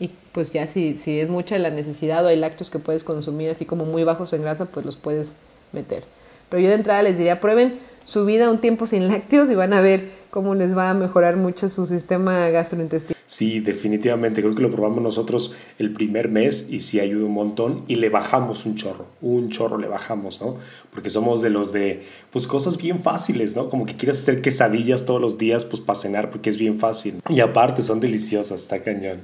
y 0.00 0.10
pues 0.32 0.52
ya 0.52 0.66
si, 0.66 0.96
si 0.96 1.20
es 1.20 1.28
mucha 1.28 1.58
la 1.58 1.70
necesidad 1.70 2.24
o 2.24 2.28
hay 2.28 2.36
lácteos 2.36 2.70
que 2.70 2.78
puedes 2.78 3.04
consumir 3.04 3.50
así 3.50 3.64
como 3.64 3.84
muy 3.84 4.04
bajos 4.04 4.32
en 4.32 4.42
grasa, 4.42 4.66
pues 4.66 4.86
los 4.86 4.96
puedes 4.96 5.32
meter. 5.72 6.04
Pero 6.48 6.62
yo 6.62 6.68
de 6.68 6.76
entrada 6.76 7.02
les 7.02 7.18
diría, 7.18 7.40
prueben 7.40 7.78
su 8.04 8.24
vida 8.24 8.50
un 8.50 8.58
tiempo 8.58 8.86
sin 8.86 9.08
lácteos 9.08 9.50
y 9.50 9.54
van 9.54 9.72
a 9.74 9.80
ver 9.80 10.10
cómo 10.30 10.54
les 10.54 10.76
va 10.76 10.90
a 10.90 10.94
mejorar 10.94 11.36
mucho 11.36 11.68
su 11.68 11.86
sistema 11.86 12.48
gastrointestinal. 12.48 13.18
Sí, 13.26 13.60
definitivamente. 13.60 14.40
Creo 14.40 14.54
que 14.54 14.62
lo 14.62 14.70
probamos 14.70 15.02
nosotros 15.02 15.54
el 15.78 15.92
primer 15.92 16.30
mes 16.30 16.68
y 16.70 16.80
sí 16.80 16.98
ayuda 16.98 17.26
un 17.26 17.34
montón 17.34 17.84
y 17.86 17.96
le 17.96 18.08
bajamos 18.08 18.64
un 18.64 18.76
chorro, 18.76 19.04
un 19.20 19.50
chorro 19.50 19.76
le 19.76 19.86
bajamos, 19.86 20.40
¿no? 20.40 20.56
Porque 20.98 21.10
somos 21.10 21.42
de 21.42 21.48
los 21.48 21.72
de, 21.72 22.02
pues 22.32 22.48
cosas 22.48 22.76
bien 22.76 23.00
fáciles, 23.00 23.54
¿no? 23.54 23.70
Como 23.70 23.86
que 23.86 23.94
quieres 23.94 24.18
hacer 24.20 24.42
quesadillas 24.42 25.06
todos 25.06 25.20
los 25.20 25.38
días, 25.38 25.64
pues 25.64 25.80
para 25.80 25.96
cenar 25.96 26.28
porque 26.28 26.50
es 26.50 26.58
bien 26.58 26.76
fácil. 26.76 27.20
Y 27.28 27.38
aparte 27.38 27.82
son 27.82 28.00
deliciosas, 28.00 28.62
está 28.62 28.82
cañón. 28.82 29.20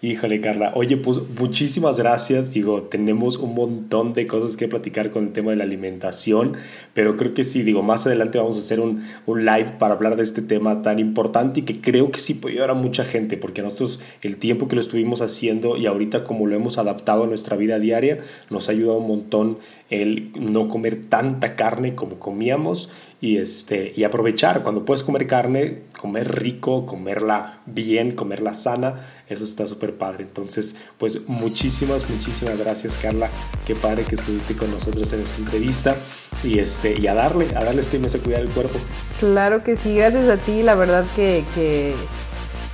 Híjole, 0.00 0.40
Carla. 0.40 0.72
Oye, 0.76 0.96
pues 0.96 1.18
muchísimas 1.38 1.98
gracias. 1.98 2.54
Digo, 2.54 2.84
tenemos 2.84 3.36
un 3.36 3.54
montón 3.54 4.14
de 4.14 4.26
cosas 4.26 4.56
que 4.56 4.66
platicar 4.66 5.10
con 5.10 5.24
el 5.24 5.32
tema 5.34 5.50
de 5.50 5.58
la 5.58 5.64
alimentación, 5.64 6.54
pero 6.94 7.18
creo 7.18 7.34
que 7.34 7.44
sí, 7.44 7.62
digo, 7.64 7.82
más 7.82 8.06
adelante 8.06 8.38
vamos 8.38 8.56
a 8.56 8.60
hacer 8.60 8.80
un, 8.80 9.02
un 9.26 9.44
live 9.44 9.74
para 9.78 9.92
hablar 9.92 10.16
de 10.16 10.22
este 10.22 10.40
tema 10.40 10.80
tan 10.80 11.00
importante 11.00 11.60
y 11.60 11.64
que 11.64 11.82
creo 11.82 12.10
que 12.10 12.18
sí 12.18 12.32
puede 12.32 12.54
ayudar 12.54 12.70
a 12.70 12.74
mucha 12.74 13.04
gente 13.04 13.36
porque 13.36 13.60
nosotros 13.60 14.00
el 14.22 14.38
tiempo 14.38 14.68
que 14.68 14.76
lo 14.76 14.80
estuvimos 14.80 15.20
haciendo 15.20 15.76
y 15.76 15.84
ahorita 15.84 16.24
como 16.24 16.46
lo 16.46 16.56
hemos 16.56 16.78
adaptado 16.78 17.24
a 17.24 17.26
nuestra 17.26 17.58
vida 17.58 17.78
diaria, 17.78 18.20
nos 18.48 18.70
ha 18.70 18.72
ayudado 18.72 18.96
un 18.96 19.06
montón 19.06 19.58
el 19.90 20.30
no 20.38 20.68
comer 20.68 21.08
tanta 21.08 21.56
carne 21.56 21.94
como 21.94 22.18
comíamos 22.18 22.88
y, 23.20 23.36
este, 23.36 23.92
y 23.94 24.04
aprovechar. 24.04 24.62
Cuando 24.62 24.84
puedes 24.84 25.02
comer 25.02 25.26
carne, 25.26 25.82
comer 25.98 26.40
rico, 26.40 26.86
comerla 26.86 27.60
bien, 27.66 28.12
comerla 28.12 28.54
sana, 28.54 29.06
eso 29.28 29.44
está 29.44 29.66
súper 29.66 29.96
padre. 29.98 30.22
Entonces, 30.22 30.76
pues 30.96 31.28
muchísimas, 31.28 32.08
muchísimas 32.08 32.58
gracias 32.58 32.98
Carla. 33.02 33.28
Qué 33.66 33.74
padre 33.74 34.04
que 34.04 34.14
estuviste 34.14 34.56
con 34.56 34.70
nosotros 34.70 35.12
en 35.12 35.20
esta 35.20 35.38
entrevista 35.38 35.96
y, 36.44 36.60
este, 36.60 36.98
y 36.98 37.06
a 37.08 37.14
darle, 37.14 37.48
a 37.56 37.64
darle 37.64 37.80
este 37.80 37.98
mes 37.98 38.14
a 38.14 38.20
cuidar 38.20 38.40
el 38.40 38.50
cuerpo. 38.50 38.78
Claro 39.18 39.62
que 39.64 39.76
sí, 39.76 39.96
gracias 39.96 40.28
a 40.28 40.36
ti. 40.36 40.62
La 40.62 40.76
verdad 40.76 41.04
que, 41.16 41.44
que 41.54 41.94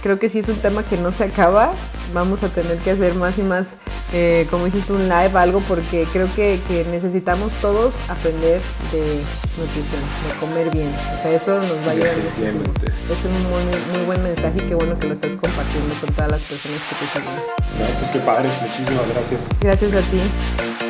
creo 0.03 0.19
que 0.19 0.29
sí 0.29 0.39
es 0.39 0.49
un 0.49 0.57
tema 0.57 0.85
que 0.85 0.97
no 0.99 1.11
se 1.11 1.25
acaba. 1.25 1.73
Vamos 2.15 2.43
a 2.43 2.49
tener 2.49 2.79
que 2.79 2.93
hacer 2.93 3.15
más 3.15 3.39
y 3.39 3.43
más, 3.43 3.67
eh, 4.13 4.47
como 4.51 4.67
hiciste 4.67 4.93
un 4.93 5.09
live, 5.09 5.33
algo, 5.35 5.61
porque 5.61 6.07
creo 6.13 6.29
que, 6.35 6.61
que, 6.69 6.85
necesitamos 6.85 7.53
todos 7.61 7.95
aprender 8.09 8.61
de 8.93 9.21
nutrición, 9.59 10.03
de 10.27 10.35
comer 10.41 10.71
bien. 10.71 10.95
O 11.15 11.23
sea, 11.23 11.33
eso 11.33 11.59
nos 11.59 11.79
va 11.87 11.89
a 11.89 11.91
ayudar 11.91 12.15
muchísimo. 12.17 12.73
Es 13.11 13.25
un 13.25 13.33
muy, 13.51 13.97
muy 13.97 14.07
buen 14.07 14.23
mensaje 14.23 14.59
y 14.59 14.69
qué 14.69 14.75
bueno 14.75 14.99
que 14.99 15.07
lo 15.07 15.13
estás 15.13 15.33
compartiendo 15.33 15.95
con 16.01 16.15
todas 16.15 16.31
las 16.31 16.43
personas 16.43 16.81
que 16.89 16.95
te 16.95 17.21
siguen. 17.21 17.99
Pues 17.99 18.11
qué 18.11 18.19
padre, 18.21 18.49
muchísimas 18.63 19.09
gracias. 19.13 19.49
Gracias 19.61 19.93
a 19.93 20.01
ti. 20.11 20.86